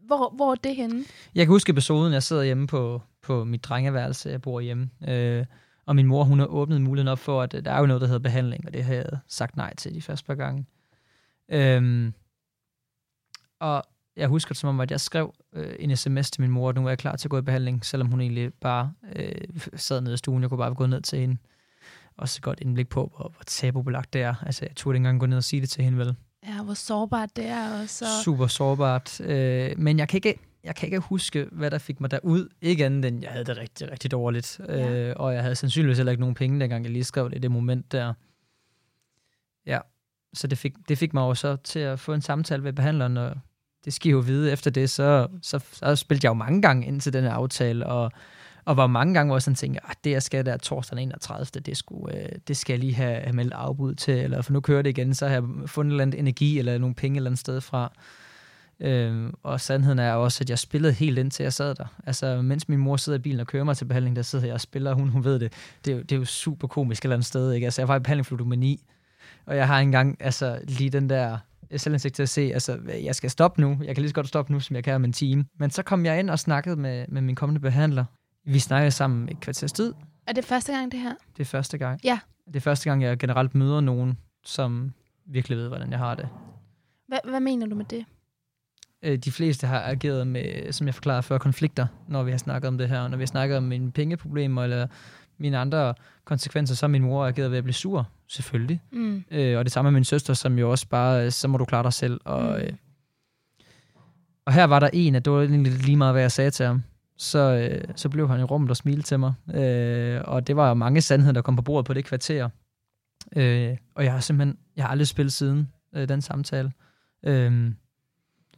hvor, 0.07 0.33
hvor 0.35 0.51
er 0.51 0.55
det 0.55 0.75
henne? 0.75 1.03
Jeg 1.35 1.45
kan 1.45 1.51
huske 1.51 1.69
episoden, 1.69 2.13
jeg 2.13 2.23
sidder 2.23 2.43
hjemme 2.43 2.67
på, 2.67 3.01
på 3.21 3.43
mit 3.43 3.63
drengeværelse, 3.63 4.29
jeg 4.29 4.41
bor 4.41 4.59
hjemme, 4.59 4.89
øh, 5.07 5.45
og 5.85 5.95
min 5.95 6.07
mor, 6.07 6.23
hun 6.23 6.39
har 6.39 6.45
åbnet 6.45 6.81
muligheden 6.81 7.07
op 7.07 7.19
for, 7.19 7.41
at 7.41 7.51
der 7.51 7.71
er 7.71 7.79
jo 7.79 7.85
noget, 7.85 8.01
der 8.01 8.07
hedder 8.07 8.19
behandling, 8.19 8.65
og 8.67 8.73
det 8.73 8.83
har 8.83 8.93
jeg 8.93 9.05
sagt 9.27 9.57
nej 9.57 9.75
til 9.75 9.95
de 9.95 10.01
første 10.01 10.25
par 10.25 10.35
gange. 10.35 10.65
Øh, 11.51 12.11
og 13.59 13.83
jeg 14.15 14.27
husker 14.27 14.49
det 14.49 14.57
som 14.57 14.69
om, 14.69 14.79
at 14.79 14.91
jeg 14.91 14.99
skrev 14.99 15.33
øh, 15.53 15.75
en 15.79 15.97
sms 15.97 16.31
til 16.31 16.41
min 16.41 16.51
mor, 16.51 16.69
at 16.69 16.75
nu 16.75 16.85
er 16.85 16.89
jeg 16.89 16.97
klar 16.97 17.15
til 17.15 17.27
at 17.27 17.29
gå 17.29 17.37
i 17.37 17.41
behandling, 17.41 17.85
selvom 17.85 18.07
hun 18.07 18.21
egentlig 18.21 18.53
bare 18.53 18.93
øh, 19.15 19.31
sad 19.75 20.01
nede 20.01 20.13
i 20.13 20.17
stuen. 20.17 20.41
Jeg 20.41 20.49
kunne 20.49 20.57
bare 20.57 20.73
gå 20.73 20.85
ned 20.85 21.01
til 21.01 21.19
hende. 21.19 21.37
Og 22.17 22.29
så 22.29 22.41
godt 22.41 22.59
indblik 22.61 22.89
på, 22.89 23.11
hvor, 23.15 23.29
hvor 23.29 23.43
tabubelagt 23.47 24.13
det 24.13 24.21
er. 24.21 24.35
Altså, 24.45 24.65
jeg 24.65 24.75
turde 24.75 24.95
ikke 24.95 24.97
engang 24.97 25.19
gå 25.19 25.25
ned 25.25 25.37
og 25.37 25.43
sige 25.43 25.61
det 25.61 25.69
til 25.69 25.83
hende, 25.83 25.97
vel? 25.97 26.15
Ja, 26.47 26.63
hvor 26.63 26.73
sårbart 26.73 27.35
det 27.35 27.45
er 27.45 27.81
også. 27.81 28.05
Super 28.23 28.47
sårbart. 28.47 29.21
Øh, 29.21 29.71
men 29.77 29.99
jeg 29.99 30.09
kan, 30.09 30.17
ikke, 30.17 30.39
jeg 30.63 30.75
kan 30.75 30.87
ikke 30.87 30.99
huske, 30.99 31.47
hvad 31.51 31.71
der 31.71 31.77
fik 31.77 32.01
mig 32.01 32.11
derud. 32.11 32.49
Ikke 32.61 32.85
andet 32.85 33.05
end, 33.05 33.21
jeg 33.21 33.31
havde 33.31 33.45
det 33.45 33.57
rigtig, 33.57 33.91
rigtig 33.91 34.11
dårligt. 34.11 34.59
Ja. 34.67 34.89
Øh, 34.89 35.15
og 35.17 35.33
jeg 35.33 35.41
havde 35.41 35.55
sandsynligvis 35.55 35.97
heller 35.97 36.11
ikke 36.11 36.21
nogen 36.21 36.35
penge, 36.35 36.59
dengang 36.59 36.83
jeg 36.83 36.91
lige 36.91 37.03
skrev 37.03 37.29
det 37.29 37.35
i 37.35 37.39
det 37.39 37.51
moment 37.51 37.91
der. 37.91 38.13
Så 40.33 40.47
det 40.47 40.57
fik, 40.57 40.73
det 40.89 40.97
fik 40.97 41.13
mig 41.13 41.21
jo 41.21 41.33
så 41.33 41.55
til 41.55 41.79
at 41.79 41.99
få 41.99 42.13
en 42.13 42.21
samtale 42.21 42.63
med 42.63 42.73
behandleren, 42.73 43.17
og 43.17 43.35
det 43.85 43.93
skal 43.93 44.09
I 44.09 44.11
jo 44.11 44.19
vide. 44.19 44.51
Efter 44.51 44.71
det, 44.71 44.89
så, 44.89 45.27
så, 45.41 45.59
så 45.71 45.95
spillede 45.95 46.25
jeg 46.25 46.29
jo 46.29 46.33
mange 46.33 46.61
gange 46.61 46.87
ind 46.87 47.01
til 47.01 47.13
den 47.13 47.23
her 47.23 47.31
aftale, 47.31 47.85
og, 47.85 48.11
og 48.65 48.77
var 48.77 48.87
mange 48.87 49.13
gange, 49.13 49.29
hvor 49.29 49.35
jeg 49.35 49.41
sådan 49.41 49.55
tænkte, 49.55 49.79
at 49.89 49.97
det 50.03 50.11
jeg 50.11 50.23
skal 50.23 50.45
der 50.45 50.57
torsdag 50.57 50.97
den 50.97 51.07
31. 51.07 51.45
Det, 51.45 51.77
skulle, 51.77 52.17
øh, 52.17 52.29
det 52.47 52.57
skal 52.57 52.73
jeg 52.73 52.79
lige 52.79 52.93
have, 52.93 53.21
have 53.21 53.33
meldt 53.33 53.53
afbud 53.53 53.95
til, 53.95 54.13
eller 54.13 54.41
for 54.41 54.53
nu 54.53 54.59
kører 54.59 54.81
det 54.81 54.89
igen, 54.89 55.13
så 55.13 55.27
har 55.27 55.33
jeg 55.33 55.43
fundet 55.65 55.89
en 55.89 55.91
eller 55.91 56.01
andet 56.01 56.19
energi, 56.19 56.59
eller 56.59 56.77
nogle 56.77 56.95
penge 56.95 57.15
et 57.15 57.17
eller 57.17 57.29
andet 57.29 57.39
sted 57.39 57.61
fra. 57.61 57.91
Øh, 58.79 59.33
og 59.43 59.61
sandheden 59.61 59.99
er 59.99 60.13
også, 60.13 60.43
at 60.43 60.49
jeg 60.49 60.59
spillede 60.59 60.93
helt 60.93 61.17
indtil 61.17 61.43
jeg 61.43 61.53
sad 61.53 61.75
der. 61.75 61.85
Altså, 62.05 62.41
mens 62.41 62.69
min 62.69 62.79
mor 62.79 62.97
sidder 62.97 63.19
i 63.19 63.21
bilen 63.21 63.39
og 63.39 63.47
kører 63.47 63.63
mig 63.63 63.77
til 63.77 63.85
behandling, 63.85 64.15
der 64.15 64.21
sidder 64.21 64.45
jeg 64.45 64.53
og 64.53 64.61
spiller, 64.61 64.93
hun, 64.93 65.09
hun 65.09 65.23
ved 65.23 65.39
det. 65.39 65.53
Det 65.85 65.91
er, 65.91 65.95
jo, 65.95 66.01
det 66.01 66.11
er 66.11 66.19
jo 66.19 66.25
super 66.25 66.67
komisk 66.67 67.01
et 67.01 67.05
eller 67.05 67.15
andet 67.15 67.27
sted, 67.27 67.51
ikke? 67.51 67.65
Altså, 67.65 67.81
jeg 67.81 67.87
var 67.87 67.95
i 67.95 67.99
behandling 67.99 68.25
for 68.25 68.35
ludomani, 68.35 68.83
og 69.45 69.55
jeg 69.55 69.67
har 69.67 69.79
engang, 69.79 70.17
altså, 70.19 70.59
lige 70.63 70.89
den 70.89 71.09
der 71.09 71.37
selvindsigt 71.77 72.15
til 72.15 72.23
at 72.23 72.29
se, 72.29 72.41
altså, 72.41 72.79
jeg 73.03 73.15
skal 73.15 73.29
stoppe 73.29 73.61
nu. 73.61 73.77
Jeg 73.83 73.95
kan 73.95 74.01
lige 74.01 74.09
så 74.09 74.15
godt 74.15 74.27
stoppe 74.27 74.51
nu, 74.51 74.59
som 74.59 74.75
jeg 74.75 74.83
kan 74.83 74.95
om 74.95 75.03
en 75.03 75.13
time. 75.13 75.45
Men 75.59 75.69
så 75.69 75.83
kom 75.83 76.05
jeg 76.05 76.19
ind 76.19 76.29
og 76.29 76.39
snakkede 76.39 76.75
med, 76.75 77.05
med 77.09 77.21
min 77.21 77.35
kommende 77.35 77.61
behandler. 77.61 78.05
Vi 78.45 78.59
snakkede 78.59 78.91
sammen 78.91 79.29
et 79.29 79.39
kvarters 79.39 79.71
tid. 79.71 79.93
Er 80.27 80.33
det 80.33 80.45
første 80.45 80.73
gang, 80.73 80.91
det 80.91 80.99
her? 80.99 81.13
Det 81.37 81.43
er 81.43 81.45
første 81.45 81.77
gang. 81.77 81.99
Ja. 82.03 82.19
Det 82.47 82.55
er 82.55 82.59
første 82.59 82.89
gang, 82.89 83.03
jeg 83.03 83.17
generelt 83.17 83.55
møder 83.55 83.81
nogen, 83.81 84.17
som 84.43 84.93
virkelig 85.25 85.57
ved, 85.57 85.67
hvordan 85.67 85.91
jeg 85.91 85.99
har 85.99 86.15
det. 86.15 86.29
Hvad, 87.07 87.19
hvad 87.29 87.39
mener 87.39 87.67
du 87.67 87.75
med 87.75 87.85
det? 87.85 88.05
Øh, 89.03 89.17
de 89.17 89.31
fleste 89.31 89.67
har 89.67 89.81
ageret 89.81 90.27
med, 90.27 90.71
som 90.71 90.87
jeg 90.87 90.95
forklarede 90.95 91.23
før, 91.23 91.37
konflikter, 91.37 91.87
når 92.07 92.23
vi 92.23 92.31
har 92.31 92.37
snakket 92.37 92.67
om 92.67 92.77
det 92.77 92.89
her. 92.89 93.07
Når 93.07 93.17
vi 93.17 93.21
har 93.21 93.27
snakket 93.27 93.57
om 93.57 93.63
mine 93.63 93.91
pengeproblemer, 93.91 94.63
eller 94.63 94.87
mine 95.37 95.57
andre 95.57 95.93
konsekvenser, 96.25 96.75
så 96.75 96.87
min 96.87 97.01
mor 97.01 97.25
ageret 97.25 97.51
ved 97.51 97.57
at 97.57 97.63
blive 97.63 97.73
sur, 97.73 98.07
selvfølgelig. 98.31 98.81
Mm. 98.91 99.23
Øh, 99.31 99.57
og 99.57 99.65
det 99.65 99.71
samme 99.71 99.91
med 99.91 99.97
min 99.99 100.03
søster, 100.03 100.33
som 100.33 100.59
jo 100.59 100.71
også 100.71 100.87
bare, 100.87 101.31
så 101.31 101.47
må 101.47 101.57
du 101.57 101.65
klare 101.65 101.83
dig 101.83 101.93
selv. 101.93 102.21
Og, 102.25 102.41
mm. 102.41 102.65
øh, 102.65 102.73
og 104.45 104.53
her 104.53 104.63
var 104.63 104.79
der 104.79 104.89
en, 104.93 105.15
at 105.15 105.25
det 105.25 105.33
var 105.33 105.45
lige 105.85 105.97
meget, 105.97 106.13
hvad 106.13 106.21
jeg 106.21 106.31
sagde 106.31 106.51
til 106.51 106.65
ham. 106.65 106.83
Så, 107.17 107.39
øh, 107.39 107.83
så 107.95 108.09
blev 108.09 108.29
han 108.29 108.39
i 108.39 108.43
rummet 108.43 108.69
og 108.69 108.77
smilte 108.77 109.01
til 109.01 109.19
mig. 109.19 109.33
Øh, 109.53 110.21
og 110.23 110.47
det 110.47 110.55
var 110.55 110.73
mange 110.73 111.01
sandheder, 111.01 111.33
der 111.33 111.41
kom 111.41 111.55
på 111.55 111.61
bordet 111.61 111.85
på 111.85 111.93
det 111.93 112.05
kvarter. 112.05 112.49
Øh, 113.35 113.77
og 113.95 114.03
jeg 114.03 114.13
har 114.13 114.19
simpelthen, 114.19 114.57
jeg 114.75 114.83
har 114.83 114.91
aldrig 114.91 115.07
spillet 115.07 115.33
siden 115.33 115.71
øh, 115.95 116.09
den 116.09 116.21
samtale. 116.21 116.71
Øh, 117.23 117.71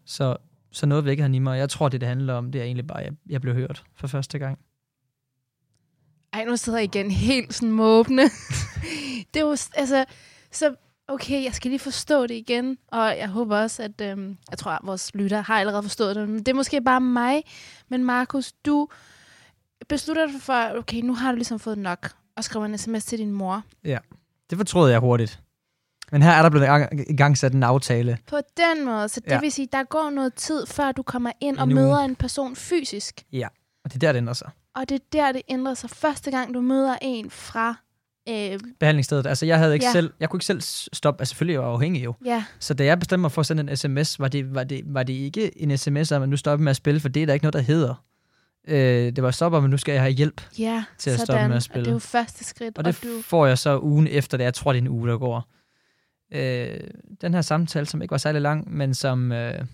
så, 0.06 0.38
så 0.72 0.86
noget 0.86 1.06
vækkede 1.06 1.24
han 1.24 1.36
i 1.36 1.40
mig. 1.40 1.58
Jeg 1.58 1.70
tror, 1.70 1.90
det 1.90 2.02
det 2.02 2.10
handler 2.10 2.34
om, 2.34 2.52
det 2.52 2.62
er 2.62 2.66
egentlig 2.66 2.88
bare, 2.88 3.00
at 3.00 3.06
jeg, 3.06 3.14
jeg 3.30 3.42
blev 3.42 3.54
hørt 3.54 3.84
for 3.96 4.08
første 4.08 4.40
gang. 4.40 4.60
Ej, 6.34 6.46
nu 6.46 6.58
sidder 6.58 6.80
jeg 6.80 6.96
igen 6.96 7.12
helt 7.12 7.54
sådan 7.54 7.72
måbende. 7.72 8.24
det 9.34 9.40
er 9.40 9.46
jo, 9.46 9.58
altså, 9.76 10.06
så 10.52 10.76
okay, 11.08 11.44
jeg 11.44 11.54
skal 11.54 11.72
lige 11.72 11.80
forstå 11.80 12.28
det 12.28 12.36
igen. 12.36 12.78
Og 12.88 13.18
jeg 13.18 13.28
håber 13.28 13.58
også, 13.58 13.84
at, 13.84 14.02
øhm, 14.02 14.38
jeg 14.50 14.58
tror, 14.58 14.72
at 14.72 14.80
vores 14.84 15.12
lytter 15.16 15.42
har 15.42 15.60
allerede 15.60 15.84
forstået 15.84 16.16
det. 16.16 16.30
Men 16.30 16.40
det 16.40 16.48
er 16.48 16.54
måske 16.54 16.82
bare 16.82 17.02
mig. 17.02 17.44
Men 17.90 18.04
Markus, 18.04 18.52
du 18.52 18.88
beslutter 19.90 20.28
dig 20.28 20.42
for, 20.42 20.78
okay, 20.78 21.02
nu 21.02 21.14
har 21.16 21.32
du 21.32 21.36
ligesom 21.36 21.60
fået 21.60 21.78
nok, 21.78 22.12
og 22.36 22.44
skriver 22.44 22.66
en 22.66 22.78
sms 22.78 23.06
til 23.06 23.20
din 23.20 23.32
mor. 23.32 23.64
Ja, 23.84 23.98
det 24.50 24.58
fortrød 24.58 24.92
jeg 24.92 25.00
hurtigt. 25.00 25.40
Men 26.12 26.22
her 26.22 26.32
er 26.32 26.42
der 26.42 26.50
blevet 26.50 26.68
i 27.10 27.16
gang 27.16 27.38
sat 27.38 27.54
en 27.54 27.64
aftale. 27.64 28.18
På 28.28 28.38
den 28.58 28.86
måde. 28.86 29.10
Så 29.10 29.20
det 29.20 29.32
ja. 29.32 29.40
vil 29.40 29.52
sige, 29.52 29.68
der 29.72 29.84
går 29.84 30.10
noget 30.10 30.34
tid, 30.34 30.66
før 30.66 30.92
du 30.92 31.04
kommer 31.04 31.32
ind 31.42 31.58
og 31.58 31.68
møder 31.68 31.98
en 31.98 32.16
person 32.16 32.56
fysisk. 32.56 33.24
Ja, 33.32 33.48
og 33.84 33.94
det 33.94 33.96
er 33.96 34.00
der, 34.00 34.12
det 34.12 34.18
ændrer 34.18 34.34
sig. 34.34 34.52
Og 34.76 34.90
det 34.90 34.96
er 34.96 35.00
der, 35.12 35.32
det 35.32 35.42
ændrer 35.50 35.74
sig. 35.74 35.90
Første 35.90 36.32
gang, 36.32 36.54
du 36.54 36.62
møder 36.62 36.96
en 37.02 37.30
fra... 37.30 37.76
Øh, 38.30 38.60
Behandlingsstedet. 38.80 39.28
Altså, 39.28 39.46
jeg 39.46 39.58
havde 39.60 39.74
ikke 39.74 39.86
ja. 39.86 39.92
selv... 39.92 40.14
Jeg 40.20 40.30
kunne 40.30 40.38
ikke 40.38 40.46
selv 40.46 40.62
stoppe... 40.94 41.22
Altså, 41.22 41.32
selvfølgelig 41.32 41.60
var 41.60 41.66
jeg 41.66 41.74
afhængig 41.74 42.04
jo. 42.04 42.14
Ja. 42.26 42.44
Så 42.60 42.74
da 42.74 42.86
jeg 42.86 43.00
bestemte 43.00 43.22
mig 43.22 43.32
for 43.32 43.42
at 43.42 43.46
sende 43.46 43.72
en 43.72 43.78
sms, 43.78 44.20
var 44.20 44.28
det, 44.28 44.56
var 44.56 44.64
det, 44.64 44.82
var 44.86 45.04
det 45.04 45.14
ikke 45.14 45.62
en 45.62 45.78
sms 45.78 46.12
om, 46.12 46.24
at 46.24 46.30
nu 46.30 46.38
stopper 46.38 46.64
med 46.64 46.70
at 46.70 46.76
spille, 46.76 47.00
for 47.00 47.10
det 47.10 47.22
er 47.22 47.26
der 47.26 47.34
ikke 47.34 47.44
noget, 47.44 47.54
der 47.54 47.62
hedder. 47.62 48.04
Øh, 48.68 49.16
det 49.16 49.24
var 49.24 49.32
stopper, 49.32 49.60
men 49.60 49.70
nu 49.70 49.78
skal 49.78 49.94
jeg 49.94 50.02
have 50.02 50.14
hjælp 50.14 50.42
ja, 50.60 50.84
til 50.98 51.10
at 51.10 51.20
sådan. 51.20 51.26
stoppe 51.26 51.48
med 51.48 51.58
at 51.58 51.64
spille. 51.64 51.82
Og 51.82 51.86
det 51.86 51.92
er 51.92 51.96
jo 51.96 52.00
første 52.00 52.44
skridt. 52.44 52.78
Og 52.78 52.86
det 52.86 52.98
og 52.98 53.04
du... 53.04 53.22
får 53.22 53.46
jeg 53.46 53.58
så 53.58 53.80
ugen 53.80 54.08
efter 54.08 54.38
det. 54.38 54.44
Jeg 54.44 54.54
tror, 54.54 54.74
det 54.74 54.78
er 54.78 54.82
en 54.82 54.88
uge, 54.88 55.08
der 55.08 55.18
går. 55.18 55.50
Øh, 56.34 56.80
den 57.22 57.34
her 57.34 57.42
samtale, 57.42 57.86
som 57.86 58.02
ikke 58.02 58.12
var 58.12 58.18
særlig 58.18 58.42
lang, 58.42 58.74
men 58.74 58.94
som... 58.94 59.32
Øh, 59.32 59.66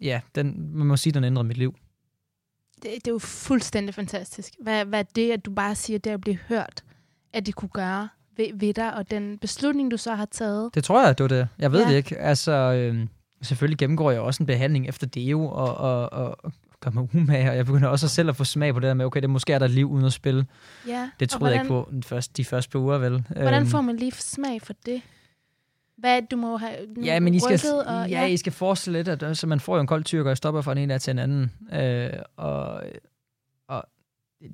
ja, 0.00 0.20
den, 0.34 0.70
man 0.72 0.86
må 0.86 0.96
sige, 0.96 1.12
den 1.12 1.24
ændrede 1.24 1.48
mit 1.48 1.56
liv. 1.56 1.74
Det, 2.84 2.92
det 2.94 3.06
er 3.06 3.12
jo 3.12 3.18
fuldstændig 3.18 3.94
fantastisk. 3.94 4.54
Hvad, 4.60 4.84
hvad 4.84 5.04
det, 5.16 5.30
at 5.30 5.44
du 5.44 5.50
bare 5.50 5.74
siger, 5.74 5.98
det 5.98 6.10
at 6.10 6.20
blive 6.20 6.38
hørt, 6.48 6.84
at 7.32 7.46
det 7.46 7.54
kunne 7.54 7.68
gøre 7.68 8.08
ved, 8.36 8.46
ved 8.54 8.74
dig, 8.74 8.94
og 8.94 9.10
den 9.10 9.38
beslutning, 9.38 9.90
du 9.90 9.96
så 9.96 10.14
har 10.14 10.24
taget? 10.24 10.74
Det 10.74 10.84
tror 10.84 11.06
jeg, 11.06 11.18
det 11.18 11.24
var 11.24 11.28
det. 11.28 11.48
Jeg 11.58 11.72
ved 11.72 11.82
ja. 11.82 11.88
det 11.88 11.96
ikke. 11.96 12.18
Altså, 12.18 12.52
øh, 12.52 13.06
selvfølgelig 13.42 13.78
gennemgår 13.78 14.10
jeg 14.10 14.20
også 14.20 14.42
en 14.42 14.46
behandling 14.46 14.88
efter 14.88 15.06
det 15.06 15.34
og, 15.34 15.48
og, 15.48 16.12
og, 16.12 16.44
og 16.44 16.52
gør 16.80 16.90
mig 16.90 17.08
umage, 17.14 17.50
og 17.50 17.56
jeg 17.56 17.66
begynder 17.66 17.88
også 17.88 18.08
selv 18.08 18.28
at 18.28 18.36
få 18.36 18.44
smag 18.44 18.74
på 18.74 18.80
det 18.80 18.86
der 18.88 18.94
med, 18.94 19.04
okay, 19.04 19.22
det 19.22 19.30
måske 19.30 19.52
er 19.52 19.58
der 19.58 19.66
et 19.66 19.72
liv 19.72 19.90
uden 19.90 20.04
at 20.04 20.12
spille. 20.12 20.46
Ja. 20.88 21.10
Det 21.20 21.30
troede 21.30 21.40
hvordan, 21.40 21.56
jeg 21.56 21.64
ikke 21.64 21.68
på 21.68 21.90
de 21.96 22.02
første, 22.02 22.32
de 22.36 22.44
første 22.44 22.70
par 22.70 22.78
uger, 22.78 22.98
vel? 22.98 23.24
Hvordan 23.28 23.62
øhm. 23.62 23.70
får 23.70 23.80
man 23.80 23.96
lige 23.96 24.12
smag 24.12 24.62
for 24.62 24.74
det? 24.86 25.02
Hvad 25.98 26.22
du 26.30 26.36
må 26.36 26.56
have 26.56 26.76
ja, 27.04 27.20
men 27.20 27.34
I 27.34 27.40
skal, 27.40 27.60
og, 27.86 28.10
ja, 28.10 28.20
ja, 28.20 28.26
I 28.26 28.36
skal 28.36 28.52
forestille 28.52 28.98
lidt, 28.98 29.22
at 29.22 29.36
så 29.36 29.46
man 29.46 29.60
får 29.60 29.74
jo 29.74 29.80
en 29.80 29.86
kold 29.86 30.04
tyrker 30.04 30.30
og 30.30 30.36
stopper 30.36 30.60
fra 30.60 30.72
en 30.72 30.78
ene 30.78 30.98
til 30.98 31.10
en 31.10 31.18
anden. 31.18 31.52
Øh, 31.72 32.10
og 32.36 32.82
og 33.68 33.84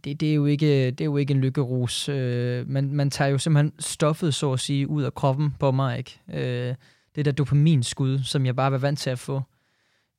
det, 0.04 0.20
det, 0.20 0.30
er 0.30 0.34
jo 0.34 0.46
ikke, 0.46 0.90
det 0.90 1.00
er 1.00 1.04
jo 1.04 1.16
ikke 1.16 1.34
en 1.34 1.40
lykkerus. 1.40 2.08
Øh, 2.08 2.68
man, 2.68 2.92
man 2.92 3.10
tager 3.10 3.28
jo 3.28 3.38
simpelthen 3.38 3.72
stoffet, 3.78 4.34
så 4.34 4.52
at 4.52 4.60
sige, 4.60 4.88
ud 4.88 5.02
af 5.02 5.14
kroppen 5.14 5.54
på 5.58 5.70
mig. 5.70 5.98
Ikke? 5.98 6.20
Øh, 6.32 6.74
det 7.16 7.24
der 7.24 7.32
dopaminskud, 7.32 8.18
som 8.18 8.46
jeg 8.46 8.56
bare 8.56 8.72
var 8.72 8.78
vant 8.78 8.98
til 8.98 9.10
at 9.10 9.18
få 9.18 9.42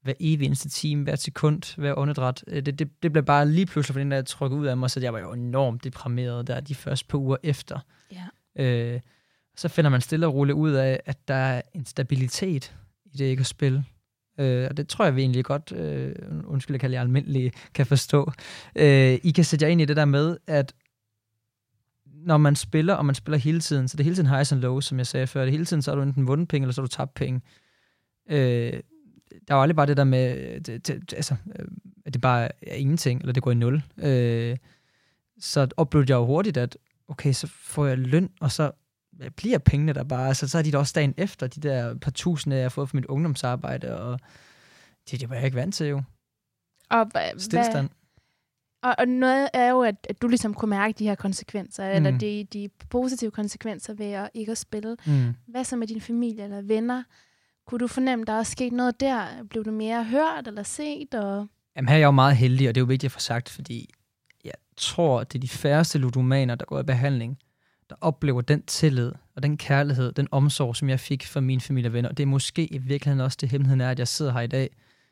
hver 0.04 0.14
evig 0.20 0.46
eneste 0.46 0.70
time, 0.70 1.04
hver 1.04 1.16
sekund, 1.16 1.76
hver 1.78 1.98
åndedræt. 1.98 2.44
Øh, 2.48 2.66
det, 2.66 2.80
det, 2.80 3.04
det 3.04 3.12
blev 3.12 3.24
bare 3.24 3.48
lige 3.48 3.66
pludselig, 3.66 3.94
fordi 3.94 4.04
den 4.04 4.12
der 4.12 4.22
trukket 4.22 4.58
ud 4.58 4.66
af 4.66 4.78
mig, 4.78 4.92
så 4.92 5.00
jeg 5.00 5.14
var 5.14 5.20
jo 5.20 5.34
enormt 5.34 5.84
deprimeret 5.84 6.48
der 6.48 6.60
de 6.60 6.76
første 6.76 7.08
par 7.08 7.18
uger 7.18 7.38
efter. 7.44 7.80
Ja. 8.12 8.64
Øh, 8.64 9.00
så 9.62 9.68
finder 9.68 9.92
man 9.92 10.02
stille 10.02 10.28
og 10.28 10.34
roligt 10.34 10.56
ud 10.56 10.72
af, 10.72 11.00
at 11.06 11.28
der 11.28 11.34
er 11.34 11.62
en 11.74 11.86
stabilitet 11.86 12.76
i 13.06 13.18
det 13.18 13.26
ikke 13.26 13.42
at 13.42 13.46
spille. 13.46 13.86
Øh, 14.40 14.68
og 14.70 14.78
det 14.78 14.88
tror 14.88 15.06
jeg 15.06 15.16
vi 15.16 15.22
egentlig 15.22 15.46
godt, 15.46 15.72
øh, 15.72 16.16
undskyld, 16.46 16.74
jeg 16.74 16.80
kalder 16.80 16.98
jer 16.98 17.02
almindelige, 17.02 17.52
kan 17.74 17.86
forstå. 17.86 18.32
Øh, 18.76 19.20
I 19.24 19.32
kan 19.32 19.44
sætte 19.44 19.66
jer 19.66 19.72
ind 19.72 19.82
i 19.82 19.86
det 19.86 19.96
der 19.96 20.06
med, 20.06 20.38
at 20.48 20.74
når 22.06 22.38
man 22.38 22.56
spiller, 22.56 22.94
og 22.94 23.06
man 23.06 23.16
spiller 23.16 23.38
hele 23.38 23.60
tiden, 23.60 23.88
så 23.88 23.98
det 23.98 24.04
er 24.04 24.04
hele 24.04 24.16
tiden 24.16 24.30
highs 24.30 24.52
and 24.52 24.62
lows, 24.62 24.86
som 24.86 24.98
jeg 24.98 25.08
sagde 25.08 25.28
før. 25.28 25.42
Det 25.42 25.52
hele 25.52 25.66
tiden, 25.66 25.82
så 25.82 25.92
har 25.92 25.96
du 25.96 26.02
enten 26.02 26.28
vundet 26.28 26.48
penge, 26.48 26.66
eller 26.66 26.74
så 26.74 26.82
har 26.82 26.86
du 26.86 26.92
tabt 26.96 27.14
penge. 27.14 27.42
Øh, 28.30 28.74
der 29.48 29.54
er 29.54 29.56
jo 29.56 29.62
aldrig 29.62 29.76
bare 29.76 29.86
det 29.86 29.98
der 29.98 30.04
med, 30.04 30.60
det, 30.62 30.88
det, 30.88 31.14
altså, 31.14 31.36
øh, 31.60 31.66
at 32.06 32.14
det 32.14 32.22
bare 32.22 32.50
er 32.62 32.76
ingenting, 32.76 33.20
eller 33.20 33.34
det 33.34 33.44
går 33.44 33.52
i 33.52 33.56
nul. 33.56 33.84
Øh, 33.98 34.58
så 35.40 35.68
oplevede 35.78 36.12
jeg 36.12 36.18
jo 36.18 36.26
hurtigt, 36.26 36.58
at 36.58 36.78
okay, 37.08 37.34
så 37.34 37.48
får 37.48 37.86
jeg 37.86 37.98
løn, 37.98 38.30
og 38.40 38.52
så 38.52 38.72
bliver 39.30 39.58
pengene 39.58 39.94
der 39.94 40.04
bare. 40.04 40.28
Altså, 40.28 40.48
så 40.48 40.58
er 40.58 40.62
de 40.62 40.72
da 40.72 40.78
også 40.78 40.94
dagen 40.96 41.14
efter, 41.18 41.48
de 41.48 41.60
der 41.60 41.96
par 41.96 42.12
tusinde, 42.12 42.56
jeg 42.56 42.64
har 42.64 42.70
fået 42.70 42.90
for 42.90 42.98
mit 42.98 43.06
ungdomsarbejde, 43.06 44.00
og 44.00 44.20
det, 45.12 45.22
det 45.22 45.30
var 45.30 45.36
jeg 45.36 45.46
ikke 45.46 45.58
vant 45.58 45.76
til 45.76 45.88
jo. 45.88 46.02
Og 46.90 47.12
Stilstand. 47.38 47.90
Og, 48.84 48.96
og 48.98 49.08
noget 49.08 49.50
er 49.54 49.70
jo, 49.70 49.82
at, 49.82 50.08
at 50.10 50.22
du 50.22 50.28
ligesom 50.28 50.54
kunne 50.54 50.70
mærke 50.70 50.94
de 51.00 51.04
her 51.04 51.16
konsekvenser, 51.16 51.90
mm. 51.90 51.96
eller 51.96 52.18
de, 52.18 52.48
de 52.54 52.70
positive 52.90 53.32
konsekvenser 53.32 53.94
ved 53.94 54.12
at 54.12 54.30
ikke 54.34 54.52
at 54.52 54.58
spille. 54.58 54.98
Mm. 55.06 55.34
Hvad 55.48 55.64
så 55.64 55.76
med 55.76 55.88
din 55.88 56.02
familie 56.02 56.44
eller 56.44 56.62
venner? 56.62 57.04
Kunne 57.68 57.80
du 57.80 57.88
fornemme, 57.88 58.26
der 58.26 58.34
er 58.34 58.44
sket 58.44 58.74
noget 58.74 59.00
der? 59.00 59.44
Blev 59.50 59.66
du 59.66 59.72
mere 59.72 60.04
hørt 60.04 60.48
eller 60.48 60.64
set? 60.64 61.14
Og... 61.14 61.48
Jamen 61.76 61.90
her 61.90 61.96
er 61.96 62.00
jeg 62.00 62.06
jo 62.06 62.12
meget 62.12 62.38
heldig, 62.38 62.70
og 62.70 62.76
det 62.76 62.82
er 62.82 62.84
jo 62.84 62.88
vigtigt 62.88 63.08
at 63.08 63.12
få 63.12 63.20
sagt, 63.20 63.50
fordi 63.50 63.90
jeg 64.44 64.54
tror, 64.78 65.24
det 65.24 65.36
er 65.36 65.40
de 65.40 65.48
færreste 65.48 65.98
ludomaner, 66.00 66.56
der 66.56 66.66
går 66.66 66.80
i 66.80 66.84
behandling, 66.84 67.38
der 67.92 67.98
oplever 68.02 68.42
den 68.42 68.64
tillid 68.64 69.12
og 69.36 69.44
den 69.44 69.58
kærlighed, 69.58 70.12
den 70.12 70.28
omsorg, 70.32 70.76
som 70.76 70.90
jeg 70.90 71.00
fik 71.00 71.28
fra 71.28 71.40
mine 71.40 71.62
familie 71.62 71.90
og 71.90 71.94
venner. 71.94 72.10
Og 72.10 72.18
det 72.18 72.24
er 72.24 72.28
måske 72.28 72.66
i 72.74 72.78
virkeligheden 72.78 73.22
også 73.26 73.38
det 73.42 73.50
hemmeligheden 73.50 73.82
er, 73.82 73.92
at 73.92 74.00
jeg 74.00 74.08
sidder 74.08 74.32
her 74.32 74.40
i 74.40 74.48
dag, 74.48 74.70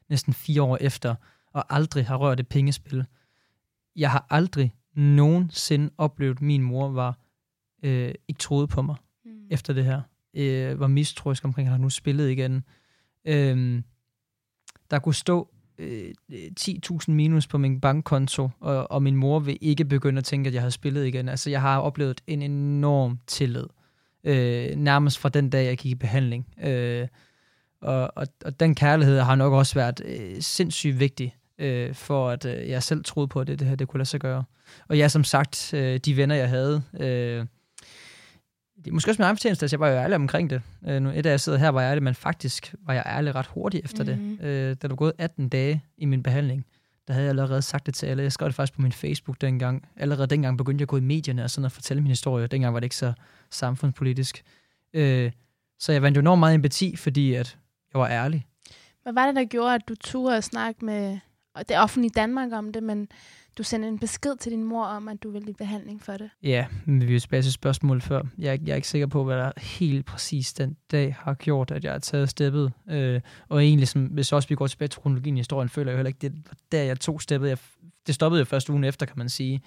næsten 0.09 0.33
fire 0.33 0.61
år 0.61 0.77
efter, 0.81 1.15
og 1.53 1.75
aldrig 1.75 2.07
har 2.07 2.15
rørt 2.15 2.39
et 2.39 2.47
pengespil. 2.47 3.05
Jeg 3.95 4.11
har 4.11 4.25
aldrig 4.29 4.73
nogensinde 4.93 5.89
oplevet, 5.97 6.35
at 6.35 6.41
min 6.41 6.61
mor 6.61 6.89
var 6.89 7.19
øh, 7.83 8.13
ikke 8.27 8.39
troet 8.39 8.69
på 8.69 8.81
mig 8.81 8.95
mm. 9.25 9.31
efter 9.49 9.73
det 9.73 9.85
her. 9.85 10.01
Øh, 10.33 10.79
var 10.79 10.87
mistroisk 10.87 11.45
omkring, 11.45 11.67
at 11.67 11.71
han 11.71 11.81
nu 11.81 11.89
spillet 11.89 12.29
igen. 12.29 12.63
Øh, 13.25 13.81
der 14.91 14.99
kunne 14.99 15.15
stå 15.15 15.49
øh, 15.79 16.13
øh 16.31 16.51
10.000 16.59 17.11
minus 17.11 17.47
på 17.47 17.57
min 17.57 17.81
bankkonto, 17.81 18.49
og, 18.59 18.91
og 18.91 19.03
min 19.03 19.15
mor 19.15 19.39
vil 19.39 19.57
ikke 19.61 19.85
begynde 19.85 20.17
at 20.17 20.25
tænke, 20.25 20.47
at 20.47 20.53
jeg 20.53 20.61
har 20.61 20.69
spillet 20.69 21.07
igen. 21.07 21.29
Altså, 21.29 21.49
jeg 21.49 21.61
har 21.61 21.79
oplevet 21.79 22.21
en 22.27 22.41
enorm 22.41 23.19
tillid. 23.27 23.65
Øh, 24.23 24.75
nærmest 24.75 25.19
fra 25.19 25.29
den 25.29 25.49
dag, 25.49 25.65
jeg 25.65 25.77
gik 25.77 25.91
i 25.91 25.95
behandling. 25.95 26.47
Øh, 26.63 27.07
Og, 27.81 28.11
og, 28.15 28.27
og 28.45 28.59
den 28.59 28.75
kærlighed 28.75 29.19
har 29.19 29.35
nok 29.35 29.53
også 29.53 29.75
været 29.75 30.01
øh, 30.05 30.41
sindssygt 30.41 30.99
vigtig, 30.99 31.35
øh, 31.59 31.93
for 31.95 32.29
at 32.29 32.45
øh, 32.45 32.69
jeg 32.69 32.83
selv 32.83 33.03
troede 33.03 33.27
på, 33.27 33.39
at 33.39 33.47
det, 33.47 33.59
det 33.59 33.67
her 33.67 33.75
det 33.75 33.87
kunne 33.87 33.99
lade 33.99 34.09
sig 34.09 34.19
gøre. 34.19 34.43
Og 34.87 34.97
ja, 34.97 35.07
som 35.07 35.23
sagt, 35.23 35.73
øh, 35.73 35.97
de 35.97 36.17
venner, 36.17 36.35
jeg 36.35 36.49
havde, 36.49 36.81
øh, 36.99 37.45
det 38.85 38.87
er 38.87 38.93
måske 38.93 39.11
også 39.11 39.21
min 39.21 39.25
egen 39.25 39.35
fortjeneste, 39.35 39.65
at 39.65 39.71
jeg 39.71 39.79
var 39.79 39.89
jo 39.89 39.95
ærlig 39.95 40.15
omkring 40.15 40.49
det. 40.49 40.61
Øh, 40.87 41.01
nu 41.01 41.09
et 41.09 41.25
af 41.25 41.31
jeg 41.31 41.39
sidder 41.39 41.57
her, 41.57 41.69
var 41.69 41.81
jeg 41.81 41.89
ærlig, 41.89 42.03
men 42.03 42.15
faktisk 42.15 42.75
var 42.85 42.93
jeg 42.93 43.03
ærlig 43.05 43.35
ret 43.35 43.47
hurtigt 43.47 43.85
efter 43.85 44.03
mm-hmm. 44.03 44.37
det. 44.37 44.45
Øh, 44.45 44.67
da 44.67 44.73
der 44.73 44.87
var 44.87 44.95
gået 44.95 45.13
18 45.17 45.49
dage 45.49 45.83
i 45.97 46.05
min 46.05 46.23
behandling, 46.23 46.65
der 47.07 47.13
havde 47.13 47.23
jeg 47.23 47.29
allerede 47.29 47.61
sagt 47.61 47.85
det 47.85 47.93
til 47.93 48.05
alle. 48.05 48.23
Jeg 48.23 48.31
skrev 48.31 48.47
det 48.47 48.55
faktisk 48.55 48.75
på 48.75 48.81
min 48.81 48.91
Facebook 48.91 49.41
dengang. 49.41 49.87
Allerede 49.97 50.27
dengang 50.27 50.57
begyndte 50.57 50.81
jeg 50.81 50.85
at 50.85 50.89
gå 50.89 50.97
i 50.97 51.01
medierne 51.01 51.43
og 51.43 51.49
sådan 51.49 51.65
at 51.65 51.71
fortælle 51.71 52.01
min 52.01 52.09
historie. 52.09 52.47
Dengang 52.47 52.73
var 52.73 52.79
det 52.79 52.85
ikke 52.85 52.95
så 52.95 53.13
samfundspolitisk. 53.49 54.43
Øh, 54.93 55.31
så 55.79 55.91
jeg 55.91 56.01
vandt 56.01 56.15
jo 56.15 56.19
enormt 56.19 56.39
meget 56.39 56.55
empati, 56.55 56.95
fordi 56.95 57.33
at 57.33 57.57
jeg 57.93 57.99
var 57.99 58.07
ærlig. 58.07 58.45
Hvad 59.03 59.13
var 59.13 59.25
det, 59.25 59.35
der 59.35 59.45
gjorde, 59.45 59.75
at 59.75 59.81
du 59.89 59.95
turde 59.95 60.37
at 60.37 60.43
snakke 60.43 60.85
med 60.85 61.19
det 61.69 61.79
offentlige 61.79 62.11
Danmark 62.15 62.51
om 62.53 62.73
det, 62.73 62.83
men 62.83 63.07
du 63.57 63.63
sendte 63.63 63.87
en 63.87 63.99
besked 63.99 64.35
til 64.35 64.51
din 64.51 64.63
mor 64.63 64.85
om, 64.85 65.07
at 65.07 65.23
du 65.23 65.31
ville 65.31 65.49
i 65.49 65.53
behandling 65.53 66.03
for 66.03 66.13
det? 66.13 66.29
Ja, 66.43 66.65
men 66.85 67.01
vi 67.01 67.05
vil 67.05 67.21
tilbage 67.21 67.41
til 67.41 67.53
spørgsmålet 67.53 68.03
før. 68.03 68.21
Jeg, 68.37 68.59
jeg 68.65 68.71
er 68.71 68.75
ikke 68.75 68.87
sikker 68.87 69.07
på, 69.07 69.23
hvad 69.23 69.37
der 69.37 69.51
helt 69.57 70.05
præcis 70.05 70.53
den 70.53 70.77
dag 70.91 71.15
har 71.19 71.33
gjort, 71.33 71.71
at 71.71 71.83
jeg 71.83 71.91
har 71.91 71.99
taget 71.99 72.29
steppet. 72.29 72.71
Øh, 72.89 73.21
og 73.49 73.63
egentlig, 73.63 73.87
som, 73.87 74.05
hvis 74.05 74.33
også 74.33 74.49
vi 74.49 74.55
går 74.55 74.67
tilbage 74.67 74.87
til 74.87 75.01
kronologien 75.01 75.37
i 75.37 75.39
historien, 75.39 75.69
føler 75.69 75.91
jeg 75.91 75.97
heller 75.97 76.07
ikke, 76.07 76.19
det 76.21 76.33
var 76.33 76.55
der 76.71 76.83
jeg 76.83 76.99
tog 76.99 77.21
steppet. 77.21 77.49
Jeg, 77.49 77.57
det 78.07 78.15
stoppede 78.15 78.39
jo 78.39 78.45
først 78.45 78.69
ugen 78.69 78.83
efter, 78.83 79.05
kan 79.05 79.17
man 79.17 79.29
sige. 79.29 79.61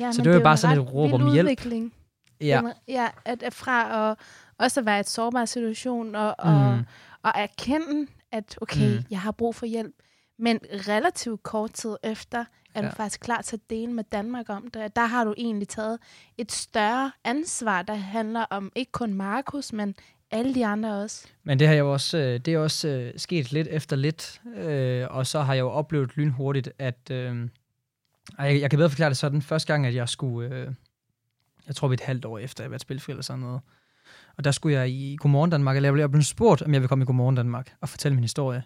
Ja, 0.00 0.12
så 0.12 0.22
det 0.22 0.30
var 0.30 0.36
jo 0.36 0.42
bare 0.42 0.56
sådan 0.56 0.78
et 0.78 0.92
råb 0.92 1.12
om 1.12 1.32
hjælp. 1.32 1.46
Udvikling. 1.46 1.92
Ja. 2.40 2.62
ja 2.88 3.08
at, 3.24 3.42
at 3.42 3.54
fra 3.54 4.10
at 4.10 4.18
også 4.58 4.80
at 4.80 4.86
være 4.86 4.96
i 4.96 5.00
et 5.00 5.08
sårbar 5.08 5.44
situation, 5.44 6.14
og, 6.14 6.34
og, 6.38 6.74
mm. 6.74 6.84
og 7.22 7.32
erkende, 7.34 8.06
at 8.32 8.58
okay, 8.60 8.96
mm. 8.96 9.04
jeg 9.10 9.20
har 9.20 9.32
brug 9.32 9.54
for 9.54 9.66
hjælp. 9.66 9.94
Men 10.38 10.58
relativt 10.88 11.42
kort 11.42 11.72
tid 11.72 11.96
efter, 12.02 12.44
er 12.74 12.80
du 12.80 12.86
ja. 12.86 12.92
faktisk 12.92 13.20
klar 13.20 13.42
til 13.42 13.56
at 13.56 13.70
dele 13.70 13.92
med 13.92 14.04
Danmark 14.12 14.48
om 14.48 14.70
det. 14.70 14.96
Der 14.96 15.06
har 15.06 15.24
du 15.24 15.34
egentlig 15.36 15.68
taget 15.68 15.98
et 16.38 16.52
større 16.52 17.12
ansvar, 17.24 17.82
der 17.82 17.94
handler 17.94 18.44
om 18.50 18.72
ikke 18.74 18.92
kun 18.92 19.14
Markus, 19.14 19.72
men 19.72 19.94
alle 20.30 20.54
de 20.54 20.66
andre 20.66 21.02
også. 21.02 21.26
Men 21.42 21.58
det 21.58 21.68
har 21.68 21.74
jo 21.74 21.92
også, 21.92 22.18
øh, 22.18 22.40
det 22.40 22.54
er 22.54 22.58
også 22.58 22.88
øh, 22.88 23.12
sket 23.16 23.52
lidt 23.52 23.68
efter 23.70 23.96
lidt, 23.96 24.40
øh, 24.56 25.06
og 25.10 25.26
så 25.26 25.40
har 25.40 25.54
jeg 25.54 25.60
jo 25.60 25.70
oplevet 25.70 26.16
lynhurtigt, 26.16 26.70
at 26.78 27.10
øh, 27.10 27.48
jeg, 28.38 28.60
jeg 28.60 28.70
kan 28.70 28.76
bedre 28.76 28.90
forklare 28.90 29.08
det 29.08 29.16
sådan, 29.16 29.42
første 29.42 29.72
gang, 29.72 29.86
at 29.86 29.94
jeg 29.94 30.08
skulle, 30.08 30.56
øh, 30.56 30.72
jeg 31.66 31.76
tror 31.76 31.88
vi 31.88 31.94
et 31.94 32.00
halvt 32.00 32.24
år 32.24 32.38
efter, 32.38 32.60
at 32.60 32.64
jeg 32.64 32.70
været 32.70 32.82
spilfri 32.82 33.12
eller 33.12 33.22
sådan 33.22 33.40
noget, 33.40 33.60
og 34.36 34.44
der 34.44 34.50
skulle 34.50 34.78
jeg 34.78 34.90
i 34.90 35.16
Godmorgen 35.20 35.50
Danmark, 35.50 35.76
eller 35.76 35.96
jeg 35.96 36.10
blev 36.10 36.22
spurgt, 36.22 36.62
om 36.62 36.72
jeg 36.72 36.80
vil 36.80 36.88
komme 36.88 37.02
i 37.02 37.06
Godmorgen 37.06 37.34
Danmark 37.34 37.74
og 37.80 37.88
fortælle 37.88 38.14
min 38.14 38.24
historie. 38.24 38.62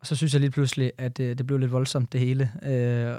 Og 0.00 0.06
så 0.06 0.16
synes 0.16 0.32
jeg 0.32 0.40
lige 0.40 0.50
pludselig, 0.50 0.92
at 0.98 1.20
øh, 1.20 1.38
det 1.38 1.46
blev 1.46 1.58
lidt 1.58 1.72
voldsomt 1.72 2.12
det 2.12 2.20
hele. 2.20 2.52
Øh, 2.62 3.16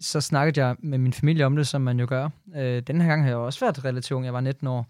så 0.00 0.20
snakkede 0.20 0.66
jeg 0.66 0.76
med 0.78 0.98
min 0.98 1.12
familie 1.12 1.46
om 1.46 1.56
det, 1.56 1.66
som 1.66 1.80
man 1.82 2.00
jo 2.00 2.06
gør. 2.08 2.28
Øh, 2.56 2.82
den 2.82 3.00
her 3.00 3.08
gang 3.08 3.22
har 3.22 3.28
jeg 3.28 3.36
også 3.36 3.60
været 3.60 3.84
relativt 3.84 4.16
ung. 4.16 4.24
Jeg 4.24 4.34
var 4.34 4.40
19 4.40 4.66
år. 4.66 4.86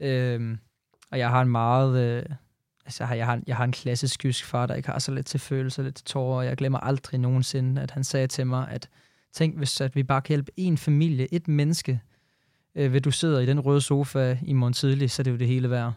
Øh, 0.00 0.58
og 1.10 1.18
jeg 1.18 1.30
har 1.30 1.42
en 1.42 1.48
meget... 1.48 2.00
Øh, 2.00 2.22
altså, 2.84 3.02
jeg 3.02 3.08
har, 3.08 3.14
jeg, 3.14 3.26
har, 3.26 3.40
jeg 3.46 3.56
har 3.56 3.64
en 3.64 3.72
klassisk 3.72 4.24
jysk 4.24 4.44
far, 4.44 4.66
der 4.66 4.74
ikke 4.74 4.88
har 4.88 4.98
så 4.98 5.12
lidt 5.12 5.26
til 5.26 5.40
følelser, 5.40 5.82
lidt 5.82 5.94
til 5.94 6.04
tårer. 6.04 6.38
Og 6.38 6.46
jeg 6.46 6.56
glemmer 6.56 6.78
aldrig 6.78 7.20
nogensinde, 7.20 7.82
at 7.82 7.90
han 7.90 8.04
sagde 8.04 8.26
til 8.26 8.46
mig, 8.46 8.68
at 8.70 8.88
tænk, 9.32 9.56
hvis 9.56 9.80
at 9.80 9.96
vi 9.96 10.02
bare 10.02 10.22
kan 10.22 10.28
hjælpe 10.28 10.52
en 10.56 10.78
familie, 10.78 11.34
et 11.34 11.48
menneske, 11.48 12.00
øh, 12.74 12.92
ved 12.92 13.00
du 13.00 13.10
sidder 13.10 13.40
i 13.40 13.46
den 13.46 13.60
røde 13.60 13.80
sofa 13.80 14.36
i 14.42 14.52
morgen 14.52 14.74
tidlig, 14.74 15.10
så 15.10 15.22
er 15.22 15.24
det 15.24 15.30
jo 15.30 15.36
det 15.36 15.46
hele 15.46 15.70
værd. 15.70 15.92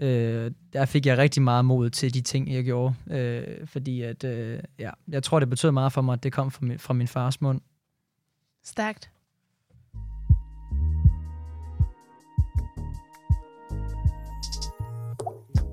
Øh, 0.00 0.50
der 0.72 0.84
fik 0.84 1.06
jeg 1.06 1.18
rigtig 1.18 1.42
meget 1.42 1.64
mod 1.64 1.90
til 1.90 2.14
de 2.14 2.20
ting, 2.20 2.52
jeg 2.52 2.64
gjorde. 2.64 2.94
Øh, 3.10 3.66
fordi 3.66 4.02
at, 4.02 4.24
øh, 4.24 4.60
ja, 4.78 4.90
jeg 5.08 5.22
tror, 5.22 5.40
det 5.40 5.48
betød 5.48 5.70
meget 5.70 5.92
for 5.92 6.00
mig, 6.00 6.12
at 6.12 6.22
det 6.22 6.32
kom 6.32 6.50
fra 6.50 6.66
min, 6.66 6.78
fra 6.78 6.94
min 6.94 7.08
fars 7.08 7.40
mund. 7.40 7.60
Stærkt. 8.64 9.10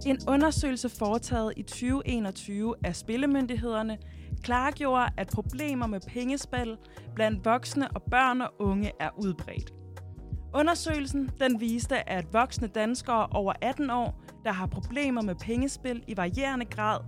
En 0.06 0.20
undersøgelse 0.28 0.90
foretaget 0.90 1.54
i 1.58 1.62
2021 1.62 2.76
af 2.84 2.96
spillemyndighederne 2.96 3.98
klargjorde, 4.44 5.10
at 5.18 5.28
problemer 5.28 5.88
med 5.88 6.00
pengespil 6.08 6.78
blandt 7.16 7.46
voksne 7.46 7.92
og 7.92 8.04
børn 8.04 8.42
og 8.42 8.54
unge 8.60 8.92
er 9.00 9.10
udbredt. 9.18 9.74
Undersøgelsen 10.54 11.32
den 11.40 11.60
viste, 11.60 12.10
at 12.10 12.34
voksne 12.34 12.68
danskere 12.68 13.28
over 13.28 13.54
18 13.62 13.90
år, 13.90 14.22
der 14.44 14.52
har 14.52 14.68
problemer 14.68 15.22
med 15.22 15.36
pengespil 15.36 16.04
i 16.08 16.18
varierende 16.18 16.66
grad, 16.66 17.00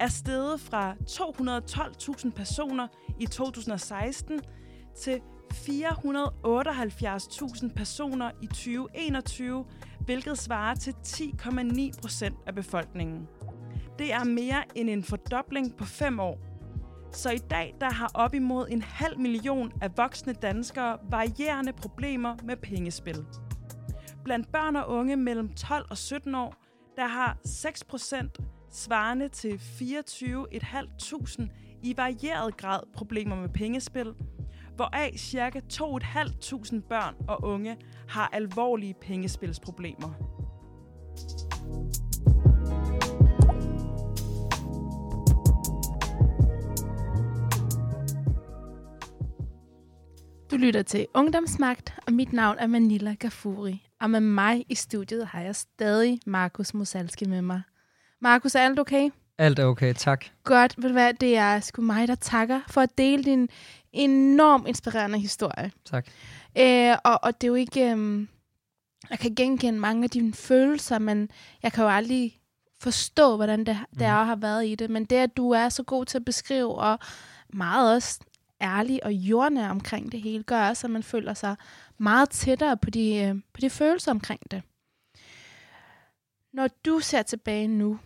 er 0.00 0.08
steget 0.08 0.60
fra 0.60 0.94
212.000 1.10 2.30
personer 2.30 2.86
i 3.20 3.26
2016 3.26 4.40
til 4.96 5.20
478.000 5.52 7.74
personer 7.76 8.30
i 8.42 8.46
2021, 8.46 9.64
hvilket 10.00 10.38
svarer 10.38 10.74
til 10.74 10.94
10,9 11.06 12.00
procent 12.00 12.36
af 12.46 12.54
befolkningen. 12.54 13.28
Det 13.98 14.12
er 14.12 14.24
mere 14.24 14.62
end 14.74 14.90
en 14.90 15.04
fordobling 15.04 15.76
på 15.76 15.84
fem 15.84 16.20
år. 16.20 16.49
Så 17.12 17.30
i 17.30 17.38
dag 17.38 17.74
der 17.80 17.90
har 17.90 18.10
op 18.14 18.34
imod 18.34 18.66
en 18.70 18.82
halv 18.82 19.18
million 19.18 19.72
af 19.82 19.96
voksne 19.96 20.32
danskere 20.32 20.98
varierende 21.10 21.72
problemer 21.72 22.36
med 22.44 22.56
pengespil. 22.56 23.24
Blandt 24.24 24.52
børn 24.52 24.76
og 24.76 24.88
unge 24.88 25.16
mellem 25.16 25.48
12 25.48 25.86
og 25.90 25.98
17 25.98 26.34
år, 26.34 26.54
der 26.96 27.06
har 27.06 27.38
6 27.44 27.84
procent 27.84 28.38
svarende 28.70 29.28
til 29.28 29.52
24.500 29.52 31.48
i 31.82 31.96
varieret 31.96 32.56
grad 32.56 32.80
problemer 32.94 33.36
med 33.36 33.48
pengespil, 33.48 34.14
hvoraf 34.76 35.12
ca. 35.16 35.60
2.500 35.72 36.80
børn 36.88 37.14
og 37.28 37.44
unge 37.44 37.76
har 38.08 38.30
alvorlige 38.32 38.94
pengespilsproblemer. 38.94 40.10
Du 50.50 50.56
lytter 50.56 50.82
til 50.82 51.06
Ungdomsmagt, 51.14 51.94
og 52.06 52.12
mit 52.12 52.32
navn 52.32 52.56
er 52.58 52.66
Manila 52.66 53.14
Gafuri. 53.14 53.86
Og 54.00 54.10
med 54.10 54.20
mig 54.20 54.64
i 54.68 54.74
studiet 54.74 55.26
har 55.26 55.40
jeg 55.40 55.56
stadig 55.56 56.20
Markus 56.26 56.74
Mosalski 56.74 57.24
med 57.24 57.42
mig. 57.42 57.62
Markus, 58.20 58.54
er 58.54 58.60
alt 58.60 58.78
okay? 58.78 59.10
Alt 59.38 59.58
er 59.58 59.64
okay, 59.64 59.94
tak. 59.94 60.24
Godt, 60.44 60.74
ved 60.76 60.88
du 60.88 60.92
hvad, 60.92 61.14
det 61.14 61.36
er 61.36 61.60
sgu 61.60 61.82
mig, 61.82 62.08
der 62.08 62.14
takker 62.14 62.60
for 62.68 62.80
at 62.80 62.98
dele 62.98 63.24
din 63.24 63.48
enormt 63.92 64.68
inspirerende 64.68 65.18
historie. 65.18 65.72
Tak. 65.84 66.06
Øh, 66.58 66.96
og, 67.04 67.18
og 67.22 67.40
det 67.40 67.46
er 67.46 67.48
jo 67.48 67.54
ikke... 67.54 67.92
Øh, 67.92 68.26
jeg 69.10 69.18
kan 69.18 69.34
genkende 69.34 69.78
mange 69.78 70.04
af 70.04 70.10
dine 70.10 70.32
følelser, 70.32 70.98
men 70.98 71.30
jeg 71.62 71.72
kan 71.72 71.84
jo 71.84 71.90
aldrig 71.90 72.40
forstå, 72.80 73.36
hvordan 73.36 73.58
det, 73.58 73.78
det 73.94 74.02
er, 74.02 74.22
mm. 74.22 74.28
har 74.28 74.36
været 74.36 74.66
i 74.66 74.74
det. 74.74 74.90
Men 74.90 75.04
det, 75.04 75.16
at 75.16 75.36
du 75.36 75.50
er 75.50 75.68
så 75.68 75.82
god 75.82 76.04
til 76.04 76.18
at 76.18 76.24
beskrive, 76.24 76.74
og 76.74 76.98
meget 77.52 77.94
også 77.94 78.20
ærlig 78.60 79.04
og 79.04 79.12
jordnær 79.12 79.68
omkring 79.68 80.12
det 80.12 80.22
hele, 80.22 80.42
gør 80.42 80.68
også, 80.68 80.86
at 80.86 80.90
man 80.90 81.02
føler 81.02 81.34
sig 81.34 81.56
meget 81.98 82.30
tættere 82.30 82.76
på 82.76 82.90
de, 82.90 83.14
øh, 83.16 83.34
på 83.52 83.60
de 83.60 83.70
følelser 83.70 84.10
omkring 84.10 84.50
det. 84.50 84.62
Når 86.52 86.68
du 86.84 87.00
ser 87.00 87.22
tilbage 87.22 87.68
nu, 87.68 87.98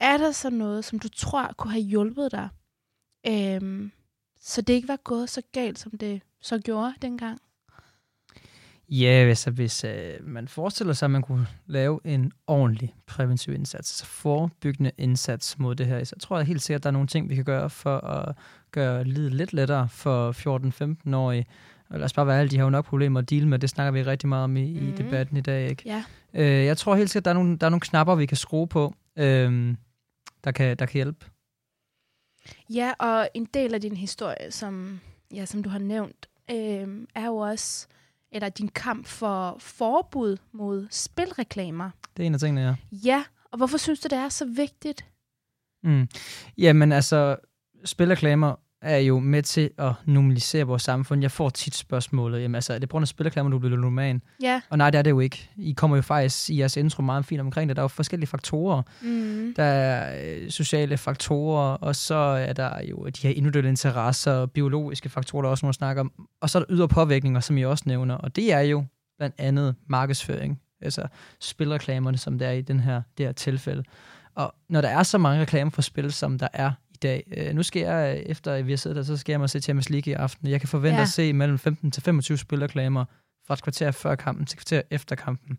er 0.00 0.16
der 0.16 0.32
så 0.32 0.50
noget, 0.50 0.84
som 0.84 0.98
du 0.98 1.08
tror 1.08 1.54
kunne 1.56 1.72
have 1.72 1.82
hjulpet 1.82 2.32
dig, 2.32 2.48
øhm, 3.26 3.92
så 4.40 4.62
det 4.62 4.72
ikke 4.72 4.88
var 4.88 4.96
gået 4.96 5.30
så 5.30 5.42
galt, 5.52 5.78
som 5.78 5.98
det 5.98 6.22
så 6.40 6.58
gjorde 6.58 6.94
dengang? 7.02 7.40
Ja, 8.92 9.24
hvis, 9.24 9.44
hvis 9.44 9.84
øh, 9.84 10.14
man 10.20 10.48
forestiller 10.48 10.92
sig, 10.92 11.06
at 11.06 11.10
man 11.10 11.22
kunne 11.22 11.46
lave 11.66 12.00
en 12.04 12.32
ordentlig 12.46 12.94
præventiv 13.06 13.54
indsats, 13.54 13.90
altså 13.90 14.06
forebyggende 14.06 14.90
indsats 14.98 15.58
mod 15.58 15.74
det 15.74 15.86
her, 15.86 16.04
så 16.04 16.16
tror 16.20 16.36
jeg 16.38 16.46
helt 16.46 16.62
sikkert, 16.62 16.80
at 16.80 16.82
der 16.82 16.90
er 16.90 16.92
nogle 16.92 17.06
ting, 17.06 17.28
vi 17.28 17.34
kan 17.34 17.44
gøre 17.44 17.70
for 17.70 17.96
at 17.98 18.36
gøre 18.70 19.04
livet 19.04 19.34
lidt 19.34 19.52
lettere 19.52 19.88
for 19.88 20.32
14-15-årige. 21.06 21.46
Og 21.88 21.98
lad 21.98 22.04
os 22.04 22.12
bare 22.12 22.26
være 22.26 22.40
alle 22.40 22.50
de 22.50 22.56
har 22.56 22.64
jo 22.64 22.70
nok 22.70 22.84
problemer 22.84 23.20
at 23.20 23.30
deal 23.30 23.46
med. 23.46 23.58
Det 23.58 23.70
snakker 23.70 23.92
vi 23.92 24.02
rigtig 24.02 24.28
meget 24.28 24.44
om 24.44 24.56
i, 24.56 24.80
mm. 24.80 24.88
i 24.88 24.92
debatten 24.92 25.36
i 25.36 25.40
dag. 25.40 25.70
Ikke? 25.70 25.82
Ja. 25.86 26.04
Øh, 26.34 26.64
jeg 26.64 26.76
tror 26.76 26.94
helt 26.94 27.10
sikkert, 27.10 27.20
at 27.20 27.24
der 27.24 27.30
er 27.30 27.44
nogle, 27.44 27.58
der 27.58 27.66
er 27.66 27.70
nogle 27.70 27.80
knapper, 27.80 28.14
vi 28.14 28.26
kan 28.26 28.36
skrue 28.36 28.66
på, 28.66 28.94
øh, 29.16 29.74
der, 30.44 30.52
kan, 30.52 30.76
der 30.76 30.86
kan 30.86 30.94
hjælpe. 30.94 31.26
Ja, 32.70 32.92
og 32.98 33.28
en 33.34 33.48
del 33.54 33.74
af 33.74 33.80
din 33.80 33.96
historie, 33.96 34.50
som, 34.50 35.00
ja, 35.34 35.44
som 35.44 35.62
du 35.62 35.70
har 35.70 35.78
nævnt, 35.78 36.28
øh, 36.50 36.88
er 37.14 37.26
jo 37.26 37.36
også 37.36 37.88
eller 38.32 38.48
din 38.48 38.68
kamp 38.68 39.06
for 39.06 39.56
forbud 39.58 40.36
mod 40.52 40.86
spilreklamer. 40.90 41.90
Det 42.16 42.22
er 42.22 42.26
en 42.26 42.34
af 42.34 42.40
tingene, 42.40 42.60
ja. 42.60 42.74
Ja, 42.92 43.24
og 43.50 43.56
hvorfor 43.56 43.78
synes 43.78 44.00
du, 44.00 44.08
det 44.10 44.18
er 44.18 44.28
så 44.28 44.44
vigtigt? 44.44 45.04
Mm. 45.82 46.08
Jamen 46.58 46.92
altså, 46.92 47.36
spilreklamer 47.84 48.54
er 48.82 48.98
jo 48.98 49.18
med 49.18 49.42
til 49.42 49.70
at 49.78 49.92
normalisere 50.04 50.64
vores 50.64 50.82
samfund. 50.82 51.22
Jeg 51.22 51.30
får 51.30 51.50
tit 51.50 51.74
spørgsmålet, 51.74 52.42
jamen 52.42 52.54
altså, 52.54 52.74
er 52.74 52.78
det 52.78 52.88
på 52.88 52.92
grund 52.92 53.02
af 53.02 53.08
spillerklammer, 53.08 53.50
du 53.50 53.58
bliver 53.58 53.76
ludoman? 53.76 54.22
Ja. 54.42 54.60
Og 54.70 54.78
nej, 54.78 54.90
det 54.90 54.98
er 54.98 55.02
det 55.02 55.10
jo 55.10 55.20
ikke. 55.20 55.50
I 55.56 55.72
kommer 55.72 55.96
jo 55.96 56.02
faktisk 56.02 56.50
i 56.50 56.58
jeres 56.58 56.76
intro 56.76 57.02
meget 57.02 57.24
fint 57.24 57.40
omkring 57.40 57.68
det. 57.68 57.76
Der 57.76 57.82
er 57.82 57.84
jo 57.84 57.88
forskellige 57.88 58.28
faktorer. 58.28 58.82
Mm. 59.02 59.54
Der 59.56 59.62
er 59.62 60.24
øh, 60.24 60.50
sociale 60.50 60.96
faktorer, 60.96 61.74
og 61.74 61.96
så 61.96 62.14
er 62.14 62.52
der 62.52 62.82
jo 62.90 63.06
de 63.06 63.28
her 63.28 63.34
individuelle 63.34 63.70
interesser, 63.70 64.46
biologiske 64.46 65.08
faktorer, 65.08 65.42
der 65.42 65.48
også 65.48 65.66
må 65.66 65.72
snakke 65.72 66.00
om. 66.00 66.12
Og 66.40 66.50
så 66.50 66.58
er 66.58 66.62
der 66.62 66.76
ydre 66.76 66.88
påvirkninger, 66.88 67.40
som 67.40 67.58
I 67.58 67.64
også 67.64 67.84
nævner. 67.86 68.14
Og 68.14 68.36
det 68.36 68.52
er 68.52 68.60
jo 68.60 68.84
blandt 69.18 69.34
andet 69.38 69.74
markedsføring. 69.86 70.60
Altså 70.80 71.06
spilreklamerne, 71.40 72.18
som 72.18 72.38
der 72.38 72.46
er 72.46 72.52
i 72.52 72.60
den 72.60 72.80
her, 72.80 73.02
det 73.18 73.26
her 73.26 73.32
tilfælde. 73.32 73.82
Og 74.34 74.54
når 74.68 74.80
der 74.80 74.88
er 74.88 75.02
så 75.02 75.18
mange 75.18 75.40
reklamer 75.40 75.70
for 75.70 75.82
spil, 75.82 76.12
som 76.12 76.38
der 76.38 76.48
er 76.52 76.70
dag, 77.02 77.24
øh, 77.36 77.54
nu 77.54 77.62
skal 77.62 77.82
jeg, 77.82 78.22
efter 78.26 78.62
vi 78.62 78.72
har 78.72 78.76
siddet 78.76 78.96
der, 78.96 79.02
så 79.02 79.16
skal 79.16 79.32
jeg 79.32 79.40
mig 79.40 79.50
se 79.50 79.60
Champions 79.60 79.90
League 79.90 80.10
i 80.10 80.14
aften. 80.14 80.48
Jeg 80.48 80.60
kan 80.60 80.68
forvente 80.68 80.96
Ja. 80.96 81.02
at 81.02 81.08
se 81.08 81.32
mellem 81.32 81.58
15 81.58 81.90
til 81.90 82.02
25 82.02 82.38
spilreklamer 82.38 83.04
fra 83.46 83.54
et 83.54 83.62
kvarter 83.62 83.90
før 83.90 84.14
kampen 84.14 84.46
til 84.46 84.56
et 84.56 84.58
kvarter 84.58 84.82
efter 84.90 85.16
kampen. 85.16 85.58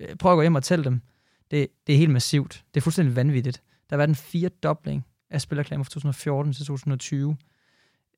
Øh, 0.00 0.16
prøv 0.16 0.32
at 0.32 0.36
gå 0.36 0.42
hjem 0.42 0.54
og 0.54 0.62
tælle 0.62 0.84
dem. 0.84 1.00
Det, 1.50 1.68
det 1.86 1.92
er 1.92 1.96
helt 1.98 2.10
massivt. 2.12 2.64
Det 2.74 2.80
er 2.80 2.82
fuldstændig 2.82 3.16
vanvittigt. 3.16 3.62
Der 3.90 3.96
har 3.96 3.98
været 3.98 4.08
en 4.08 4.14
firedobling 4.14 5.06
af 5.30 5.40
spilreklamer 5.40 5.84
fra 5.84 5.90
2014 5.90 6.52
til 6.52 6.66
2020. 6.66 7.36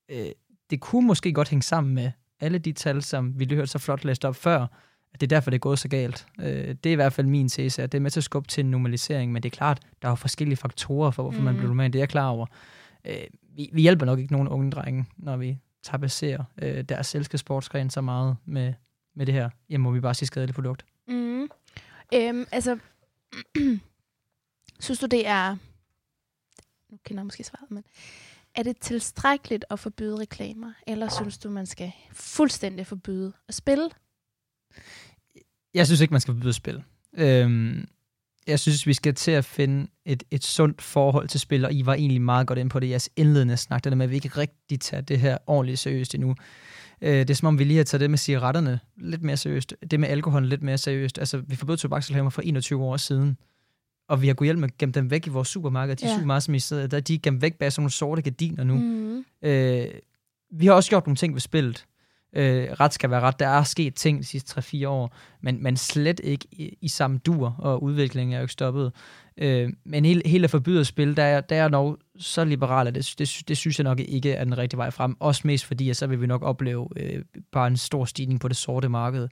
Øh, 0.08 0.26
det 0.70 0.80
kunne 0.80 1.06
måske 1.06 1.32
godt 1.32 1.48
hænge 1.48 1.62
sammen 1.62 1.94
med 1.94 2.10
alle 2.40 2.58
de 2.58 2.72
tal, 2.72 3.02
som 3.02 3.38
vi 3.38 3.44
lige 3.44 3.56
hørte 3.56 3.70
så 3.70 3.78
flot 3.78 4.04
læst 4.04 4.24
op 4.24 4.36
før, 4.36 4.66
at 5.14 5.20
det 5.20 5.26
er 5.26 5.36
derfor, 5.36 5.50
det 5.50 5.56
er 5.56 5.60
gået 5.60 5.78
så 5.78 5.88
galt. 5.88 6.26
Øh, 6.38 6.68
det 6.68 6.86
er 6.86 6.92
i 6.92 6.94
hvert 6.94 7.12
fald 7.12 7.26
min 7.26 7.48
tese, 7.48 7.82
at 7.82 7.92
det 7.92 7.98
er 7.98 8.02
med 8.02 8.10
til 8.10 8.20
at 8.20 8.24
skubbe 8.24 8.48
til 8.48 8.64
en 8.64 8.70
normalisering, 8.70 9.32
men 9.32 9.42
det 9.42 9.52
er 9.52 9.56
klart, 9.56 9.80
der 10.02 10.08
er 10.08 10.12
jo 10.12 10.16
forskellige 10.16 10.56
faktorer 10.56 11.10
for, 11.10 11.22
hvorfor 11.22 11.38
mm. 11.38 11.44
man 11.44 11.54
bliver 11.54 11.68
normal. 11.68 11.92
Det 11.92 11.98
er 11.98 12.00
jeg 12.00 12.08
klar 12.08 12.28
over. 12.28 12.46
Øh, 13.04 13.24
vi, 13.56 13.70
vi 13.72 13.82
hjælper 13.82 14.06
nok 14.06 14.18
ikke 14.18 14.32
nogen 14.32 14.48
unge 14.48 14.70
drenge, 14.70 15.04
når 15.16 15.36
vi 15.36 15.58
tapasserer 15.82 16.44
øh, 16.62 16.84
deres 16.84 17.06
selskabssportsgren 17.06 17.90
så 17.90 18.00
meget 18.00 18.36
med, 18.44 18.74
med 19.14 19.26
det 19.26 19.34
her, 19.34 19.50
jamen 19.70 19.82
må 19.82 19.90
vi 19.90 20.00
bare 20.00 20.14
sige 20.14 20.26
skadeligt 20.26 20.54
produkt. 20.54 20.84
Mm. 21.08 21.48
Øhm, 22.14 22.46
altså, 22.52 22.78
synes 24.80 24.98
du, 24.98 25.06
det 25.06 25.26
er... 25.26 25.56
Nu 26.90 26.98
kender 27.04 27.20
jeg 27.20 27.26
måske 27.26 27.44
svaret, 27.44 27.70
men... 27.70 27.84
Er 28.56 28.62
det 28.62 28.76
tilstrækkeligt 28.80 29.64
at 29.70 29.78
forbyde 29.78 30.20
reklamer, 30.20 30.72
eller 30.86 31.08
synes 31.08 31.38
du, 31.38 31.50
man 31.50 31.66
skal 31.66 31.92
fuldstændig 32.12 32.86
forbyde 32.86 33.32
at 33.48 33.54
spille? 33.54 33.90
Jeg 35.74 35.86
synes 35.86 36.00
ikke, 36.00 36.14
man 36.14 36.20
skal 36.20 36.34
forbyde 36.34 36.52
spil. 36.52 36.82
Øhm, 37.16 37.88
jeg 38.46 38.60
synes, 38.60 38.86
vi 38.86 38.92
skal 38.92 39.14
til 39.14 39.30
at 39.30 39.44
finde 39.44 39.86
et, 40.04 40.22
et 40.30 40.44
sundt 40.44 40.82
forhold 40.82 41.28
til 41.28 41.40
spil, 41.40 41.64
og 41.64 41.72
I 41.72 41.86
var 41.86 41.94
egentlig 41.94 42.22
meget 42.22 42.46
godt 42.46 42.58
ind 42.58 42.70
på 42.70 42.80
det 42.80 42.86
i 42.86 42.90
jeres 42.90 43.10
indledende 43.16 43.56
snak, 43.56 43.84
det 43.84 43.92
der 43.92 43.96
med, 43.96 44.04
at 44.04 44.10
vi 44.10 44.14
ikke 44.14 44.28
rigtig 44.28 44.80
tager 44.80 45.00
det 45.00 45.18
her 45.18 45.38
ordentligt 45.46 45.78
seriøst 45.78 46.14
endnu. 46.14 46.34
Øh, 47.00 47.18
det 47.18 47.30
er 47.30 47.34
som 47.34 47.48
om, 47.48 47.58
vi 47.58 47.64
lige 47.64 47.76
har 47.76 47.84
taget 47.84 48.00
det 48.00 48.10
med 48.10 48.18
cigaretterne 48.18 48.80
lidt 48.96 49.22
mere 49.22 49.36
seriøst, 49.36 49.74
det 49.90 50.00
med 50.00 50.08
alkohol 50.08 50.46
lidt 50.46 50.62
mere 50.62 50.78
seriøst. 50.78 51.18
Altså, 51.18 51.42
vi 51.46 51.56
forbød 51.56 51.76
tobaksreklamer 51.76 52.30
for 52.30 52.42
21 52.42 52.84
år 52.84 52.96
siden, 52.96 53.36
og 54.08 54.22
vi 54.22 54.26
har 54.26 54.34
gået 54.34 54.46
hjem 54.46 54.58
med 54.58 54.78
gemme 54.78 54.92
dem 54.92 55.10
væk 55.10 55.26
i 55.26 55.30
vores 55.30 55.48
supermarked. 55.48 55.96
De 55.96 56.06
ja. 56.06 56.14
supermarkeder, 56.14 56.40
som 56.40 56.54
I 56.54 56.58
sidder, 56.58 56.86
der, 56.86 57.00
de 57.00 57.14
er 57.14 57.18
gemt 57.22 57.42
væk 57.42 57.54
bag 57.54 57.72
sådan 57.72 57.82
nogle 57.82 57.90
sorte 57.90 58.22
gardiner 58.22 58.64
nu. 58.64 58.74
Mm. 58.74 59.24
Øh, 59.42 59.86
vi 60.50 60.66
har 60.66 60.72
også 60.72 60.90
gjort 60.90 61.06
nogle 61.06 61.16
ting 61.16 61.34
ved 61.34 61.40
spillet. 61.40 61.86
Øh, 62.34 62.68
ret 62.80 62.94
skal 62.94 63.10
være 63.10 63.20
ret. 63.20 63.38
Der 63.38 63.48
er 63.48 63.62
sket 63.62 63.94
ting 63.94 64.18
de 64.18 64.24
sidste 64.24 64.60
3-4 64.60 64.88
år, 64.88 65.16
men, 65.40 65.62
men 65.62 65.76
slet 65.76 66.20
ikke 66.24 66.46
i, 66.52 66.78
i 66.80 66.88
samme 66.88 67.18
dur, 67.18 67.56
og 67.58 67.82
udviklingen 67.82 68.34
er 68.34 68.38
jo 68.38 68.42
ikke 68.42 68.52
stoppet. 68.52 68.92
Øh, 69.36 69.72
men 69.84 70.04
hele, 70.04 70.22
hele 70.26 70.48
forbydet 70.48 70.86
spil, 70.86 71.16
der 71.16 71.22
er, 71.22 71.40
der 71.40 71.56
er 71.56 71.68
nok 71.68 71.98
så 72.18 72.44
liberalt, 72.44 72.94
det, 72.94 73.14
det, 73.18 73.42
det 73.48 73.56
synes 73.56 73.78
jeg 73.78 73.84
nok 73.84 74.00
ikke 74.00 74.32
er 74.32 74.44
den 74.44 74.58
rigtige 74.58 74.78
vej 74.78 74.90
frem. 74.90 75.16
Også 75.20 75.42
mest 75.44 75.64
fordi, 75.64 75.90
at 75.90 75.96
så 75.96 76.06
vil 76.06 76.20
vi 76.20 76.26
nok 76.26 76.42
opleve 76.42 76.88
øh, 76.96 77.22
bare 77.52 77.66
en 77.66 77.76
stor 77.76 78.04
stigning 78.04 78.40
på 78.40 78.48
det 78.48 78.56
sorte 78.56 78.88
marked, 78.88 79.28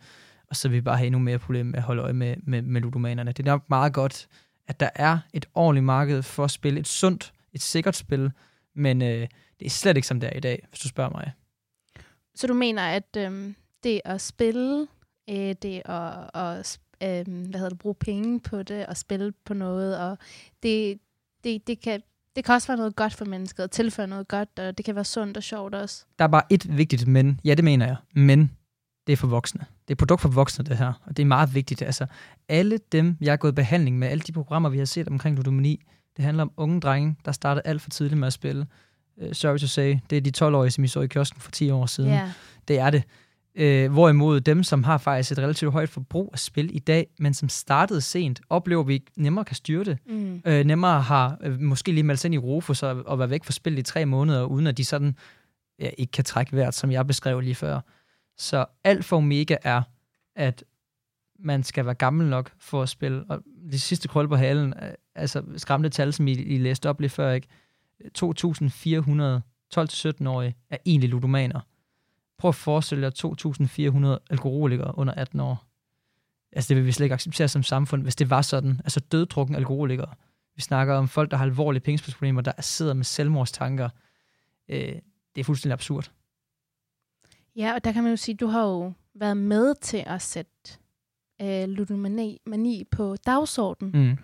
og 0.50 0.56
så 0.56 0.68
vil 0.68 0.76
vi 0.76 0.80
bare 0.80 0.96
have 0.96 1.06
endnu 1.06 1.18
mere 1.18 1.38
problem 1.38 1.66
med 1.66 1.74
at 1.74 1.82
holde 1.82 2.02
øje 2.02 2.12
med, 2.12 2.36
med, 2.42 2.62
med 2.62 2.80
ludomanerne. 2.80 3.32
Det 3.32 3.46
er 3.46 3.50
nok 3.50 3.64
meget 3.68 3.92
godt, 3.92 4.28
at 4.68 4.80
der 4.80 4.90
er 4.94 5.18
et 5.32 5.46
ordentligt 5.54 5.84
marked 5.84 6.22
for 6.22 6.44
at 6.44 6.50
spille 6.50 6.80
et 6.80 6.88
sundt, 6.88 7.32
et 7.52 7.62
sikkert 7.62 7.96
spil, 7.96 8.30
men 8.74 9.02
øh, 9.02 9.28
det 9.60 9.66
er 9.66 9.70
slet 9.70 9.96
ikke 9.96 10.08
som 10.08 10.20
det 10.20 10.28
er 10.32 10.36
i 10.36 10.40
dag, 10.40 10.66
hvis 10.68 10.80
du 10.80 10.88
spørger 10.88 11.10
mig. 11.10 11.32
Så 12.34 12.46
du 12.46 12.54
mener, 12.54 12.82
at 12.82 13.16
øhm, 13.16 13.54
det 13.82 14.00
at 14.04 14.20
spille, 14.20 14.86
øh, 15.30 15.54
det 15.62 15.82
at, 15.84 16.30
at 16.34 16.78
øhm, 17.02 17.44
hvad 17.44 17.60
hedder 17.60 17.68
det, 17.68 17.78
bruge 17.78 17.94
penge 17.94 18.40
på 18.40 18.62
det, 18.62 18.86
og 18.86 18.96
spille 18.96 19.32
på 19.44 19.54
noget, 19.54 19.98
og 19.98 20.18
det, 20.62 20.98
det, 21.44 21.66
det, 21.66 21.80
kan, 21.80 22.02
det 22.36 22.44
kan 22.44 22.54
også 22.54 22.68
være 22.68 22.76
noget 22.76 22.96
godt 22.96 23.14
for 23.14 23.24
mennesket, 23.24 23.64
og 23.64 23.70
tilføre 23.70 24.06
noget 24.06 24.28
godt, 24.28 24.58
og 24.58 24.78
det 24.78 24.84
kan 24.84 24.94
være 24.94 25.04
sundt 25.04 25.36
og 25.36 25.42
sjovt 25.42 25.74
også. 25.74 26.04
Der 26.18 26.24
er 26.24 26.28
bare 26.28 26.42
et 26.50 26.76
vigtigt 26.76 27.06
men. 27.06 27.40
Ja, 27.44 27.54
det 27.54 27.64
mener 27.64 27.86
jeg. 27.86 27.96
Men 28.14 28.56
det 29.06 29.12
er 29.12 29.16
for 29.16 29.26
voksne. 29.26 29.60
Det 29.60 29.90
er 29.90 29.94
et 29.94 29.98
produkt 29.98 30.20
for 30.20 30.28
voksne, 30.28 30.64
det 30.64 30.76
her. 30.76 30.92
Og 31.06 31.16
det 31.16 31.22
er 31.22 31.26
meget 31.26 31.54
vigtigt. 31.54 31.82
Altså, 31.82 32.06
alle 32.48 32.78
dem, 32.92 33.16
jeg 33.20 33.32
har 33.32 33.36
gået 33.36 33.52
i 33.52 33.54
behandling 33.54 33.98
med, 33.98 34.08
alle 34.08 34.22
de 34.22 34.32
programmer, 34.32 34.68
vi 34.68 34.78
har 34.78 34.84
set 34.84 35.08
omkring 35.08 35.36
ludomani, 35.36 35.84
det 36.16 36.24
handler 36.24 36.42
om 36.42 36.52
unge 36.56 36.80
drenge, 36.80 37.16
der 37.24 37.32
startede 37.32 37.66
alt 37.66 37.82
for 37.82 37.90
tidligt 37.90 38.18
med 38.18 38.26
at 38.26 38.32
spille. 38.32 38.66
Uh, 39.22 39.32
sorry 39.32 39.58
to 39.58 39.66
say, 39.66 39.96
det 40.10 40.16
er 40.16 40.20
de 40.20 40.46
12-årige, 40.46 40.70
som 40.70 40.84
I 40.84 40.88
så 40.88 41.00
i 41.00 41.06
kiosken 41.06 41.40
for 41.40 41.50
10 41.50 41.70
år 41.70 41.86
siden. 41.86 42.10
Ja. 42.10 42.32
Det 42.68 42.78
er 42.78 42.90
det. 42.90 43.02
Øh, 43.54 43.92
hvorimod 43.92 44.40
dem, 44.40 44.62
som 44.62 44.84
har 44.84 44.98
faktisk 44.98 45.32
et 45.32 45.38
relativt 45.38 45.72
højt 45.72 45.88
forbrug 45.88 46.30
af 46.32 46.38
spil 46.38 46.76
i 46.76 46.78
dag, 46.78 47.06
men 47.18 47.34
som 47.34 47.48
startede 47.48 48.00
sent, 48.00 48.40
oplever 48.50 48.82
vi 48.82 49.02
nemmere 49.16 49.44
kan 49.44 49.56
styre 49.56 49.84
det. 49.84 49.98
Mm. 50.06 50.42
Øh, 50.44 50.64
nemmere 50.64 51.00
har 51.00 51.38
øh, 51.42 51.60
måske 51.60 51.92
lige 51.92 52.04
meldt 52.04 52.20
sig 52.20 52.28
ind 52.28 52.34
i 52.34 52.38
Rufus 52.38 52.82
og, 52.82 53.02
og 53.06 53.18
være 53.18 53.30
væk 53.30 53.44
fra 53.44 53.52
spillet 53.52 53.78
i 53.78 53.82
tre 53.82 54.06
måneder, 54.06 54.44
uden 54.44 54.66
at 54.66 54.76
de 54.76 54.84
sådan 54.84 55.16
ja, 55.78 55.90
ikke 55.98 56.10
kan 56.10 56.24
trække 56.24 56.56
vejret, 56.56 56.74
som 56.74 56.90
jeg 56.90 57.06
beskrev 57.06 57.40
lige 57.40 57.54
før. 57.54 57.80
Så 58.36 58.64
alt 58.84 59.04
for 59.04 59.16
Omega 59.16 59.56
er, 59.62 59.82
at 60.36 60.64
man 61.38 61.62
skal 61.62 61.84
være 61.84 61.94
gammel 61.94 62.26
nok 62.26 62.52
for 62.58 62.82
at 62.82 62.88
spille. 62.88 63.24
Og 63.28 63.42
de 63.72 63.80
sidste 63.80 64.08
krølle 64.08 64.28
på 64.28 64.36
halen, 64.36 64.74
øh, 64.82 64.90
altså 65.14 65.42
skræmte 65.56 65.88
tal, 65.88 66.12
som 66.12 66.28
I, 66.28 66.32
I 66.32 66.58
læste 66.58 66.88
op 66.88 67.00
lige 67.00 67.10
før, 67.10 67.32
ikke? 67.32 67.48
2.400 68.18 69.42
12-17-årige 69.78 70.56
er 70.70 70.76
egentlig 70.86 71.10
ludomaner. 71.10 71.60
Prøv 72.38 72.48
at 72.48 72.54
forestille 72.54 73.04
jer 73.04 74.16
2.400 74.18 74.26
alkoholikere 74.30 74.98
under 74.98 75.14
18 75.14 75.40
år. 75.40 75.64
Altså 76.52 76.68
det 76.68 76.76
vil 76.76 76.86
vi 76.86 76.92
slet 76.92 77.04
ikke 77.04 77.14
acceptere 77.14 77.48
som 77.48 77.62
samfund, 77.62 78.02
hvis 78.02 78.16
det 78.16 78.30
var 78.30 78.42
sådan. 78.42 78.80
Altså 78.84 79.00
døddrukken 79.00 79.56
alkoholikere. 79.56 80.14
Vi 80.54 80.62
snakker 80.62 80.94
om 80.94 81.08
folk, 81.08 81.30
der 81.30 81.36
har 81.36 81.44
alvorlige 81.44 81.80
pengespilsproblemer, 81.80 82.40
der 82.40 82.52
sidder 82.60 82.94
med 82.94 83.04
selvmordstanker. 83.04 83.88
Øh, 84.68 84.94
det 85.34 85.40
er 85.40 85.44
fuldstændig 85.44 85.72
absurd. 85.72 86.10
Ja, 87.56 87.74
og 87.74 87.84
der 87.84 87.92
kan 87.92 88.02
man 88.02 88.12
jo 88.12 88.16
sige, 88.16 88.34
at 88.34 88.40
du 88.40 88.46
har 88.46 88.62
jo 88.62 88.92
været 89.14 89.36
med 89.36 89.74
til 89.74 90.04
at 90.06 90.22
sætte 90.22 90.78
øh, 91.42 91.68
ludomani 91.68 92.40
mani 92.46 92.84
på 92.90 93.16
dagsordenen. 93.26 93.92
Mm. 94.02 94.18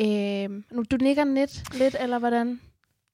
Øh, 0.00 0.62
nu, 0.70 0.84
du 0.90 0.96
nikker 0.96 1.24
lidt, 1.24 1.74
lidt, 1.78 1.96
eller 2.00 2.18
hvordan? 2.18 2.60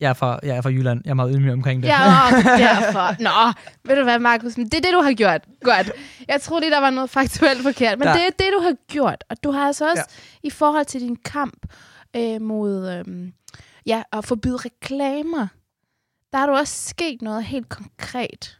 Jeg, 0.02 0.08
er 0.10 0.14
fra, 0.14 0.38
jeg 0.42 0.56
er 0.56 0.60
fra 0.60 0.70
Jylland. 0.70 1.00
Jeg 1.04 1.10
er 1.10 1.14
meget 1.14 1.34
ydmyg 1.34 1.52
omkring 1.52 1.82
det. 1.82 1.88
Ja, 1.88 1.94
derfor. 2.66 3.22
Nå, 3.22 3.52
ved 3.84 3.96
du 3.96 4.02
hvad, 4.04 4.18
Markus? 4.18 4.54
Det 4.54 4.74
er 4.74 4.80
det, 4.80 4.92
du 4.92 5.00
har 5.00 5.12
gjort. 5.12 5.44
Godt. 5.64 5.90
Jeg 6.28 6.40
troede 6.40 6.60
lige, 6.60 6.70
der 6.70 6.80
var 6.80 6.90
noget 6.90 7.10
faktuelt 7.10 7.62
forkert. 7.62 7.98
Men 7.98 8.08
Ja. 8.08 8.14
det 8.14 8.20
er 8.22 8.30
det, 8.30 8.46
du 8.56 8.60
har 8.62 8.74
gjort. 8.88 9.24
Og 9.30 9.36
du 9.44 9.50
har 9.50 9.66
altså 9.66 9.90
også, 9.90 10.04
Ja. 10.42 10.46
i 10.48 10.50
forhold 10.50 10.84
til 10.84 11.00
din 11.00 11.16
kamp 11.16 11.66
øh, 12.16 12.40
mod 12.40 12.90
øh, 13.08 13.28
ja, 13.86 14.02
at 14.12 14.24
forbyde 14.24 14.56
reklamer, 14.56 15.46
der 16.32 16.38
har 16.38 16.46
du 16.46 16.52
også 16.52 16.88
sket 16.88 17.22
noget 17.22 17.44
helt 17.44 17.68
konkret. 17.68 18.58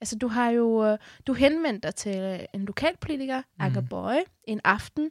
Altså, 0.00 0.16
du 0.18 0.28
har 0.28 0.50
jo 0.50 0.86
øh, 0.86 0.98
du 1.26 1.32
henvendt 1.32 1.82
dig 1.82 1.94
til 1.94 2.16
øh, 2.18 2.38
en 2.54 2.64
lokalpolitiker, 2.64 3.36
Mhm. 3.38 3.64
Anker 3.66 3.80
Bøje, 3.80 4.22
en 4.44 4.60
aften 4.64 5.10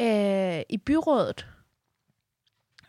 øh, 0.00 0.60
i 0.70 0.76
byrådet, 0.86 1.46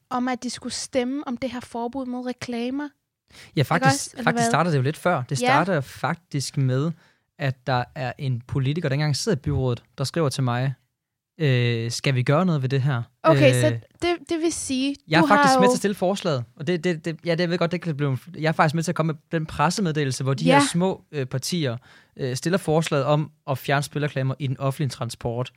om 0.10 0.28
at 0.28 0.44
de 0.44 0.50
skulle 0.50 0.74
stemme 0.74 1.28
om 1.28 1.38
det 1.38 1.52
her 1.52 1.60
forbud 1.60 2.06
mod 2.06 2.26
reklamer. 2.26 2.90
Ja, 3.56 3.62
faktisk, 3.62 3.94
også? 3.94 4.10
Faktisk 4.24 4.44
hvad? 4.44 4.50
starter 4.52 4.72
det 4.72 4.78
jo 4.78 4.82
lidt 4.84 4.98
før. 4.98 5.24
Det 5.30 5.42
Ja. 5.42 5.48
starter 5.48 5.74
ja. 5.74 5.80
faktisk 5.80 6.58
med, 6.58 6.92
at 7.40 7.68
der 7.68 7.84
er 7.96 8.14
en 8.18 8.42
politiker, 8.48 8.90
der 8.90 8.94
engang 8.94 9.16
sidder 9.16 9.38
i 9.38 9.40
byrådet, 9.42 9.84
der 9.98 10.04
skriver 10.04 10.30
til 10.30 10.44
mig, 10.44 10.74
øh, 11.40 11.92
skal 11.92 12.16
vi 12.16 12.24
gøre 12.24 12.46
noget 12.46 12.62
ved 12.62 12.70
det 12.70 12.82
her? 12.82 13.04
Okay, 13.24 13.56
øh, 13.56 13.62
så 13.62 13.70
det, 14.02 14.16
det 14.30 14.38
vil 14.42 14.52
sige, 14.54 14.96
Jeg 15.08 15.18
er 15.18 15.22
du 15.22 15.28
faktisk 15.28 15.52
har 15.54 15.60
med 15.60 15.68
jo... 15.68 15.72
til 15.72 15.76
at 15.76 15.80
stille 15.80 15.96
forslaget, 15.96 16.44
og 16.56 16.68
det, 16.68 16.84
det, 16.84 17.06
det, 17.06 17.18
ja, 17.26 17.32
det 17.32 17.40
jeg 17.40 17.50
ved 17.50 17.58
godt, 17.58 17.72
det 17.72 17.82
kan 17.82 17.98
blive... 17.98 18.18
Jeg 18.38 18.48
er 18.48 18.52
faktisk 18.52 18.76
med 18.76 18.84
til 18.84 18.92
at 18.92 18.96
komme 18.96 19.14
med 19.14 19.40
den 19.40 19.46
pressemeddelelse, 19.46 20.24
hvor 20.24 20.34
de 20.34 20.46
Ja. 20.46 20.60
her 20.60 20.68
små 20.72 21.04
øh, 21.12 21.26
partier 21.26 21.78
øh, 22.18 22.36
stiller 22.36 22.58
forslaget 22.58 23.06
om 23.06 23.32
at 23.50 23.58
fjerne 23.58 23.84
spillerklamer 23.84 24.36
i 24.40 24.48
den 24.48 24.60
offentlige 24.60 24.90
transport. 24.90 25.52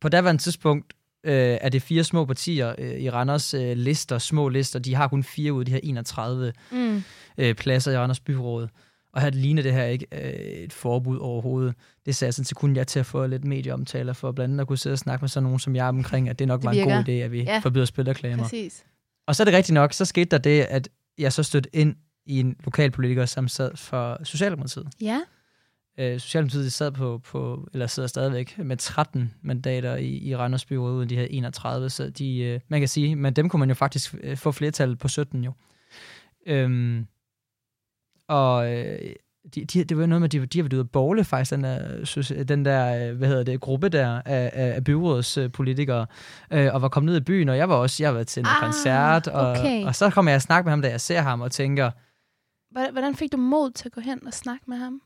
På 0.00 0.08
daværende 0.08 0.42
tidspunkt 0.42 0.92
øh, 1.24 1.58
er 1.60 1.68
det 1.68 1.82
fire 1.82 2.04
små 2.04 2.24
partier 2.24 2.74
øh, 2.78 2.90
i 3.00 3.10
Randers 3.10 3.54
øh, 3.54 3.76
lister, 3.76 4.18
små 4.18 4.48
lister. 4.48 4.78
De 4.78 4.94
har 4.94 5.08
kun 5.08 5.22
fire 5.22 5.52
ud 5.52 5.60
af 5.60 5.66
de 5.66 5.72
her 5.72 5.80
31 5.82 6.52
Mm. 6.72 7.02
øh, 7.38 7.54
pladser 7.54 7.92
i 7.92 7.96
Randers 7.98 8.20
Byråd. 8.20 8.68
Og 9.12 9.20
her 9.22 9.30
ligner 9.30 9.62
det 9.62 9.72
her 9.72 9.84
ikke 9.84 10.06
øh, 10.12 10.30
et 10.64 10.72
forbud 10.72 11.18
overhovedet. 11.18 11.74
Det 12.06 12.16
sagde 12.16 12.28
jeg 12.28 12.34
sådan, 12.34 12.44
så 12.44 12.54
kunne 12.54 12.76
jeg 12.76 12.86
til 12.86 12.98
at 13.00 13.06
få 13.06 13.26
lidt 13.26 13.44
medieomtaler 13.44 14.12
for 14.12 14.32
blandt 14.32 14.52
andet 14.52 14.60
at 14.60 14.68
kunne 14.68 14.78
sidde 14.78 14.94
og 14.94 14.98
snakke 14.98 15.22
med 15.22 15.28
sådan 15.28 15.42
nogen 15.42 15.58
som 15.58 15.76
jeg 15.76 15.86
omkring, 15.86 16.28
at 16.28 16.38
det 16.38 16.48
nok 16.48 16.60
Det 16.60 16.66
var 16.66 16.72
en 16.72 16.84
god 16.88 17.04
idé, 17.08 17.10
at 17.10 17.32
vi 17.32 17.42
Ja. 17.42 17.52
ja. 17.52 17.58
forbyder 17.58 17.84
spillerklamer. 17.84 18.42
Præcis. 18.42 18.84
Og 19.26 19.36
så 19.36 19.42
er 19.42 19.44
det 19.44 19.54
rigtigt 19.54 19.74
nok, 19.74 19.92
så 19.92 20.04
skete 20.04 20.24
der 20.30 20.38
det, 20.38 20.60
at 20.62 20.88
jeg 21.18 21.32
så 21.32 21.42
stødte 21.42 21.68
ind 21.72 21.96
i 22.26 22.40
en 22.40 22.56
lokalpolitiker, 22.64 23.26
som 23.26 23.48
sad 23.48 23.76
for 23.76 24.24
Socialdemokratiet. 24.24 24.86
Ja. 25.00 25.20
Øh, 25.98 26.20
Socialdemokratiet 26.20 26.72
sad 26.72 26.92
på, 26.92 27.20
på, 27.24 27.68
eller 27.72 27.86
sidder 27.86 28.08
stadigvæk 28.08 28.58
med 28.58 28.76
13 28.76 29.34
mandater 29.42 29.96
i, 29.96 30.08
i 30.08 30.36
Randers 30.36 30.64
byråd, 30.64 30.92
uden 30.92 31.08
de 31.08 31.16
havde 31.16 31.32
31, 31.32 31.90
så 31.90 32.10
de, 32.10 32.38
øh, 32.38 32.60
man 32.68 32.80
kan 32.80 32.88
sige, 32.88 33.16
men 33.16 33.32
dem 33.32 33.48
kunne 33.48 33.60
man 33.60 33.68
jo 33.68 33.74
faktisk 33.74 34.14
øh, 34.22 34.36
få 34.36 34.52
flertal 34.52 34.96
på 34.96 35.08
17 35.08 35.44
jo. 35.44 35.52
Øhm, 36.46 37.06
og 38.28 38.72
øh, 38.72 38.98
de, 39.54 39.64
de, 39.64 39.84
det 39.84 39.98
var 39.98 40.06
noget 40.06 40.20
med, 40.20 40.28
at 40.28 40.32
de, 40.32 40.46
de 40.46 40.58
har 40.58 40.62
været 40.62 40.72
ude 40.72 40.80
at 40.80 40.90
bowle 40.90 41.24
faktisk, 41.24 41.50
den 41.50 41.64
der, 41.64 42.44
den 42.48 42.64
der 42.64 43.12
hvad 43.12 43.28
hedder 43.28 43.42
det, 43.42 43.60
gruppe 43.60 43.88
der 43.88 44.22
af, 44.24 44.50
af 44.54 44.84
byrådspolitikere, 44.84 46.06
øh, 46.50 46.74
og 46.74 46.82
var 46.82 46.88
kommet 46.88 47.12
ned 47.12 47.20
i 47.20 47.24
byen, 47.24 47.48
og 47.48 47.56
jeg 47.56 47.68
var 47.68 47.74
også, 47.74 48.02
jeg 48.02 48.14
var 48.14 48.22
til 48.22 48.40
en 48.40 48.46
ah, 48.46 48.62
koncert, 48.62 49.28
og, 49.28 49.50
okay. 49.50 49.84
og 49.84 49.94
så 49.94 50.10
kommer 50.10 50.30
jeg 50.30 50.36
og 50.36 50.42
snakker 50.42 50.64
med 50.64 50.72
ham, 50.72 50.82
da 50.82 50.90
jeg 50.90 51.00
ser 51.00 51.20
ham, 51.20 51.40
og 51.40 51.50
tænker... 51.50 51.90
Hvordan 52.92 53.14
fik 53.14 53.32
du 53.32 53.36
mod 53.36 53.70
til 53.70 53.88
at 53.88 53.92
gå 53.92 54.00
hen 54.00 54.26
og 54.26 54.32
snakke 54.32 54.64
med 54.66 54.76
ham? 54.76 55.02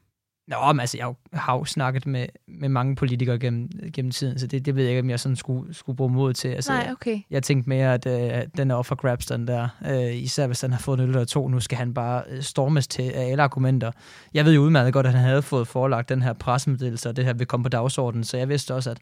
Nå, 0.49 0.73
men 0.73 0.81
altså, 0.81 0.99
jeg 0.99 1.15
har 1.33 1.57
jo 1.57 1.65
snakket 1.65 2.07
med, 2.07 2.27
med 2.49 2.69
mange 2.69 2.97
politikere 2.97 3.39
gennem, 3.39 3.71
gennem 3.93 4.11
tiden, 4.11 4.39
så 4.39 4.47
det, 4.47 4.67
det 4.67 4.77
ved 4.77 4.83
jeg 4.83 4.91
ikke, 4.91 5.01
om 5.01 5.11
jeg 5.11 5.21
sådan 5.21 5.37
skulle, 5.37 5.75
skulle 5.75 5.97
bruge 5.97 6.11
mod 6.11 6.33
til. 6.33 6.49
Altså, 6.49 6.73
Nej, 6.73 6.93
okay. 6.93 7.11
Jeg, 7.11 7.25
jeg 7.31 7.43
tænkte 7.43 7.69
mere, 7.69 7.95
at 7.95 8.07
øh, 8.07 8.49
den 8.57 8.71
er 8.71 8.75
offer 8.75 8.95
grabs, 8.95 9.27
den 9.27 9.47
der. 9.47 9.69
Øh, 9.87 10.17
især 10.17 10.47
hvis 10.47 10.61
han 10.61 10.73
har 10.73 10.79
fået 10.79 11.01
en 11.01 11.09
eller 11.09 11.25
to, 11.25 11.49
nu 11.49 11.61
skal 11.61 11.79
han 11.79 11.95
bare 11.95 12.23
øh, 12.29 12.43
stormes 12.43 12.87
til 12.87 13.03
af 13.03 13.31
alle 13.31 13.43
argumenter. 13.43 13.93
Jeg 14.35 14.45
ved 14.45 14.55
jo 14.55 14.61
udmærket 14.61 14.93
godt, 14.93 15.07
at 15.07 15.13
han 15.13 15.25
havde 15.25 15.43
fået 15.43 15.69
forelagt 15.69 16.09
den 16.09 16.23
her 16.23 16.33
pressemeddelelse, 16.33 17.09
og 17.09 17.17
det 17.17 17.25
her 17.25 17.33
vil 17.33 17.47
komme 17.47 17.65
på 17.65 17.69
dagsordenen, 17.69 18.25
så 18.25 18.37
jeg 18.37 18.49
vidste 18.49 18.75
også, 18.75 18.91
at 18.91 18.99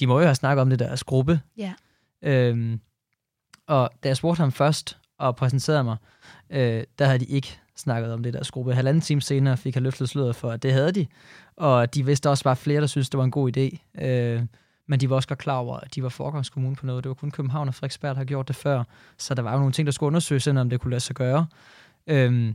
de 0.00 0.06
må 0.06 0.18
jo 0.18 0.24
have 0.24 0.34
snakket 0.34 0.62
om 0.62 0.70
det 0.70 0.78
deres 0.78 1.04
gruppe. 1.04 1.40
Ja. 1.56 1.72
Øhm, 2.22 2.80
og 3.66 3.90
da 4.02 4.08
jeg 4.08 4.16
spurgte 4.16 4.40
ham 4.40 4.52
først 4.52 4.98
og 5.18 5.36
præsenterede 5.36 5.84
mig, 5.84 5.96
øh, 6.50 6.84
der 6.98 7.04
havde 7.04 7.18
de 7.18 7.24
ikke 7.24 7.58
snakket 7.76 8.12
om 8.12 8.22
det 8.22 8.34
der 8.34 8.50
gruppe. 8.52 8.74
Halvanden 8.74 9.00
time 9.00 9.20
senere 9.20 9.56
fik 9.56 9.74
han 9.74 9.82
løftet 9.82 10.08
sløret 10.08 10.36
for, 10.36 10.50
at 10.50 10.62
det 10.62 10.72
havde 10.72 10.92
de, 10.92 11.06
og 11.56 11.94
de 11.94 12.06
vidste 12.06 12.30
også 12.30 12.44
bare 12.44 12.56
flere, 12.56 12.80
der 12.80 12.86
syntes, 12.86 13.10
det 13.10 13.18
var 13.18 13.24
en 13.24 13.30
god 13.30 13.56
idé. 13.56 14.00
Øh, 14.04 14.42
men 14.88 15.00
de 15.00 15.10
var 15.10 15.16
også 15.16 15.28
godt 15.28 15.38
klar 15.38 15.56
over, 15.56 15.76
at 15.76 15.94
de 15.94 16.02
var 16.02 16.08
forgangskommune 16.08 16.76
på 16.76 16.86
noget. 16.86 17.04
Det 17.04 17.08
var 17.08 17.14
kun 17.14 17.30
København 17.30 17.68
og 17.68 17.74
Frederiksberg, 17.74 18.10
der 18.10 18.16
har 18.16 18.24
gjort 18.24 18.48
det 18.48 18.56
før, 18.56 18.84
så 19.18 19.34
der 19.34 19.42
var 19.42 19.52
jo 19.52 19.58
nogle 19.58 19.72
ting, 19.72 19.86
der 19.86 19.92
skulle 19.92 20.06
undersøges, 20.06 20.46
om 20.46 20.70
det 20.70 20.80
kunne 20.80 20.90
lade 20.90 21.00
sig 21.00 21.16
gøre. 21.16 21.46
Øh, 22.06 22.52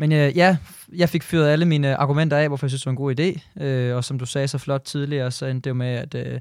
men 0.00 0.12
øh, 0.12 0.36
ja, 0.36 0.56
jeg 0.96 1.08
fik 1.08 1.22
fyret 1.22 1.48
alle 1.48 1.64
mine 1.64 1.96
argumenter 1.96 2.36
af, 2.36 2.48
hvorfor 2.48 2.66
jeg 2.66 2.70
synes, 2.70 2.82
det 2.82 2.86
var 2.86 2.90
en 2.90 2.96
god 2.96 3.20
idé. 3.20 3.62
Øh, 3.64 3.96
og 3.96 4.04
som 4.04 4.18
du 4.18 4.26
sagde 4.26 4.48
så 4.48 4.58
flot 4.58 4.82
tidligere, 4.82 5.30
så 5.30 5.46
endte 5.46 5.64
det 5.64 5.70
jo 5.70 5.74
med, 5.74 5.86
at, 5.86 6.14
øh, 6.14 6.40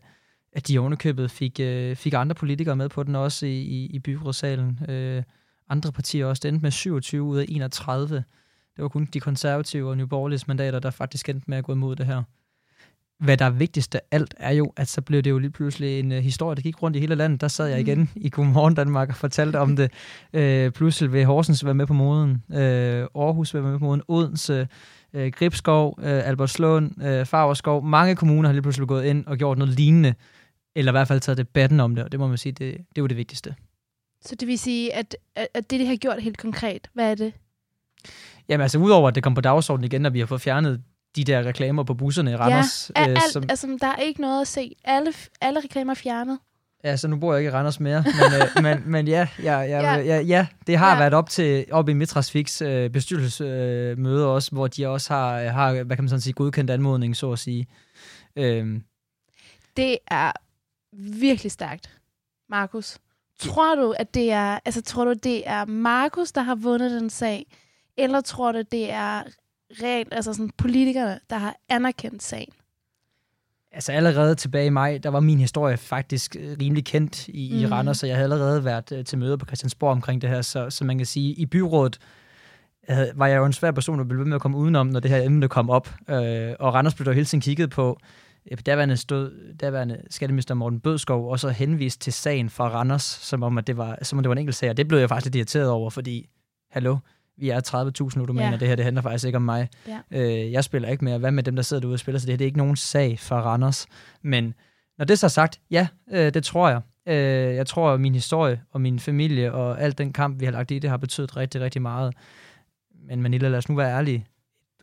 at 0.53 0.67
de 0.67 0.79
ovenikøbet 0.79 1.31
fik, 1.31 1.59
øh, 1.59 1.95
fik 1.95 2.13
andre 2.13 2.35
politikere 2.35 2.75
med 2.75 2.89
på 2.89 3.03
den 3.03 3.15
også 3.15 3.45
i, 3.45 3.59
i, 3.59 3.85
i 3.85 3.99
byrådssalen. 3.99 4.79
Øh, 4.89 5.23
andre 5.69 5.91
partier 5.91 6.25
også. 6.25 6.41
Det 6.41 6.49
endte 6.49 6.63
med 6.63 6.71
27 6.71 7.23
ud 7.23 7.37
af 7.37 7.45
31. 7.49 8.15
Det 8.75 8.83
var 8.83 8.87
kun 8.87 9.09
de 9.13 9.19
konservative 9.19 9.89
og 9.89 9.97
Nye 9.97 10.07
mandater, 10.47 10.79
der 10.79 10.89
faktisk 10.89 11.29
endte 11.29 11.45
med 11.47 11.57
at 11.57 11.63
gå 11.63 11.71
imod 11.71 11.95
det 11.95 12.05
her. 12.05 12.23
Hvad 13.19 13.37
der 13.37 13.45
er 13.45 13.49
vigtigst 13.49 13.95
af 13.95 14.01
alt, 14.11 14.35
er 14.37 14.51
jo, 14.51 14.73
at 14.75 14.87
så 14.87 15.01
blev 15.01 15.21
det 15.21 15.29
jo 15.29 15.37
lige 15.37 15.51
pludselig 15.51 15.99
en 15.99 16.11
uh, 16.11 16.17
historie, 16.17 16.55
der 16.55 16.61
gik 16.61 16.83
rundt 16.83 16.97
i 16.97 16.99
hele 16.99 17.15
landet. 17.15 17.41
Der 17.41 17.47
sad 17.47 17.67
jeg 17.67 17.79
igen 17.79 17.99
mm. 17.99 18.07
i 18.15 18.29
Godmorgen 18.29 18.75
Danmark 18.75 19.09
og 19.09 19.15
fortalte 19.15 19.59
om 19.59 19.75
det. 19.75 19.91
Uh, 20.33 20.73
pludselig 20.73 21.13
vil 21.13 21.25
Horsens 21.25 21.65
være 21.65 21.73
med 21.73 21.87
på 21.87 21.93
moden. 21.93 22.43
Uh, 22.49 22.57
Aarhus 22.57 23.53
vil 23.53 23.63
være 23.63 23.71
med 23.71 23.79
på 23.79 23.85
moden. 23.85 24.01
Odense, 24.07 24.67
uh, 25.13 25.27
Gribskov, 25.27 25.95
uh, 25.97 26.05
Albertslund, 26.05 26.91
uh, 26.97 27.25
Fagerskov. 27.25 27.85
Mange 27.85 28.15
kommuner 28.15 28.49
har 28.49 28.53
lige 28.53 28.61
pludselig 28.61 28.87
gået 28.87 29.05
ind 29.05 29.25
og 29.25 29.37
gjort 29.37 29.57
noget 29.57 29.73
lignende. 29.73 30.13
Eller 30.75 30.91
i 30.91 30.93
hvert 30.93 31.07
fald 31.07 31.19
taget 31.19 31.37
debatten 31.37 31.79
om 31.79 31.95
det, 31.95 32.03
og 32.03 32.11
det 32.11 32.19
må 32.19 32.27
man 32.27 32.37
sige, 32.37 32.51
det, 32.51 32.77
det 32.95 33.01
var 33.01 33.07
det 33.07 33.17
vigtigste. 33.17 33.55
Så 34.21 34.35
det 34.35 34.47
vil 34.47 34.59
sige, 34.59 34.93
at, 34.93 35.17
at 35.35 35.47
det, 35.55 35.79
det 35.79 35.87
har 35.87 35.95
gjort 35.95 36.21
helt 36.21 36.37
konkret, 36.37 36.89
hvad 36.93 37.11
er 37.11 37.15
det? 37.15 37.33
Jamen 38.49 38.61
altså, 38.61 38.77
udover 38.77 39.07
at 39.07 39.15
det 39.15 39.23
kom 39.23 39.33
på 39.33 39.41
dagsordenen 39.41 39.85
igen, 39.85 40.01
når 40.01 40.09
vi 40.09 40.19
har 40.19 40.25
fået 40.25 40.41
fjernet 40.41 40.83
de 41.15 41.23
der 41.23 41.43
reklamer 41.43 41.83
på 41.83 41.93
busserne 41.93 42.31
i 42.31 42.35
Randers. 42.35 42.91
Ja, 42.95 43.01
øh, 43.01 43.07
alt, 43.09 43.31
som, 43.31 43.43
altså, 43.49 43.77
der 43.81 43.87
er 43.87 43.95
ikke 43.95 44.21
noget 44.21 44.41
at 44.41 44.47
se. 44.47 44.75
Alle, 44.83 45.13
alle 45.41 45.59
reklamer 45.59 45.91
er 45.91 45.95
fjernet. 45.95 46.39
Ja, 46.83 46.97
så 46.97 47.07
nu 47.07 47.17
bor 47.17 47.33
jeg 47.33 47.39
ikke 47.41 47.49
i 47.49 47.51
Randers 47.51 47.79
mere, 47.79 48.03
men, 48.03 48.41
øh, 48.41 48.63
men, 48.65 48.91
men 48.91 49.07
ja, 49.07 49.27
ja, 49.43 49.59
ja, 49.59 49.81
ja. 49.81 49.95
ja, 49.95 50.19
ja, 50.21 50.47
det 50.67 50.77
har 50.77 50.91
ja. 50.91 50.97
været 50.97 51.13
op 51.13 51.29
til 51.29 51.65
op 51.71 51.89
i 51.89 51.93
Mitrafiks 51.93 52.61
øh, 52.61 52.89
bestyrelsesmøde 52.89 54.23
øh, 54.23 54.27
også, 54.27 54.51
hvor 54.51 54.67
de 54.67 54.87
også 54.87 55.13
har, 55.13 55.43
har, 55.43 55.83
hvad 55.83 55.95
kan 55.95 56.03
man 56.03 56.09
sådan 56.09 56.21
sige, 56.21 56.33
godkendt 56.33 56.71
anmodning, 56.71 57.15
så 57.15 57.31
at 57.31 57.39
sige. 57.39 57.67
Øhm. 58.35 58.83
Det 59.77 59.97
er 60.07 60.31
virkelig 61.19 61.51
stærkt, 61.51 61.99
Markus. 62.49 62.97
Tror 63.39 63.75
du, 63.75 63.93
at 63.99 64.13
det 64.13 64.31
er, 64.31 64.59
altså 64.65 64.81
tror 64.81 65.05
du, 65.05 65.13
det 65.23 65.49
er 65.49 65.65
Markus, 65.65 66.31
der 66.31 66.41
har 66.41 66.55
vundet 66.55 66.91
den 66.91 67.09
sag, 67.09 67.45
eller 67.97 68.21
tror 68.21 68.51
du, 68.51 68.61
det 68.71 68.91
er 68.91 69.23
reelt, 69.83 70.13
altså 70.13 70.33
sådan 70.33 70.51
politikerne, 70.57 71.19
der 71.29 71.37
har 71.37 71.55
anerkendt 71.69 72.23
sagen? 72.23 72.53
Altså 73.71 73.91
allerede 73.91 74.35
tilbage 74.35 74.65
i 74.65 74.69
maj, 74.69 74.99
der 75.03 75.09
var 75.09 75.19
min 75.19 75.39
historie 75.39 75.77
faktisk 75.77 76.35
øh, 76.39 76.57
rimelig 76.61 76.85
kendt 76.85 77.27
i, 77.27 77.49
mm. 77.53 77.59
i 77.59 77.65
Randers, 77.65 77.97
så 77.97 78.07
jeg 78.07 78.15
havde 78.15 78.33
allerede 78.33 78.65
været 78.65 78.91
uh, 78.91 79.03
til 79.03 79.17
møder 79.17 79.37
på 79.37 79.45
Christiansborg 79.45 79.91
omkring 79.91 80.21
det 80.21 80.29
her, 80.29 80.41
så, 80.41 80.69
så 80.69 80.85
man 80.85 80.97
kan 80.97 81.05
sige, 81.05 81.33
i 81.33 81.45
byrådet 81.45 81.99
havde, 82.87 83.11
var 83.15 83.27
jeg 83.27 83.37
jo 83.37 83.45
en 83.45 83.53
svær 83.53 83.71
person, 83.71 83.99
der 83.99 84.05
blev 84.05 84.19
ved 84.19 84.25
med 84.25 84.35
at 84.35 84.41
komme 84.41 84.57
udenom, 84.57 84.87
når 84.87 84.99
det 84.99 85.11
her 85.11 85.21
emne 85.21 85.47
kom 85.47 85.69
op, 85.69 85.87
uh, 85.87 86.15
og 86.59 86.73
Randers 86.73 86.95
blev 86.95 87.05
der 87.05 87.11
hele 87.11 87.25
tiden 87.25 87.41
kigget 87.41 87.69
på, 87.69 87.99
daværende, 88.65 88.97
stod, 88.97 89.53
daværende 89.53 90.01
skatteminister 90.09 90.55
Morten 90.55 90.79
Bødskov 90.79 91.31
også 91.31 91.49
henvist 91.49 92.01
til 92.01 92.13
sagen 92.13 92.49
fra 92.49 92.69
Randers, 92.69 93.03
som 93.03 93.43
om, 93.43 93.57
at 93.57 93.67
det 93.67 93.77
var, 93.77 93.97
som 94.01 94.19
om 94.19 94.23
det 94.23 94.29
var 94.29 94.35
en 94.35 94.39
enkelt 94.39 94.55
sag, 94.55 94.69
og 94.69 94.77
det 94.77 94.87
blev 94.87 94.99
jeg 94.99 95.09
faktisk 95.09 95.25
lidt 95.25 95.35
irriteret 95.35 95.69
over, 95.69 95.89
fordi, 95.89 96.29
hallo, 96.71 96.97
vi 97.37 97.49
er 97.49 98.09
30.000 98.13 98.19
ludomaner, 98.19 98.51
ja. 98.51 98.57
det 98.57 98.67
her 98.67 98.75
det 98.75 98.85
handler 98.85 99.01
faktisk 99.01 99.25
ikke 99.25 99.35
om 99.35 99.41
mig. 99.41 99.69
Ja. 99.87 99.99
Øh, 100.11 100.51
jeg 100.51 100.63
spiller 100.63 100.89
ikke 100.89 101.05
mere. 101.05 101.17
Hvad 101.17 101.31
med 101.31 101.43
dem, 101.43 101.55
der 101.55 101.63
sidder 101.63 101.81
derude 101.81 101.95
og 101.95 101.99
spiller? 101.99 102.19
Så 102.19 102.25
det 102.25 102.31
her 102.31 102.37
det 102.37 102.45
er 102.45 102.47
ikke 102.47 102.57
nogen 102.57 102.75
sag 102.75 103.19
for 103.19 103.35
Randers. 103.35 103.87
Men 104.21 104.53
når 104.97 105.05
det 105.05 105.19
så 105.19 105.27
er 105.27 105.29
sagt, 105.29 105.59
ja, 105.71 105.87
øh, 106.11 106.33
det 106.33 106.43
tror 106.43 106.69
jeg. 106.69 106.81
Øh, 107.07 107.55
jeg 107.55 107.67
tror, 107.67 107.91
at 107.91 108.01
min 108.01 108.13
historie 108.13 108.61
og 108.71 108.81
min 108.81 108.99
familie 108.99 109.53
og 109.53 109.81
alt 109.81 109.97
den 109.97 110.13
kamp, 110.13 110.39
vi 110.39 110.45
har 110.45 110.51
lagt 110.51 110.71
i, 110.71 110.79
det 110.79 110.89
har 110.89 110.97
betydet 110.97 111.37
rigtig, 111.37 111.61
rigtig 111.61 111.81
meget. 111.81 112.13
Men 113.07 113.21
Manila, 113.21 113.47
lad 113.47 113.57
os 113.57 113.69
nu 113.69 113.75
være 113.75 113.97
ærlige. 113.97 114.25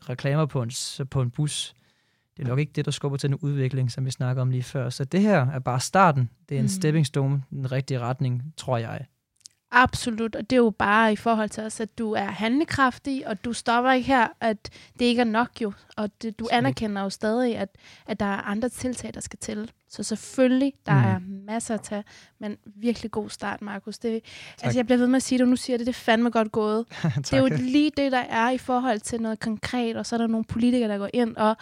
Reklamer 0.08 0.46
på 0.46 0.62
en, 0.62 0.70
på 1.10 1.22
en 1.22 1.30
bus, 1.30 1.74
det 2.36 2.44
er 2.44 2.48
nok 2.48 2.58
ikke 2.58 2.72
det, 2.72 2.84
der 2.84 2.90
skubber 2.90 3.18
til 3.18 3.30
den 3.30 3.38
udvikling, 3.42 3.92
som 3.92 4.06
vi 4.06 4.10
snakker 4.10 4.42
om 4.42 4.50
lige 4.50 4.62
før. 4.62 4.90
Så 4.90 5.04
det 5.04 5.20
her 5.20 5.46
er 5.46 5.58
bare 5.58 5.80
starten. 5.80 6.30
Det 6.48 6.54
er 6.54 6.58
en 6.58 6.64
mm. 6.64 6.68
stepping 6.68 7.06
stone 7.06 7.42
i 7.50 7.54
den 7.54 7.72
rigtige 7.72 7.98
retning, 7.98 8.42
tror 8.56 8.76
jeg. 8.76 9.06
Absolut, 9.76 10.34
og 10.34 10.50
det 10.50 10.56
er 10.56 10.60
jo 10.60 10.70
bare 10.70 11.12
i 11.12 11.16
forhold 11.16 11.48
til 11.48 11.62
os, 11.62 11.80
at 11.80 11.98
du 11.98 12.12
er 12.12 12.24
handlekraftig, 12.24 13.28
og 13.28 13.44
du 13.44 13.52
stopper 13.52 13.92
ikke 13.92 14.06
her, 14.06 14.28
at 14.40 14.70
det 14.98 15.04
ikke 15.04 15.20
er 15.20 15.24
nok 15.24 15.48
jo, 15.62 15.72
og 15.96 16.10
det, 16.22 16.38
du 16.38 16.48
anerkender 16.52 17.02
jo 17.02 17.10
stadig, 17.10 17.56
at, 17.56 17.68
at 18.06 18.20
der 18.20 18.26
er 18.26 18.40
andre 18.40 18.68
tiltag, 18.68 19.14
der 19.14 19.20
skal 19.20 19.38
til. 19.38 19.70
Så 19.88 20.02
selvfølgelig, 20.02 20.72
der 20.86 20.92
mm. 20.92 21.04
er 21.04 21.18
masser 21.46 21.74
at 21.74 21.80
tage, 21.80 22.04
men 22.40 22.56
virkelig 22.76 23.10
god 23.10 23.30
start, 23.30 23.62
Markus. 23.62 23.98
Det, 23.98 24.24
altså, 24.62 24.78
jeg 24.78 24.86
bliver 24.86 24.98
ved 24.98 25.06
med 25.06 25.16
at 25.16 25.22
sige 25.22 25.38
det, 25.38 25.44
og 25.44 25.48
nu 25.48 25.56
siger 25.56 25.76
det, 25.76 25.86
det 25.86 25.92
er 25.92 25.98
fandme 25.98 26.30
godt 26.30 26.52
gået. 26.52 26.84
det 27.16 27.32
er 27.32 27.38
jo 27.38 27.48
lige 27.56 27.90
det, 27.96 28.12
der 28.12 28.18
er 28.18 28.50
i 28.50 28.58
forhold 28.58 29.00
til 29.00 29.20
noget 29.20 29.40
konkret, 29.40 29.96
og 29.96 30.06
så 30.06 30.16
er 30.16 30.18
der 30.18 30.26
nogle 30.26 30.44
politikere, 30.44 30.88
der 30.88 30.98
går 30.98 31.10
ind 31.12 31.36
og 31.36 31.56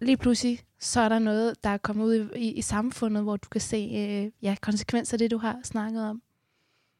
lige 0.00 0.16
pludselig, 0.16 0.60
så 0.80 1.00
er 1.00 1.08
der 1.08 1.18
noget, 1.18 1.54
der 1.64 1.70
er 1.70 1.76
kommet 1.76 2.04
ud 2.04 2.14
i, 2.14 2.38
i, 2.38 2.52
i 2.52 2.62
samfundet, 2.62 3.22
hvor 3.22 3.36
du 3.36 3.48
kan 3.48 3.60
se 3.60 3.76
øh, 3.76 4.30
ja, 4.42 4.56
konsekvenser 4.60 5.14
af 5.14 5.18
det, 5.18 5.30
du 5.30 5.38
har 5.38 5.56
snakket 5.64 6.08
om. 6.08 6.22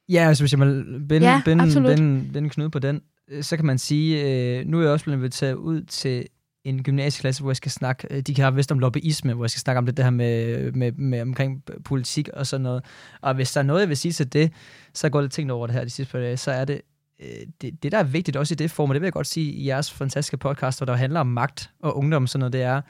Ja, 0.09 0.29
altså 0.29 0.43
hvis 0.43 0.53
jeg 0.53 0.59
må 0.59 0.65
binde, 1.09 1.29
ja, 1.29 1.43
binde, 1.45 1.65
binde, 1.65 2.33
binde 2.33 2.51
knude 2.51 2.71
på 2.71 2.79
den, 2.79 3.03
øh, 3.29 3.43
så 3.43 3.57
kan 3.57 3.67
man 3.67 3.79
sige, 3.79 4.23
øh, 4.23 4.67
nu 4.67 4.79
er 4.79 4.83
jeg 4.83 4.91
også 4.91 5.05
blevet 5.05 5.19
inviteret 5.19 5.55
ud 5.55 5.83
til 5.83 6.27
en 6.65 6.83
gymnasieklasse, 6.83 7.43
hvor 7.43 7.51
jeg 7.51 7.57
skal 7.57 7.71
snakke, 7.71 8.07
øh, 8.11 8.21
de 8.21 8.35
kan 8.35 8.45
have 8.45 8.55
vist 8.55 8.73
om 8.73 8.79
lobbyisme, 8.79 9.35
hvor 9.35 9.45
jeg 9.45 9.51
skal 9.51 9.61
snakke 9.61 9.79
om 9.79 9.87
det, 9.87 9.97
det 9.97 10.05
her 10.05 10.11
med, 10.11 10.73
med, 10.73 10.93
med 10.93 11.21
omkring 11.23 11.65
politik 11.85 12.29
og 12.29 12.47
sådan 12.47 12.63
noget. 12.63 12.85
Og 13.21 13.35
hvis 13.35 13.53
der 13.53 13.61
er 13.61 13.65
noget, 13.65 13.81
jeg 13.81 13.89
vil 13.89 13.97
sige 13.97 14.13
til 14.13 14.33
det, 14.33 14.53
så 14.95 15.09
går 15.09 15.21
lidt 15.21 15.33
tænkt 15.33 15.53
over 15.53 15.67
det 15.67 15.75
her 15.75 15.85
de 15.85 15.91
sidste 15.91 16.13
par 16.13 16.19
dage, 16.19 16.37
så 16.37 16.51
er 16.51 16.65
det, 16.65 16.81
Øh, 17.21 17.47
det, 17.61 17.83
det, 17.83 17.93
der 17.93 17.99
er 17.99 18.03
vigtigt 18.03 18.37
også 18.37 18.55
i 18.55 18.57
det 18.57 18.71
form, 18.71 18.91
og 18.91 18.95
det 18.95 19.01
vil 19.01 19.07
jeg 19.07 19.13
godt 19.13 19.27
sige 19.27 19.53
i 19.53 19.67
jeres 19.69 19.93
fantastiske 19.93 20.37
podcast, 20.37 20.79
hvor 20.79 20.85
der 20.85 20.95
handler 20.95 21.21
om 21.21 21.27
magt 21.27 21.71
og 21.81 21.97
ungdom, 21.97 22.27
sådan 22.27 22.39
noget, 22.39 22.53
det 22.53 22.63
er, 22.63 22.81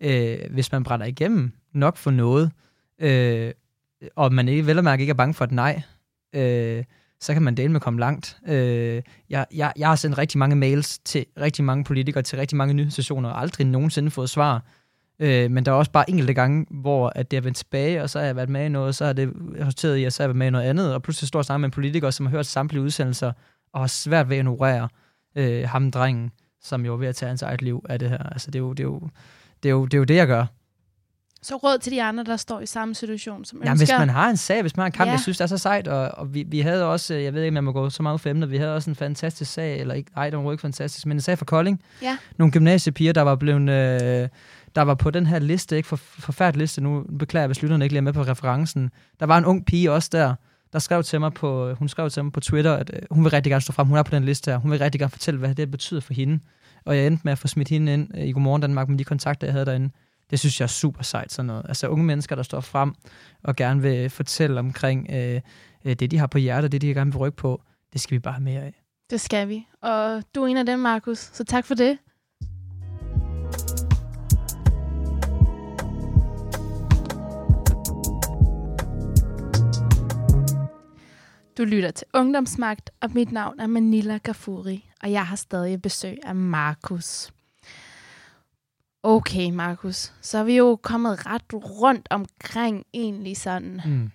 øh, 0.00 0.38
hvis 0.50 0.72
man 0.72 0.84
brænder 0.84 1.06
igennem 1.06 1.52
nok 1.72 1.96
for 1.96 2.10
noget, 2.10 2.50
øh, 3.00 3.52
og 4.16 4.32
man 4.32 4.48
ikke, 4.48 4.66
vel 4.66 4.78
og 4.78 4.84
mærke 4.84 5.00
ikke 5.00 5.10
er 5.10 5.14
bange 5.14 5.34
for 5.34 5.44
et 5.44 5.52
nej, 5.52 5.82
øh, 6.34 6.84
så 7.20 7.32
kan 7.32 7.42
man 7.42 7.54
dele 7.54 7.68
med 7.68 7.76
at 7.76 7.82
komme 7.82 8.00
langt. 8.00 8.38
Øh, 8.48 9.02
jeg, 9.30 9.46
jeg, 9.54 9.72
jeg 9.76 9.88
har 9.88 9.96
sendt 9.96 10.18
rigtig 10.18 10.38
mange 10.38 10.56
mails 10.56 10.98
til 10.98 11.26
rigtig 11.40 11.64
mange 11.64 11.84
politikere, 11.84 12.22
til 12.22 12.38
rigtig 12.38 12.56
mange 12.56 12.74
nyhedsstationer, 12.74 13.28
og 13.28 13.40
aldrig 13.40 13.66
nogensinde 13.66 14.10
fået 14.10 14.30
svar. 14.30 14.64
Øh, 15.18 15.50
men 15.50 15.66
der 15.66 15.72
er 15.72 15.76
også 15.76 15.90
bare 15.90 16.10
enkelte 16.10 16.34
gange, 16.34 16.66
hvor 16.70 17.12
at 17.14 17.30
det 17.30 17.36
er 17.36 17.40
vendt 17.40 17.56
tilbage, 17.56 18.02
og 18.02 18.10
så 18.10 18.18
har 18.18 18.26
jeg 18.26 18.36
været 18.36 18.48
med 18.48 18.66
i 18.66 18.68
noget, 18.68 18.94
så 18.94 19.04
har 19.04 19.12
det 19.12 19.32
resulteret 19.60 19.96
i, 19.96 20.04
at 20.04 20.12
så 20.12 20.22
har 20.22 20.24
jeg 20.24 20.28
været 20.28 20.38
med 20.38 20.46
i 20.46 20.50
noget 20.50 20.64
andet, 20.64 20.94
og 20.94 21.02
pludselig 21.02 21.28
står 21.28 21.38
jeg 21.40 21.44
sammen 21.44 21.60
med 21.60 21.68
en 21.68 21.72
politiker, 21.72 22.10
som 22.10 22.26
har 22.26 22.30
hørt 22.30 22.46
samtlige 22.46 22.82
udsendelser, 22.82 23.32
og 23.76 23.82
har 23.82 23.86
svært 23.86 24.28
ved 24.28 24.36
at 24.36 24.40
ignorere 24.40 24.88
øh, 25.36 25.68
ham 25.68 25.90
drengen, 25.90 26.30
som 26.62 26.86
jo 26.86 26.92
er 26.92 26.96
ved 26.96 27.08
at 27.08 27.16
tage 27.16 27.28
hans 27.28 27.42
eget 27.42 27.62
liv 27.62 27.84
af 27.88 27.98
det 27.98 28.10
her. 28.10 28.18
Altså, 28.18 28.50
det 28.50 28.58
er 28.58 28.62
jo 28.62 28.72
det, 28.72 28.80
er 28.80 28.84
jo, 28.84 29.00
det, 29.62 29.68
er 29.68 29.72
jo, 29.72 29.84
det, 29.84 29.94
er 29.94 29.98
jo 29.98 30.04
det 30.04 30.16
jeg 30.16 30.26
gør. 30.26 30.46
Så 31.42 31.56
råd 31.56 31.78
til 31.78 31.92
de 31.92 32.02
andre, 32.02 32.24
der 32.24 32.36
står 32.36 32.60
i 32.60 32.66
samme 32.66 32.94
situation, 32.94 33.44
som 33.44 33.62
ja, 33.64 33.70
ønsker... 33.70 33.86
hvis 33.86 33.98
man 33.98 34.08
har 34.08 34.30
en 34.30 34.36
sag, 34.36 34.62
hvis 34.62 34.76
man 34.76 34.82
har 34.82 34.86
en 34.86 34.92
kamp, 34.92 35.08
Ja. 35.08 35.12
jeg 35.12 35.20
synes, 35.20 35.38
det 35.38 35.42
er 35.44 35.48
så 35.48 35.58
sejt, 35.58 35.88
og, 35.88 36.08
og 36.08 36.34
vi, 36.34 36.42
vi 36.42 36.60
havde 36.60 36.84
også, 36.84 37.14
øh, 37.14 37.24
jeg 37.24 37.34
ved 37.34 37.42
ikke, 37.42 37.48
om 37.48 37.54
jeg 37.54 37.64
må 37.64 37.72
gå 37.72 37.90
så 37.90 38.02
meget 38.02 38.20
for 38.20 38.28
emnet, 38.28 38.50
vi 38.50 38.56
havde 38.56 38.74
også 38.74 38.90
en 38.90 38.96
fantastisk 38.96 39.52
sag, 39.52 39.80
eller 39.80 39.94
ikke, 39.94 40.10
nej, 40.16 40.30
den 40.30 40.44
var 40.44 40.52
ikke 40.52 40.62
fantastisk, 40.62 41.06
men 41.06 41.16
en 41.16 41.20
sag 41.20 41.38
for 41.38 41.44
Kolding. 41.44 41.82
Ja. 42.02 42.18
Nogle 42.36 42.52
gymnasiepiger, 42.52 43.12
der 43.12 43.22
var 43.22 43.36
blevet, 43.36 43.60
øh, 43.60 44.28
der 44.74 44.82
var 44.82 44.94
på 44.94 45.10
den 45.10 45.26
her 45.26 45.38
liste, 45.38 45.76
ikke 45.76 45.88
for, 45.88 45.96
forfærdelig 45.96 46.60
liste, 46.60 46.80
nu 46.80 47.04
beklager 47.18 47.42
jeg, 47.42 47.48
hvis 47.48 47.62
lytterne 47.62 47.84
ikke 47.84 47.92
lige 47.92 47.98
er 47.98 48.02
med 48.02 48.12
på 48.12 48.22
referencen. 48.22 48.90
Der 49.20 49.26
var 49.26 49.38
en 49.38 49.44
ung 49.44 49.66
pige 49.66 49.92
også 49.92 50.08
der, 50.12 50.34
der 50.76 50.80
skrev 50.80 51.02
til 51.02 51.20
mig 51.20 51.32
på, 51.32 51.68
øh, 51.68 51.76
hun 51.76 51.88
skrev 51.88 52.10
til 52.10 52.24
mig 52.24 52.32
på 52.32 52.40
Twitter, 52.40 52.72
at 52.72 52.90
øh, 52.94 53.02
hun 53.10 53.24
vil 53.24 53.30
rigtig 53.30 53.50
gerne 53.50 53.60
stå 53.60 53.72
frem, 53.72 53.86
hun 53.86 53.98
er 53.98 54.02
på 54.02 54.10
den 54.10 54.24
liste 54.24 54.50
her, 54.50 54.58
hun 54.58 54.70
vil 54.70 54.78
rigtig 54.78 54.98
gerne 54.98 55.10
fortælle, 55.10 55.40
hvad 55.40 55.54
det 55.54 55.70
betyder 55.70 56.00
for 56.00 56.14
hende. 56.14 56.40
Og 56.84 56.96
jeg 56.96 57.06
endte 57.06 57.20
med 57.24 57.32
at 57.32 57.38
få 57.38 57.48
smidt 57.48 57.68
hende 57.68 57.92
ind 57.92 58.10
øh, 58.18 58.24
i 58.24 58.32
Godmorgen 58.32 58.62
Danmark 58.62 58.88
med 58.88 58.98
de 58.98 59.04
kontakter, 59.04 59.46
jeg 59.46 59.52
havde 59.52 59.66
derinde. 59.66 59.90
Det 60.30 60.38
synes 60.38 60.60
jeg 60.60 60.64
er 60.64 60.68
super 60.68 61.02
sejt, 61.02 61.32
sådan 61.32 61.46
noget. 61.46 61.66
Altså 61.68 61.88
unge 61.88 62.04
mennesker, 62.04 62.36
der 62.36 62.42
står 62.42 62.60
frem 62.60 62.94
og 63.44 63.56
gerne 63.56 63.82
vil 63.82 64.10
fortælle 64.10 64.58
omkring 64.58 65.08
øh, 65.10 65.40
øh, 65.84 65.94
det, 65.94 66.10
de 66.10 66.18
har 66.18 66.26
på 66.26 66.38
hjertet, 66.38 66.72
det, 66.72 66.80
de 66.80 66.94
gerne 66.94 67.12
vil 67.12 67.18
rykke 67.18 67.36
på. 67.36 67.62
Det 67.92 68.00
skal 68.00 68.14
vi 68.14 68.18
bare 68.18 68.34
have 68.34 68.44
mere 68.44 68.62
af. 68.62 68.82
Det 69.10 69.20
skal 69.20 69.48
vi. 69.48 69.66
Og 69.82 70.22
du 70.34 70.42
er 70.42 70.46
en 70.46 70.56
af 70.56 70.66
dem, 70.66 70.78
Markus. 70.78 71.18
Så 71.18 71.44
tak 71.44 71.66
for 71.66 71.74
det. 71.74 71.98
Du 81.58 81.64
lytter 81.64 81.90
til 81.90 82.06
Ungdomsmagt, 82.14 82.90
og 83.00 83.10
mit 83.14 83.32
navn 83.32 83.60
er 83.60 83.66
Manila 83.66 84.18
Gafuri, 84.18 84.90
og 85.02 85.12
jeg 85.12 85.26
har 85.26 85.36
stadig 85.36 85.82
besøg 85.82 86.18
af 86.24 86.34
Markus. 86.34 87.30
Okay, 89.02 89.50
Markus, 89.50 90.12
så 90.20 90.38
er 90.38 90.44
vi 90.44 90.56
jo 90.56 90.76
kommet 90.82 91.26
ret 91.26 91.42
rundt 91.54 92.08
omkring 92.10 92.84
egentlig 92.94 93.36
sådan 93.36 93.80
Mm. 93.84 94.10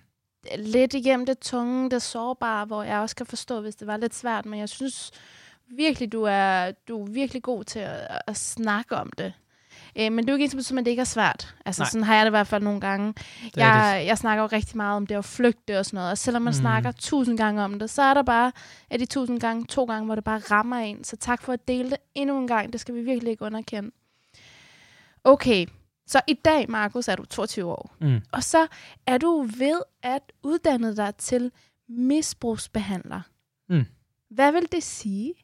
lidt 0.58 0.94
igennem 0.94 1.26
det 1.26 1.38
tunge, 1.38 1.90
det 1.90 2.02
sårbare, 2.02 2.64
hvor 2.64 2.82
jeg 2.82 2.98
også 2.98 3.16
kan 3.16 3.26
forstå, 3.26 3.60
hvis 3.60 3.76
det 3.76 3.86
var 3.86 3.96
lidt 3.96 4.14
svært, 4.14 4.46
men 4.46 4.58
jeg 4.60 4.68
synes 4.68 5.10
virkelig, 5.76 6.12
du 6.12 6.22
er, 6.22 6.70
du 6.88 7.02
er 7.04 7.10
virkelig 7.10 7.42
god 7.42 7.64
til 7.64 7.78
at, 7.78 8.18
at 8.26 8.36
snakke 8.36 8.96
om 8.96 9.10
det. 9.18 9.32
Øh, 9.98 10.12
men 10.12 10.18
det 10.18 10.28
er 10.28 10.32
jo 10.32 10.42
ikke 10.42 10.56
ens, 10.56 10.72
at 10.72 10.76
det 10.76 10.86
ikke 10.86 11.00
er 11.00 11.04
svært. 11.04 11.54
Altså, 11.66 11.82
Nej. 11.82 11.90
sådan 11.90 12.04
har 12.04 12.14
jeg 12.14 12.24
det 12.24 12.30
i 12.30 12.36
hvert 12.36 12.46
fald 12.46 12.62
nogle 12.62 12.80
gange. 12.80 13.06
Det 13.44 13.56
Jeg, 13.56 14.04
jeg 14.06 14.18
snakker 14.18 14.42
jo 14.42 14.48
rigtig 14.52 14.76
meget 14.76 14.96
om 14.96 15.06
det 15.06 15.14
at 15.14 15.24
flygte 15.24 15.78
og 15.78 15.86
sådan 15.86 15.96
noget, 15.96 16.10
og 16.10 16.18
selvom 16.18 16.42
man 16.42 16.50
mm. 16.50 16.60
snakker 16.60 16.92
tusind 16.92 17.38
gange 17.38 17.62
om 17.62 17.78
det, 17.78 17.90
så 17.90 18.02
er 18.02 18.14
der 18.14 18.22
bare 18.22 18.52
af 18.90 18.98
de 18.98 19.06
tusind 19.06 19.40
gange, 19.40 19.64
to 19.64 19.84
gange, 19.84 20.06
hvor 20.06 20.14
det 20.14 20.24
bare 20.24 20.38
rammer 20.38 20.76
en. 20.76 21.04
Så 21.04 21.16
tak 21.16 21.42
for 21.42 21.52
at 21.52 21.68
dele 21.68 21.90
det 21.90 21.98
endnu 22.14 22.38
en 22.38 22.46
gang. 22.46 22.72
Det 22.72 22.80
skal 22.80 22.94
vi 22.94 23.02
virkelig 23.02 23.30
ikke 23.30 23.44
underkende. 23.44 23.90
Okay, 25.24 25.66
så 26.06 26.20
i 26.28 26.34
dag, 26.34 26.70
Markus, 26.70 27.08
er 27.08 27.16
du 27.16 27.24
22 27.24 27.70
år. 27.70 27.96
Mm. 28.00 28.20
Og 28.32 28.42
så 28.42 28.66
er 29.06 29.18
du 29.18 29.42
ved 29.42 29.80
at 30.02 30.22
uddanne 30.42 30.96
dig 30.96 31.14
til 31.14 31.50
misbrugsbehandler. 31.88 33.20
Mm. 33.68 33.84
Hvad 34.30 34.52
vil 34.52 34.72
det 34.72 34.82
sige? 34.82 35.34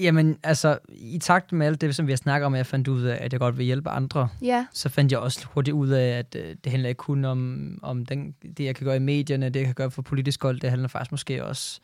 Jamen, 0.00 0.38
altså, 0.42 0.78
i 0.88 1.18
takt 1.18 1.52
med 1.52 1.66
alt 1.66 1.80
det, 1.80 1.94
som 1.96 2.06
vi 2.06 2.12
har 2.12 2.16
snakket 2.16 2.46
om, 2.46 2.54
jeg 2.54 2.66
fandt 2.66 2.88
ud 2.88 3.02
af, 3.02 3.18
at 3.24 3.32
jeg 3.32 3.40
godt 3.40 3.58
vil 3.58 3.66
hjælpe 3.66 3.90
andre, 3.90 4.28
Ja, 4.42 4.66
så 4.72 4.88
fandt 4.88 5.12
jeg 5.12 5.20
også 5.20 5.46
hurtigt 5.54 5.74
ud 5.74 5.88
af, 5.88 6.18
at 6.18 6.36
øh, 6.38 6.56
det 6.64 6.72
handler 6.72 6.88
ikke 6.88 6.98
kun 6.98 7.24
om, 7.24 7.78
om 7.82 8.06
den, 8.06 8.32
det, 8.56 8.64
jeg 8.64 8.74
kan 8.76 8.84
gøre 8.84 8.96
i 8.96 9.00
medierne, 9.00 9.48
det, 9.48 9.56
jeg 9.60 9.66
kan 9.66 9.74
gøre 9.74 9.90
for 9.90 10.02
politisk 10.02 10.42
hold, 10.42 10.60
det 10.60 10.70
handler 10.70 10.88
faktisk 10.88 11.10
måske 11.12 11.44
også 11.44 11.80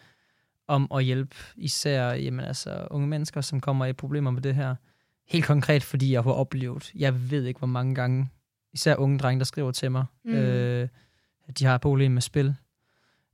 om 0.69 0.89
at 0.95 1.05
hjælpe 1.05 1.37
især 1.57 2.13
jamen, 2.13 2.41
altså, 2.47 2.87
unge 2.91 3.09
mennesker, 3.09 3.41
som 3.41 3.61
kommer 3.61 3.87
i 3.87 3.93
problemer 3.93 4.31
med 4.31 4.43
det 4.43 4.55
her. 4.55 4.75
Helt 5.29 5.45
konkret, 5.45 5.83
fordi 5.83 6.13
jeg 6.13 6.23
har 6.23 6.31
oplevet, 6.31 6.93
jeg 6.95 7.31
ved 7.31 7.45
ikke, 7.45 7.59
hvor 7.59 7.67
mange 7.67 7.95
gange, 7.95 8.29
især 8.73 8.97
unge 8.97 9.19
drenge, 9.19 9.39
der 9.39 9.45
skriver 9.45 9.71
til 9.73 9.91
mig, 9.93 10.05
Mm. 10.25 10.33
øh, 10.35 10.89
at 11.49 11.59
de 11.59 11.65
har 11.65 11.75
et 11.75 11.81
problem 11.81 12.13
med 12.13 12.23
spil. 12.23 12.55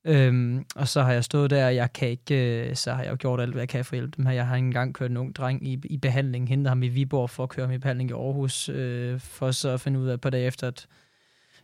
Øhm, 0.05 0.65
og 0.77 0.89
så 0.89 1.03
har 1.03 1.13
jeg 1.13 1.25
stået 1.25 1.51
der, 1.51 1.67
og 1.67 1.75
jeg 1.75 1.93
kan 1.93 2.09
ikke, 2.09 2.69
øh, 2.69 2.77
så 2.77 2.93
har 2.93 3.03
jeg 3.03 3.11
jo 3.11 3.17
gjort 3.21 3.41
alt, 3.41 3.53
hvad 3.53 3.61
jeg 3.61 3.69
kan 3.69 3.85
for 3.85 3.93
at 3.93 3.99
hjælpe 3.99 4.17
dem 4.17 4.27
her. 4.27 4.33
Jeg 4.33 4.47
har 4.47 4.57
ikke 4.57 4.67
engang 4.67 4.95
kørt 4.95 5.11
en 5.11 5.17
ung 5.17 5.37
dreng 5.37 5.69
i, 5.69 5.81
i 5.85 5.97
behandling, 5.97 6.49
hentet 6.49 6.69
ham 6.69 6.83
i 6.83 6.89
Viborg 6.89 7.31
for 7.31 7.43
at 7.43 7.49
køre 7.49 7.67
ham 7.67 7.75
i 7.75 7.79
behandling 7.79 8.11
i 8.11 8.13
Aarhus, 8.13 8.69
øh, 8.69 9.21
for 9.21 9.51
så 9.51 9.71
at 9.71 9.81
finde 9.81 10.01
ud 10.01 10.09
af 10.09 10.21
på 10.21 10.31
dage 10.31 10.47
efter, 10.47 10.69
at 10.69 10.87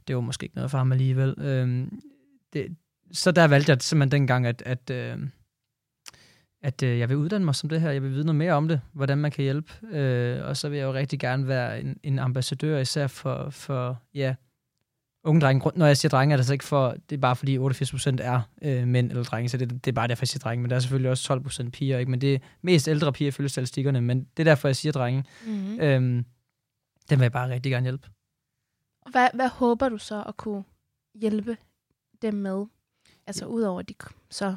det 0.09 0.17
var 0.17 0.23
måske 0.23 0.45
ikke 0.45 0.57
noget 0.57 0.71
for 0.71 0.79
ham 0.79 0.93
alligevel. 0.93 1.35
Øhm, 1.39 2.01
det, 2.53 2.77
så 3.13 3.31
der 3.31 3.47
valgte 3.47 3.71
jeg 3.71 3.83
simpelthen 3.83 4.21
dengang, 4.21 4.47
at, 4.47 4.63
at, 4.67 4.91
øh, 4.91 5.19
at 6.63 6.83
øh, 6.83 6.99
jeg 6.99 7.09
vil 7.09 7.17
uddanne 7.17 7.45
mig 7.45 7.55
som 7.55 7.69
det 7.69 7.81
her. 7.81 7.91
Jeg 7.91 8.03
vil 8.03 8.11
vide 8.11 8.25
noget 8.25 8.37
mere 8.37 8.53
om 8.53 8.69
det, 8.69 8.81
hvordan 8.93 9.19
man 9.19 9.31
kan 9.31 9.43
hjælpe. 9.43 9.73
Øh, 9.97 10.47
og 10.47 10.57
så 10.57 10.69
vil 10.69 10.79
jeg 10.79 10.85
jo 10.85 10.93
rigtig 10.93 11.21
gerne 11.21 11.49
være 11.49 11.81
en, 11.81 11.97
en 12.03 12.19
ambassadør, 12.19 12.79
især 12.79 13.07
for, 13.07 13.51
for 13.51 14.03
ja, 14.15 14.35
unge 15.25 15.41
drenge. 15.41 15.61
Grund- 15.61 15.77
Når 15.77 15.87
jeg 15.87 15.97
siger 15.97 16.11
drenge, 16.11 16.33
er 16.33 16.37
det 16.37 16.47
så 16.47 16.53
ikke 16.53 16.65
for, 16.65 16.97
det 17.11 17.17
er 17.17 17.21
bare 17.21 17.37
fordi 17.37 17.59
88 17.59 17.91
procent 17.91 18.21
er 18.21 18.41
øh, 18.63 18.87
mænd 18.89 19.11
eller 19.11 19.25
drenge, 19.25 19.49
så 19.49 19.57
det, 19.57 19.71
det 19.71 19.87
er 19.91 19.95
bare 19.95 20.09
derfor, 20.09 20.23
jeg 20.23 20.29
siger 20.29 20.41
drenge. 20.41 20.63
Men 20.63 20.71
der 20.71 20.77
er 20.77 20.81
selvfølgelig 20.81 21.11
også 21.11 21.25
12 21.25 21.41
procent 21.41 21.73
piger, 21.73 21.99
ikke? 21.99 22.11
men 22.11 22.21
det 22.21 22.35
er 22.35 22.39
mest 22.63 22.89
ældre 22.89 23.13
piger 23.13 23.29
ifølge 23.29 23.49
statistikkerne, 23.49 24.01
men 24.01 24.19
det 24.37 24.41
er 24.43 24.45
derfor, 24.45 24.69
jeg 24.69 24.77
siger 24.77 24.93
drenge. 24.93 25.25
mm-hmm. 25.47 25.81
Øhm, 25.81 26.25
den 27.11 27.19
vil 27.19 27.25
jeg 27.25 27.33
bare 27.33 27.51
rigtig 27.51 27.73
gerne 27.73 27.85
hjælpe. 27.85 28.09
hvad, 29.11 29.29
hvad 29.35 29.49
håber 29.49 29.89
du 29.89 29.99
så 29.99 30.23
at 30.29 30.37
kunne 30.37 30.65
hjælpe 31.15 31.57
dem 32.23 32.35
med? 32.35 32.67
Altså 33.27 33.47
udover 33.47 33.81
at 33.81 33.89
de 33.89 33.95
så 34.31 34.57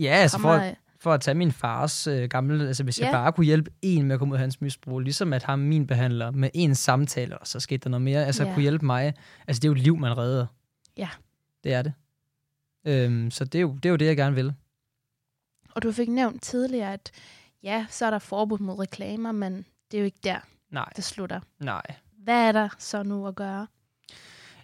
Ja, 0.00 0.10
altså 0.10 0.38
for, 0.38 0.48
at- 0.52 0.76
for 1.04 1.12
at 1.12 1.20
tage 1.20 1.34
min 1.34 1.52
fars 1.52 2.06
øh, 2.06 2.28
gamle, 2.28 2.66
altså 2.66 2.84
hvis 2.84 3.00
Ja. 3.00 3.04
jeg 3.04 3.12
bare 3.12 3.32
kunne 3.32 3.46
hjælpe 3.46 3.70
en 3.82 4.04
med 4.06 4.14
at 4.14 4.18
komme 4.18 4.32
ud 4.32 4.36
af 4.36 4.40
hans 4.40 4.60
misbrug, 4.60 5.00
ligesom 5.00 5.32
at 5.32 5.42
ham, 5.42 5.58
min 5.58 5.86
behandler, 5.86 6.30
med 6.30 6.50
en 6.54 6.74
samtale, 6.74 7.38
og 7.38 7.46
så 7.46 7.60
skete 7.60 7.78
der 7.84 7.90
noget 7.90 8.02
mere, 8.02 8.24
altså 8.26 8.44
Ja. 8.44 8.52
kunne 8.54 8.62
hjælpe 8.62 8.86
mig, 8.86 9.14
altså 9.48 9.60
det 9.60 9.64
er 9.64 9.68
jo 9.68 9.72
et 9.74 9.80
liv, 9.80 9.96
man 9.96 10.18
redder. 10.18 10.46
Ja. 10.96 11.08
Det 11.64 11.72
er 11.74 11.82
det. 11.82 11.92
Øhm, 12.86 13.30
så 13.30 13.44
det 13.44 13.58
er, 13.58 13.62
jo, 13.62 13.72
det 13.74 13.84
er 13.86 13.90
jo 13.90 13.96
det, 13.96 14.06
jeg 14.06 14.16
gerne 14.16 14.34
vil. 14.34 14.52
Og 15.74 15.82
du 15.82 15.92
fik 15.92 16.08
nævnt 16.08 16.42
tidligere, 16.42 16.92
at 16.92 17.10
ja, 17.62 17.86
så 17.90 18.06
er 18.06 18.10
der 18.10 18.18
forbud 18.18 18.58
mod 18.58 18.78
reklamer, 18.78 19.32
men 19.32 19.64
det 19.90 19.96
er 19.96 20.00
jo 20.00 20.04
ikke 20.04 20.18
der, 20.24 20.38
Nej, 20.70 20.88
det 20.96 21.04
slutter. 21.04 21.40
nej. 21.58 21.82
Hvad 22.18 22.48
er 22.48 22.52
der 22.52 22.68
så 22.78 23.02
nu 23.02 23.26
at 23.26 23.34
gøre? 23.34 23.66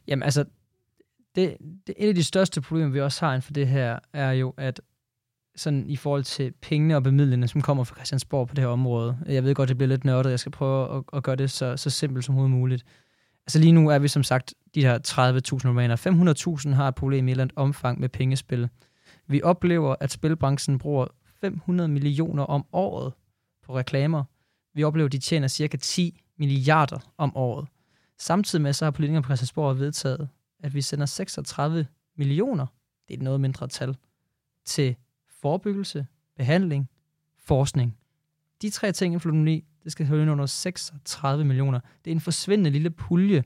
Jamen 0.07 0.23
altså, 0.23 0.45
det, 1.35 1.57
det, 1.87 1.95
et 1.99 2.09
af 2.09 2.15
de 2.15 2.25
største 2.25 2.61
problemer, 2.61 2.89
vi 2.91 3.01
også 3.01 3.25
har 3.27 3.33
inden 3.33 3.43
for 3.43 3.53
det 3.53 3.69
her, 3.69 3.99
er 4.13 4.33
jo, 4.33 4.55
at 4.57 4.81
sådan 5.61 5.91
i 5.91 5.97
forhold 5.97 6.25
til 6.25 6.53
pengene 6.63 6.97
og 6.97 7.03
bemidlerne, 7.03 7.49
som 7.49 7.61
kommer 7.61 7.85
fra 7.85 7.95
Christiansborg 7.95 8.49
på 8.49 8.55
det 8.55 8.65
her 8.65 8.69
område. 8.69 9.19
Jeg 9.27 9.45
ved 9.45 9.55
godt, 9.55 9.69
det 9.69 9.77
bliver 9.77 9.89
lidt 9.89 10.05
nørdet, 10.05 10.31
jeg 10.31 10.41
skal 10.41 10.53
prøve 10.53 10.97
at, 10.97 11.05
at 11.13 11.23
gøre 11.23 11.37
det 11.37 11.51
så, 11.51 11.77
så 11.77 11.91
simpelt 11.91 12.25
som 12.25 12.35
overhovedet 12.35 12.59
muligt. 12.59 12.85
Altså 13.47 13.59
lige 13.59 13.73
nu 13.73 13.89
er 13.89 13.99
vi 13.99 14.09
som 14.09 14.23
sagt 14.23 14.55
de 14.75 14.83
her 14.83 14.99
30.000 14.99 15.69
romaner. 15.69 15.97
500.000 16.67 16.75
har 16.75 16.89
et 16.89 16.95
problem 16.95 17.29
i 17.29 17.31
et 17.31 17.33
eller 17.33 17.45
andet 17.45 17.57
omfang 17.57 18.01
med 18.01 18.09
pengespil. 18.09 18.69
Vi 19.27 19.43
oplever, 19.43 19.95
at 20.01 20.13
spilbranchen 20.13 20.79
bruger 20.79 21.07
500 21.41 21.89
millioner 21.89 22.43
om 22.43 22.65
året 22.73 23.13
på 23.67 23.77
reklamer. 23.77 24.25
Vi 24.75 24.85
oplever, 24.85 25.07
at 25.07 25.13
de 25.13 25.19
tjener 25.19 25.49
cirka 25.49 25.77
10 25.77 26.21
milliarder 26.39 27.13
om 27.19 27.37
året. 27.37 27.69
Samtidig 28.19 28.63
med, 28.63 28.73
så 28.73 28.85
har 28.85 28.91
politikerne 28.91 29.23
på 29.23 29.27
Christiansborg 29.27 29.79
vedtaget, 29.79 30.29
at 30.63 30.75
vi 30.75 30.83
sender 30.83 31.07
36 31.07 31.87
millioner, 32.17 32.67
det 33.09 33.15
er 33.15 33.19
et 33.19 33.23
noget 33.23 33.41
mindre 33.41 33.69
tal, 33.69 33.97
til 34.65 34.97
forebyggelse, 35.43 36.07
behandling, 36.37 36.89
forskning. 37.39 37.97
De 38.63 38.71
tre 38.71 38.93
ting 38.93 39.15
i 39.15 39.19
for 39.19 39.31
det 39.85 39.93
skal 39.93 40.07
høre 40.07 40.23
ind 40.23 40.31
under 40.31 40.47
36 40.47 41.45
millioner. 41.45 41.81
Det 42.05 42.11
er 42.11 42.15
en 42.15 42.21
forsvindende 42.21 42.71
lille 42.71 42.91
pulje, 42.91 43.45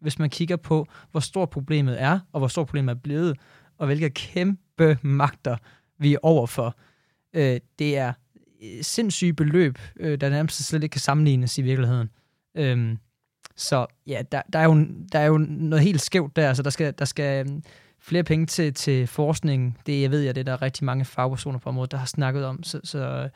hvis 0.00 0.18
man 0.18 0.30
kigger 0.30 0.56
på, 0.56 0.86
hvor 1.10 1.20
stort 1.20 1.50
problemet 1.50 2.02
er, 2.02 2.20
og 2.32 2.40
hvor 2.40 2.48
stort 2.48 2.66
problemet 2.66 2.90
er 2.90 2.98
blevet, 3.00 3.36
og 3.78 3.86
hvilke 3.86 4.10
kæmpe 4.10 4.98
magter 5.02 5.56
vi 5.98 6.14
er 6.14 6.18
overfor. 6.22 6.76
Øh, 7.34 7.60
det 7.78 7.96
er 7.96 8.12
øh, 8.62 8.82
sindssyge 8.82 9.32
beløb, 9.32 9.78
øh, 9.96 10.20
der 10.20 10.30
nærmest 10.30 10.58
slet 10.64 10.82
ikke 10.82 10.92
kan 10.92 11.00
sammenlignes 11.00 11.58
i 11.58 11.62
virkeligheden. 11.62 12.10
Øhm, 12.54 12.98
så 13.56 13.86
ja, 14.06 14.22
der, 14.32 14.42
der, 14.52 14.58
er 14.58 14.64
jo, 14.64 14.86
der 15.12 15.18
er 15.18 15.26
jo 15.26 15.38
noget 15.38 15.84
helt 15.84 16.00
skævt 16.00 16.36
der. 16.36 16.54
så 16.54 16.62
der 16.62 16.70
skal, 16.70 16.94
der 16.98 17.04
skal 17.04 17.62
flere 18.04 18.24
penge 18.24 18.46
til, 18.46 18.74
til 18.74 19.06
forskning. 19.06 19.78
Det 19.86 20.02
jeg 20.02 20.10
ved 20.10 20.20
jeg, 20.20 20.34
det 20.34 20.40
er 20.40 20.44
der 20.44 20.52
er 20.52 20.62
rigtig 20.62 20.84
mange 20.84 21.04
fagpersoner 21.04 21.58
på 21.58 21.68
området, 21.68 21.90
der 21.90 21.98
har 21.98 22.06
snakket 22.06 22.44
om. 22.44 22.62
Så, 22.62 22.80
så 22.84 23.28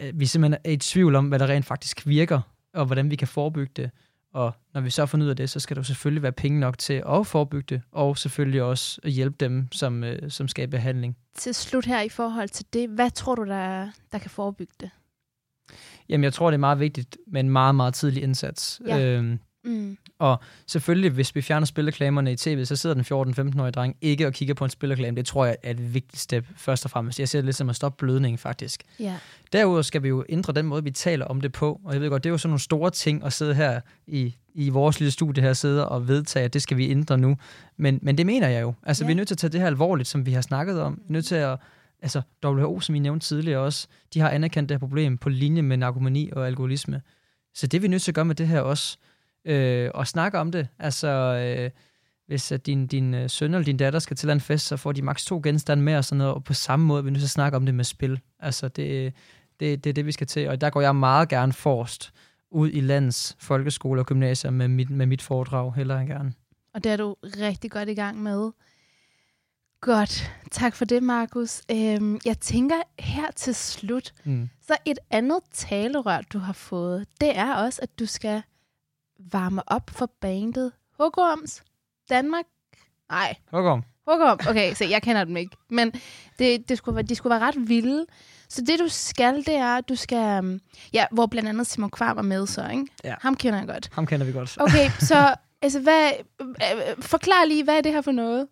øh, 0.00 0.20
vi 0.20 0.26
simpelthen 0.26 0.60
er 0.64 0.70
i 0.70 0.76
tvivl 0.76 1.14
om, 1.14 1.28
hvad 1.28 1.38
der 1.38 1.46
rent 1.46 1.66
faktisk 1.66 2.06
virker, 2.06 2.40
og 2.74 2.86
hvordan 2.86 3.10
vi 3.10 3.16
kan 3.16 3.28
forebygge 3.28 3.72
det. 3.76 3.90
Og 4.34 4.52
når 4.74 4.80
vi 4.80 4.90
så 4.90 5.06
fundet 5.06 5.24
ud 5.24 5.30
af 5.30 5.36
det, 5.36 5.50
så 5.50 5.60
skal 5.60 5.76
der 5.76 5.80
jo 5.80 5.84
selvfølgelig 5.84 6.22
være 6.22 6.32
penge 6.32 6.60
nok 6.60 6.78
til 6.78 7.02
at 7.08 7.26
forebygge 7.26 7.66
det, 7.74 7.82
og 7.92 8.18
selvfølgelig 8.18 8.62
også 8.62 9.00
at 9.04 9.10
hjælpe 9.10 9.36
dem, 9.40 9.72
som, 9.72 10.04
øh, 10.04 10.30
som 10.30 10.48
skal 10.48 10.64
i 10.64 10.66
behandling. 10.66 11.16
Til 11.34 11.54
slut 11.54 11.84
her 11.84 12.02
i 12.02 12.08
forhold 12.08 12.48
til 12.48 12.66
det, 12.72 12.88
hvad 12.88 13.10
tror 13.10 13.34
du, 13.34 13.44
der, 13.44 13.90
der 14.12 14.18
kan 14.18 14.30
forebygge 14.30 14.74
det? 14.80 14.90
Jamen, 16.08 16.24
jeg 16.24 16.32
tror, 16.32 16.50
det 16.50 16.54
er 16.54 16.58
meget 16.58 16.80
vigtigt 16.80 17.16
med 17.26 17.40
en 17.40 17.50
meget, 17.50 17.74
meget 17.74 17.94
tidlig 17.94 18.22
indsats. 18.22 18.80
Ja. 18.86 19.04
Øhm, 19.04 19.38
Mm. 19.64 19.98
Og 20.18 20.40
selvfølgelig, 20.66 21.10
hvis 21.10 21.34
vi 21.34 21.42
fjerner 21.42 21.66
spilreklamerne 21.66 22.32
i 22.32 22.36
tv, 22.36 22.64
så 22.64 22.76
sidder 22.76 22.94
den 22.94 23.04
14-15-årige 23.04 23.72
dreng 23.72 23.96
ikke 24.00 24.26
og 24.26 24.32
kigger 24.32 24.54
på 24.54 24.64
en 24.64 24.70
spilreklame. 24.70 25.16
Det 25.16 25.26
tror 25.26 25.44
jeg 25.44 25.56
er 25.62 25.70
et 25.70 25.94
vigtigt 25.94 26.22
step, 26.22 26.46
først 26.56 26.84
og 26.84 26.90
fremmest. 26.90 27.20
Jeg 27.20 27.28
ser 27.28 27.38
det 27.38 27.44
lidt 27.44 27.56
som 27.56 27.70
at 27.70 27.76
stoppe 27.76 27.96
blødningen, 27.98 28.38
faktisk. 28.38 28.82
Ja. 29.00 29.16
Derudover 29.52 29.82
skal 29.82 30.02
vi 30.02 30.08
jo 30.08 30.24
ændre 30.28 30.52
den 30.52 30.66
måde, 30.66 30.84
vi 30.84 30.90
taler 30.90 31.24
om 31.24 31.40
det 31.40 31.52
på. 31.52 31.80
Og 31.84 31.92
jeg 31.92 32.00
ved 32.00 32.10
godt, 32.10 32.24
det 32.24 32.30
er 32.30 32.32
jo 32.32 32.38
sådan 32.38 32.50
nogle 32.50 32.60
store 32.60 32.90
ting 32.90 33.24
at 33.24 33.32
sidde 33.32 33.54
her 33.54 33.80
i, 34.06 34.34
i 34.54 34.68
vores 34.68 35.00
lille 35.00 35.10
studie 35.10 35.42
her, 35.42 35.52
sidde 35.52 35.88
og 35.88 36.08
vedtage, 36.08 36.44
at 36.44 36.54
det 36.54 36.62
skal 36.62 36.76
vi 36.76 36.90
ændre 36.90 37.18
nu. 37.18 37.36
Men, 37.76 37.98
men 38.02 38.18
det 38.18 38.26
mener 38.26 38.48
jeg 38.48 38.62
jo. 38.62 38.74
Altså, 38.82 39.04
ja. 39.04 39.06
vi 39.06 39.12
er 39.12 39.16
nødt 39.16 39.28
til 39.28 39.34
at 39.34 39.38
tage 39.38 39.50
det 39.50 39.60
her 39.60 39.66
alvorligt, 39.66 40.08
som 40.08 40.26
vi 40.26 40.32
har 40.32 40.40
snakket 40.40 40.80
om. 40.80 40.94
Vi 40.94 41.08
er 41.08 41.12
nødt 41.12 41.26
til 41.26 41.34
at 41.34 41.58
altså 42.02 42.22
WHO, 42.44 42.80
som 42.80 42.94
I 42.94 42.98
nævnte 42.98 43.26
tidligere 43.26 43.60
også, 43.60 43.88
de 44.14 44.20
har 44.20 44.30
anerkendt 44.30 44.68
det 44.68 44.74
her 44.74 44.78
problem 44.78 45.18
på 45.18 45.28
linje 45.28 45.62
med 45.62 45.76
narkomani 45.76 46.30
og 46.32 46.46
alkoholisme. 46.46 47.02
Så 47.54 47.66
det 47.66 47.78
er 47.78 47.80
vi 47.80 47.88
nødt 47.88 48.02
til 48.02 48.10
at 48.10 48.14
gøre 48.14 48.24
med 48.24 48.34
det 48.34 48.48
her 48.48 48.60
også 48.60 48.98
øh, 49.48 49.90
og 49.94 50.06
snakke 50.06 50.38
om 50.38 50.52
det. 50.52 50.68
Altså, 50.78 51.08
øh, 51.08 51.70
hvis 52.26 52.52
at 52.52 52.66
din, 52.66 52.86
din 52.86 53.14
øh, 53.14 53.30
søn 53.30 53.54
eller 53.54 53.64
din 53.64 53.76
datter 53.76 53.98
skal 53.98 54.16
til 54.16 54.30
en 54.30 54.40
fest, 54.40 54.66
så 54.66 54.76
får 54.76 54.92
de 54.92 55.02
maks 55.02 55.24
to 55.24 55.40
genstande 55.42 55.82
med 55.82 55.96
og 55.96 56.04
sådan 56.04 56.18
noget, 56.18 56.34
og 56.34 56.44
på 56.44 56.54
samme 56.54 56.86
måde 56.86 57.04
vi 57.04 57.10
nødt 57.10 57.20
til 57.20 57.26
at 57.26 57.30
snakke 57.30 57.56
om 57.56 57.66
det 57.66 57.74
med 57.74 57.84
spil. 57.84 58.20
Altså, 58.40 58.68
det, 58.68 59.14
det, 59.60 59.84
det 59.84 59.90
er 59.90 59.94
det, 59.94 60.06
vi 60.06 60.12
skal 60.12 60.26
til, 60.26 60.48
og 60.48 60.60
der 60.60 60.70
går 60.70 60.80
jeg 60.80 60.96
meget 60.96 61.28
gerne 61.28 61.52
forrest 61.52 62.12
ud 62.50 62.70
i 62.72 62.80
landets 62.80 63.36
folkeskoler 63.38 64.02
og 64.02 64.06
gymnasier 64.06 64.50
med 64.50 64.68
mit, 64.68 64.90
med 64.90 65.06
mit 65.06 65.22
foredrag, 65.22 65.74
heller 65.74 65.98
end 65.98 66.08
gerne. 66.08 66.32
Og 66.74 66.84
det 66.84 66.92
er 66.92 66.96
du 66.96 67.16
rigtig 67.22 67.70
godt 67.70 67.88
i 67.88 67.94
gang 67.94 68.22
med. 68.22 68.50
Godt. 69.80 70.32
Tak 70.50 70.74
for 70.74 70.84
det, 70.84 71.02
Markus. 71.02 71.62
Øhm, 71.70 72.18
jeg 72.24 72.38
tænker 72.38 72.76
her 72.98 73.30
til 73.36 73.54
slut, 73.54 74.12
mm. 74.24 74.48
så 74.66 74.76
et 74.84 74.98
andet 75.10 75.38
talerør, 75.52 76.20
du 76.32 76.38
har 76.38 76.52
fået, 76.52 77.06
det 77.20 77.36
er 77.36 77.54
også, 77.54 77.80
at 77.82 77.98
du 77.98 78.06
skal 78.06 78.42
varme 79.32 79.62
op 79.66 79.90
for 79.90 80.10
bandet 80.20 80.72
Hugorms 81.00 81.62
Danmark. 82.10 82.44
Nej. 83.10 83.34
Hugorm. 83.52 83.82
Hugorm. 84.08 84.38
Okay, 84.48 84.74
så 84.74 84.84
jeg 84.84 85.02
kender 85.02 85.24
dem 85.24 85.36
ikke. 85.36 85.56
Men 85.70 85.92
det, 86.38 86.68
det 86.68 86.78
skulle 86.78 86.96
være, 86.96 87.04
de 87.04 87.14
skulle 87.14 87.30
være 87.30 87.40
ret 87.48 87.68
vilde. 87.68 88.06
Så 88.48 88.62
det, 88.62 88.78
du 88.78 88.88
skal, 88.88 89.36
det 89.36 89.54
er, 89.54 89.76
at 89.76 89.88
du 89.88 89.96
skal... 89.96 90.38
Um, 90.38 90.60
ja, 90.92 91.04
hvor 91.10 91.26
blandt 91.26 91.48
andet 91.48 91.66
Simon 91.66 91.90
Kvar 91.90 92.14
var 92.14 92.22
med 92.22 92.46
så, 92.46 92.68
ikke? 92.68 92.86
Ja. 93.04 93.14
Ham 93.20 93.36
kender 93.36 93.58
jeg 93.58 93.68
godt. 93.68 93.90
Ham 93.92 94.06
kender 94.06 94.26
vi 94.26 94.32
godt. 94.32 94.56
Okay, 94.60 94.90
så 95.10 95.34
altså, 95.62 95.80
hvad, 95.80 96.10
øh, 96.40 97.02
forklar 97.02 97.44
lige, 97.44 97.64
hvad 97.64 97.76
er 97.76 97.80
det 97.80 97.92
her 97.92 98.00
for 98.00 98.12
noget? 98.12 98.46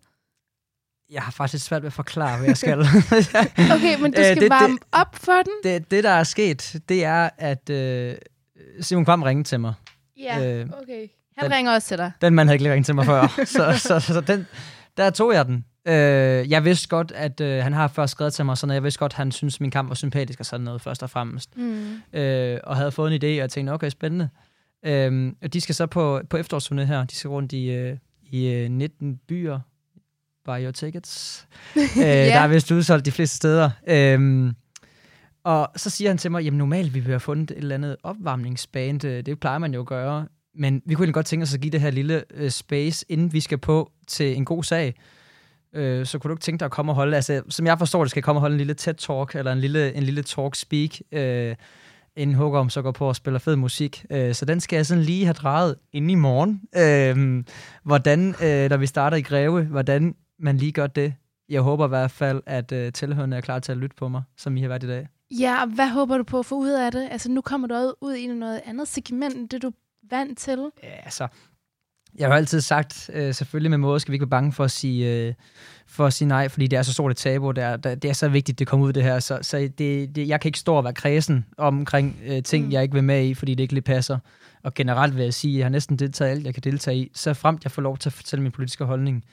Jeg 1.09 1.21
har 1.21 1.31
faktisk 1.31 1.65
svært 1.65 1.81
ved 1.81 1.87
at 1.87 1.93
forklare, 1.93 2.37
hvad 2.37 2.47
jeg 2.47 2.57
skal. 2.57 2.79
okay, 3.75 4.01
men 4.01 4.11
du 4.11 4.21
skal 4.21 4.41
det, 4.41 4.49
varme 4.49 4.73
det, 4.73 4.83
op 4.91 5.15
for 5.15 5.41
den? 5.43 5.53
Det, 5.63 5.91
det, 5.91 6.03
der 6.03 6.09
er 6.09 6.23
sket, 6.23 6.81
det 6.89 7.05
er, 7.05 7.29
at 7.37 7.69
øh, 7.69 8.15
Simon 8.81 9.05
Kvam 9.05 9.23
ringede 9.23 9.47
til 9.47 9.59
mig. 9.59 9.73
Ja, 10.19 10.59
øh, 10.59 10.69
okay. 10.81 11.07
Han 11.37 11.45
den, 11.45 11.57
ringer 11.57 11.73
også 11.73 11.87
til 11.87 11.97
dig. 11.97 12.11
Den 12.21 12.33
mand 12.33 12.49
havde 12.49 12.55
ikke 12.55 12.71
ringet 12.71 12.85
til 12.85 12.95
mig 12.95 13.05
før. 13.05 13.27
så, 13.45 13.73
så, 13.77 13.99
så, 13.99 14.13
så 14.13 14.21
den, 14.21 14.47
der 14.97 15.09
tog 15.09 15.33
jeg 15.33 15.45
den. 15.45 15.65
Øh, 15.87 16.51
jeg 16.51 16.65
vidste 16.65 16.87
godt, 16.87 17.11
at 17.11 17.41
øh, 17.41 17.63
han 17.63 17.73
har 17.73 17.87
først 17.87 18.11
skrevet 18.11 18.33
til 18.33 18.45
mig, 18.45 18.57
så 18.57 18.67
jeg 18.73 18.83
vidste 18.83 18.99
godt, 18.99 19.11
at 19.11 19.17
han 19.17 19.31
synes, 19.31 19.59
min 19.59 19.71
kamp 19.71 19.89
var 19.89 19.95
sympatisk 19.95 20.39
og 20.39 20.45
sådan 20.45 20.63
noget, 20.63 20.81
først 20.81 21.03
og 21.03 21.09
fremmest. 21.09 21.57
Mm. 21.57 22.01
Øh, 22.13 22.59
og 22.63 22.75
havde 22.75 22.91
fået 22.91 23.13
en 23.13 23.39
idé, 23.39 23.43
og 23.43 23.49
tænkte, 23.49 23.71
okay, 23.71 23.89
spændende. 23.89 24.29
Øh, 24.85 25.31
de 25.53 25.61
skal 25.61 25.75
så 25.75 25.85
på, 25.85 26.21
på 26.29 26.37
efterårsturné 26.37 26.81
her. 26.81 27.05
De 27.05 27.15
skal 27.15 27.29
rundt 27.29 27.53
i, 27.53 27.69
øh, 27.69 27.97
i 28.31 28.67
19 28.69 29.11
øh, 29.11 29.17
byer. 29.27 29.59
Buy 30.45 30.63
your 30.63 30.71
tickets. 30.71 31.47
øh, 31.75 31.81
yeah. 31.97 32.27
Der 32.27 32.39
er 32.39 32.47
vist 32.47 32.71
udsolgt 32.71 33.05
de 33.05 33.11
fleste 33.11 33.35
steder. 33.35 33.69
Øh, 33.87 34.51
og 35.47 35.71
så 35.75 35.89
siger 35.89 36.09
han 36.09 36.17
til 36.17 36.31
mig, 36.31 36.43
jamen 36.43 36.57
normalt 36.57 36.93
vi 36.93 36.99
vil 36.99 37.09
have 37.09 37.19
fundet 37.19 37.51
et 37.51 37.57
eller 37.57 37.75
andet 37.75 37.95
opvarmningsband. 38.03 39.05
Øh, 39.05 39.25
det 39.25 39.39
plejer 39.39 39.57
man 39.57 39.73
jo 39.73 39.79
at 39.79 39.85
gøre. 39.85 40.27
Men 40.55 40.81
vi 40.85 40.95
kunne 40.95 41.11
godt 41.11 41.25
tænke 41.25 41.43
os 41.43 41.53
at 41.53 41.61
give 41.61 41.71
det 41.71 41.81
her 41.81 41.91
lille 41.91 42.23
øh, 42.33 42.51
space, 42.51 43.05
inden 43.09 43.33
vi 43.33 43.39
skal 43.39 43.57
på 43.57 43.91
til 44.07 44.37
en 44.37 44.45
god 44.45 44.63
sag. 44.63 44.95
Uh, 45.77 46.05
så 46.05 46.19
kunne 46.19 46.29
du 46.29 46.33
ikke 46.33 46.43
tænke 46.43 46.59
dig 46.59 46.65
at 46.65 46.71
komme 46.71 46.91
og 46.91 46.95
holde, 46.95 47.15
altså 47.15 47.41
som 47.49 47.65
jeg 47.65 47.77
forstår 47.77 48.03
det, 48.03 48.11
skal 48.11 48.19
jeg 48.19 48.23
komme 48.23 48.37
og 48.37 48.41
holde 48.41 48.53
en 48.53 48.57
lille 48.57 48.75
TED-talk, 48.81 49.37
eller 49.37 49.51
en 49.51 49.59
lille, 49.59 49.93
en 49.93 50.03
lille 50.03 50.23
talk-speak, 50.23 50.99
uh, 51.11 51.55
inden 52.15 52.35
om 52.35 52.69
så 52.69 52.81
går 52.81 52.91
på 52.91 53.07
og 53.07 53.15
spiller 53.15 53.39
fed 53.39 53.55
musik. 53.55 54.05
Uh, 54.09 54.31
så 54.33 54.45
den 54.45 54.59
skal 54.59 54.75
jeg 54.75 54.85
sådan 54.85 55.03
lige 55.03 55.25
have 55.25 55.33
drejet 55.33 55.75
ind 55.93 56.11
i 56.11 56.15
morgen. 56.15 56.61
Uh, 56.75 57.43
hvordan, 57.83 58.29
uh, 58.29 58.69
når 58.69 58.77
vi 58.77 58.85
starter 58.85 59.17
i 59.17 59.21
Greve, 59.21 59.63
hvordan 59.63 60.15
man 60.39 60.57
lige 60.57 60.71
gør 60.71 60.87
det. 60.87 61.13
Jeg 61.49 61.61
håber 61.61 61.85
i 61.85 61.89
hvert 61.89 62.11
fald, 62.11 62.41
at 62.45 62.71
uh, 62.71 62.93
tilhørende 62.93 63.37
er 63.37 63.41
klar 63.41 63.59
til 63.59 63.71
at 63.71 63.77
lytte 63.77 63.95
på 63.95 64.07
mig, 64.07 64.21
som 64.37 64.57
I 64.57 64.61
har 64.61 64.67
været 64.67 64.83
i 64.83 64.87
dag. 64.87 65.07
Ja, 65.31 65.61
og 65.61 65.67
hvad 65.67 65.89
håber 65.89 66.17
du 66.17 66.23
på 66.23 66.39
at 66.39 66.45
få 66.45 66.55
ud 66.55 66.69
af 66.69 66.91
det? 66.91 67.07
Altså, 67.11 67.31
nu 67.31 67.41
kommer 67.41 67.67
du 67.67 67.93
ud 68.01 68.15
i 68.15 68.27
noget 68.27 68.61
andet 68.65 68.87
segment, 68.87 69.35
end 69.35 69.49
det 69.49 69.61
du 69.61 69.71
vant 70.09 70.37
til. 70.37 70.69
Ja, 70.83 70.95
altså, 71.03 71.27
jeg 72.17 72.27
har 72.27 72.33
jo 72.33 72.37
altid 72.37 72.61
sagt, 72.61 73.09
øh, 73.13 73.33
selvfølgelig 73.33 73.69
med 73.69 73.77
måde 73.77 73.99
skal 73.99 74.11
vi 74.11 74.15
ikke 74.15 74.23
være 74.23 74.29
bange 74.29 74.53
for 74.53 74.63
at 74.63 74.71
sige, 74.71 75.27
øh, 75.27 75.33
for 75.87 76.05
at 76.05 76.13
sige 76.13 76.27
nej, 76.27 76.49
fordi 76.49 76.67
det 76.67 76.77
er 76.77 76.83
så 76.83 76.93
stort 76.93 77.11
et 77.11 77.17
tabu, 77.17 77.51
det 77.51 77.63
er, 77.63 77.77
det 77.77 78.05
er 78.05 78.13
så 78.13 78.29
vigtigt, 78.29 78.59
det 78.59 78.67
kommer 78.67 78.85
ud 78.85 78.93
det 78.93 79.03
her. 79.03 79.19
Så, 79.19 79.39
så 79.41 79.69
det, 79.77 80.15
det, 80.15 80.27
jeg 80.27 80.41
kan 80.41 80.49
ikke 80.49 80.59
stå 80.59 80.73
og 80.73 80.83
være 80.83 80.93
kredsen 80.93 81.45
omkring 81.57 82.19
øh, 82.25 82.43
ting, 82.43 82.65
mm. 82.65 82.71
jeg 82.71 82.83
ikke 82.83 82.93
vil 82.93 83.03
med 83.03 83.25
i, 83.25 83.33
fordi 83.33 83.55
det 83.55 83.63
ikke 83.63 83.73
lige 83.73 83.81
passer. 83.81 84.17
Og 84.63 84.73
generelt 84.73 85.15
vil 85.15 85.23
jeg 85.23 85.33
sige, 85.33 85.53
at 85.53 85.57
jeg 85.57 85.65
har 85.65 85.69
næsten 85.69 85.99
deltaget 85.99 86.31
alt, 86.31 86.45
jeg 86.45 86.53
kan 86.53 86.63
deltage 86.63 86.97
i. 86.97 87.11
Så 87.13 87.33
fremt 87.33 87.63
jeg 87.63 87.71
får 87.71 87.81
lov 87.81 87.97
til 87.97 88.09
at 88.09 88.13
fortælle 88.13 88.43
min 88.43 88.51
politiske 88.51 88.83
holdning, 88.83 89.23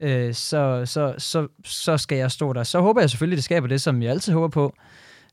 øh, 0.00 0.34
så, 0.34 0.82
så, 0.84 1.14
så, 1.18 1.48
så 1.64 1.96
skal 1.96 2.18
jeg 2.18 2.30
stå 2.30 2.52
der. 2.52 2.62
Så 2.62 2.80
håber 2.80 3.00
jeg 3.00 3.10
selvfølgelig, 3.10 3.36
det 3.36 3.44
skaber 3.44 3.66
det, 3.66 3.80
som 3.80 4.02
jeg 4.02 4.10
altid 4.10 4.32
håber 4.32 4.48
på, 4.48 4.74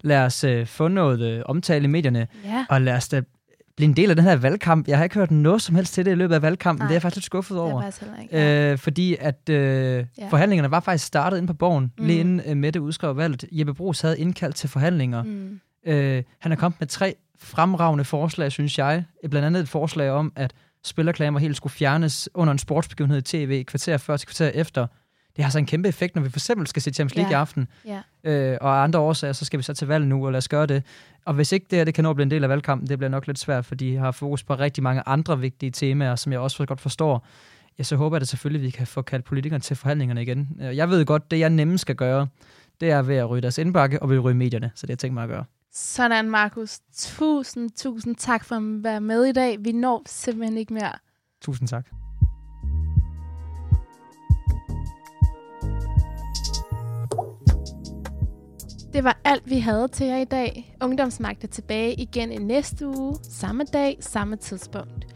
lad 0.04 0.26
os 0.26 0.44
øh, 0.44 0.66
få 0.66 0.88
noget 0.88 1.22
øh, 1.22 1.42
omtale 1.46 1.84
i 1.84 1.88
medierne, 1.88 2.28
ja. 2.46 2.66
og 2.70 2.82
lad 2.82 2.96
os 2.96 3.08
da 3.08 3.22
blive 3.76 3.90
en 3.90 3.96
del 3.96 4.10
af 4.10 4.16
den 4.16 4.26
her 4.26 4.36
valgkamp. 4.36 4.88
Jeg 4.88 4.98
har 4.98 5.04
ikke 5.04 5.16
hørt 5.16 5.32
noget 5.32 5.62
som 5.62 5.76
helst 5.76 5.94
til 5.94 6.06
det 6.06 6.12
i 6.12 6.16
løbet 6.16 6.36
af 6.36 6.42
valgkampen. 6.42 6.82
Nej. 6.82 6.88
Det 6.88 6.92
er 6.92 6.96
jeg 6.96 7.02
faktisk 7.02 7.18
lidt 7.18 7.26
skuffet 7.26 7.60
over. 7.60 7.82
Det 7.82 8.02
er 8.02 8.22
ikke, 8.22 8.38
ja. 8.38 8.72
øh, 8.72 8.78
fordi 8.78 9.16
at 9.20 9.50
øh, 9.50 10.06
ja. 10.18 10.28
forhandlingerne 10.30 10.72
var 10.72 10.80
faktisk 10.80 11.06
startet 11.06 11.38
inde 11.38 11.48
på 11.48 11.54
borgen, 11.54 11.92
mm. 11.98 12.06
lige 12.06 12.20
inden 12.20 12.42
øh, 12.46 12.58
Mette 12.58 12.82
udskrev 12.82 13.18
valget. 13.18 13.46
Jeppe 13.52 13.74
Brugs 13.74 14.02
havde 14.02 14.20
indkaldt 14.20 14.56
til 14.56 14.70
forhandlinger. 14.70 15.24
Mm. 15.24 15.60
Øh, 15.86 16.24
han 16.40 16.52
er 16.52 16.56
kommet 16.56 16.80
med 16.80 16.88
tre 16.88 17.16
fremragende 17.40 18.04
forslag, 18.04 18.52
synes 18.52 18.78
jeg. 18.78 19.04
Blandt 19.30 19.46
andet 19.46 19.62
et 19.62 19.70
forslag 19.70 20.12
om, 20.12 20.34
at 20.36 20.54
spillerklamer 20.84 21.40
helt 21.40 21.58
skulle 21.58 21.74
fjernes 21.74 22.30
under 22.34 22.52
en 22.52 22.60
sportsbegivenhed 22.60 23.18
i 23.18 23.22
tv, 23.22 23.64
kvarter 23.64 23.98
før 23.98 24.18
til 24.18 24.28
kvarter 24.28 24.48
efter 24.60 24.88
det 25.36 25.44
har 25.44 25.52
så 25.52 25.58
en 25.58 25.66
kæmpe 25.66 25.90
effekt, 25.90 26.16
når 26.16 26.22
vi 26.22 26.30
for 26.30 26.40
eksempel 26.40 26.68
skal 26.68 26.82
se 26.82 26.92
Champions 26.92 27.16
League 27.16 27.32
ja. 27.32 27.38
i 27.38 27.42
aften. 27.42 27.68
Ja. 27.86 28.02
Øh, 28.24 28.58
og 28.62 28.84
andre 28.84 29.00
årsager, 29.00 29.34
så 29.34 29.46
skal 29.46 29.58
vi 29.58 29.64
så 29.64 29.74
til 29.74 29.88
valg 29.88 30.06
nu, 30.06 30.26
og 30.26 30.32
lad 30.32 30.38
os 30.38 30.48
gøre 30.48 30.66
det. 30.66 30.84
Og 31.26 31.34
hvis 31.34 31.52
ikke 31.52 31.66
det 31.70 31.78
her 31.78 31.84
det 31.86 31.94
kan 31.94 32.04
nå 32.04 32.10
at 32.10 32.16
blive 32.16 32.24
en 32.24 32.32
del 32.32 32.44
af 32.44 32.50
valgkampen, 32.50 32.88
det 32.90 32.98
bliver 32.98 33.10
nok 33.10 33.28
lidt 33.28 33.40
svært, 33.40 33.66
fordi 33.66 33.92
de 33.92 33.98
har 33.98 34.12
fokus 34.12 34.44
på 34.44 34.56
rigtig 34.56 34.84
mange 34.84 35.04
andre 35.06 35.40
vigtige 35.40 35.72
temaer, 35.72 36.16
som 36.16 36.32
jeg 36.32 36.40
også 36.40 36.66
godt 36.66 36.82
forstår. 36.82 37.26
Ja, 37.80 37.84
så 37.84 37.96
håber 37.96 38.16
jeg 38.16 38.22
da 38.22 38.26
selvfølgelig, 38.26 38.60
at 38.60 38.66
vi 38.66 38.70
kan 38.72 38.88
få 38.88 39.02
kaldt 39.02 39.26
politikerne 39.26 39.62
til 39.62 39.76
forhandlingerne 39.76 40.22
igen. 40.22 40.50
Øh, 40.62 40.78
jeg 40.78 40.90
ved 40.90 41.06
godt, 41.06 41.32
det 41.32 41.40
jeg 41.40 41.50
nemmest 41.50 41.82
skal 41.82 41.96
gøre, 41.96 42.28
det 42.82 42.92
er 42.92 43.02
ved 43.02 43.16
at 43.16 43.30
ryge 43.30 43.42
deres 43.42 43.58
indbakke 43.58 44.02
og 44.02 44.10
ved 44.10 44.18
at 44.18 44.24
ryge 44.24 44.36
medierne. 44.36 44.72
Så 44.76 44.82
det 44.82 44.90
har 44.90 44.94
jeg 44.94 45.00
tænkt 45.00 45.14
mig 45.14 45.24
at 45.24 45.30
gøre. 45.30 45.46
Sådan, 45.74 46.30
Markus. 46.30 46.80
Tusind, 46.98 47.70
tusind 47.78 48.16
tak 48.16 48.46
for 48.46 48.56
at 48.56 48.84
være 48.84 49.02
med 49.02 49.26
i 49.26 49.32
dag. 49.32 49.58
Vi 49.60 49.72
når 49.72 50.04
simpelthen 50.06 50.58
ikke 50.58 50.74
mere. 50.74 50.94
Tusind 51.42 51.68
tak. 51.68 52.01
Det 58.94 59.04
var 59.04 59.22
alt, 59.24 59.50
vi 59.50 59.60
havde 59.60 59.88
til 59.88 60.08
jer 60.08 60.18
i 60.18 60.26
dag. 60.26 60.76
Ungdomsmagt 60.82 61.44
er 61.44 61.48
tilbage 61.48 61.94
igen 61.94 62.32
i 62.32 62.38
næste 62.38 62.88
uge, 62.88 63.16
samme 63.24 63.64
dag, 63.64 63.98
samme 64.00 64.36
tidspunkt. 64.36 65.08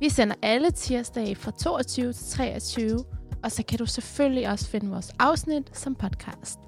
Vi 0.00 0.08
sender 0.08 0.34
alle 0.42 0.70
tirsdage 0.70 1.34
fra 1.34 1.50
22 1.50 2.12
til 2.12 2.26
23, 2.30 3.04
og 3.42 3.52
så 3.52 3.62
kan 3.62 3.78
du 3.78 3.86
selvfølgelig 3.86 4.48
også 4.50 4.68
finde 4.68 4.90
vores 4.90 5.12
afsnit 5.18 5.78
som 5.78 5.94
podcast. 5.94 6.58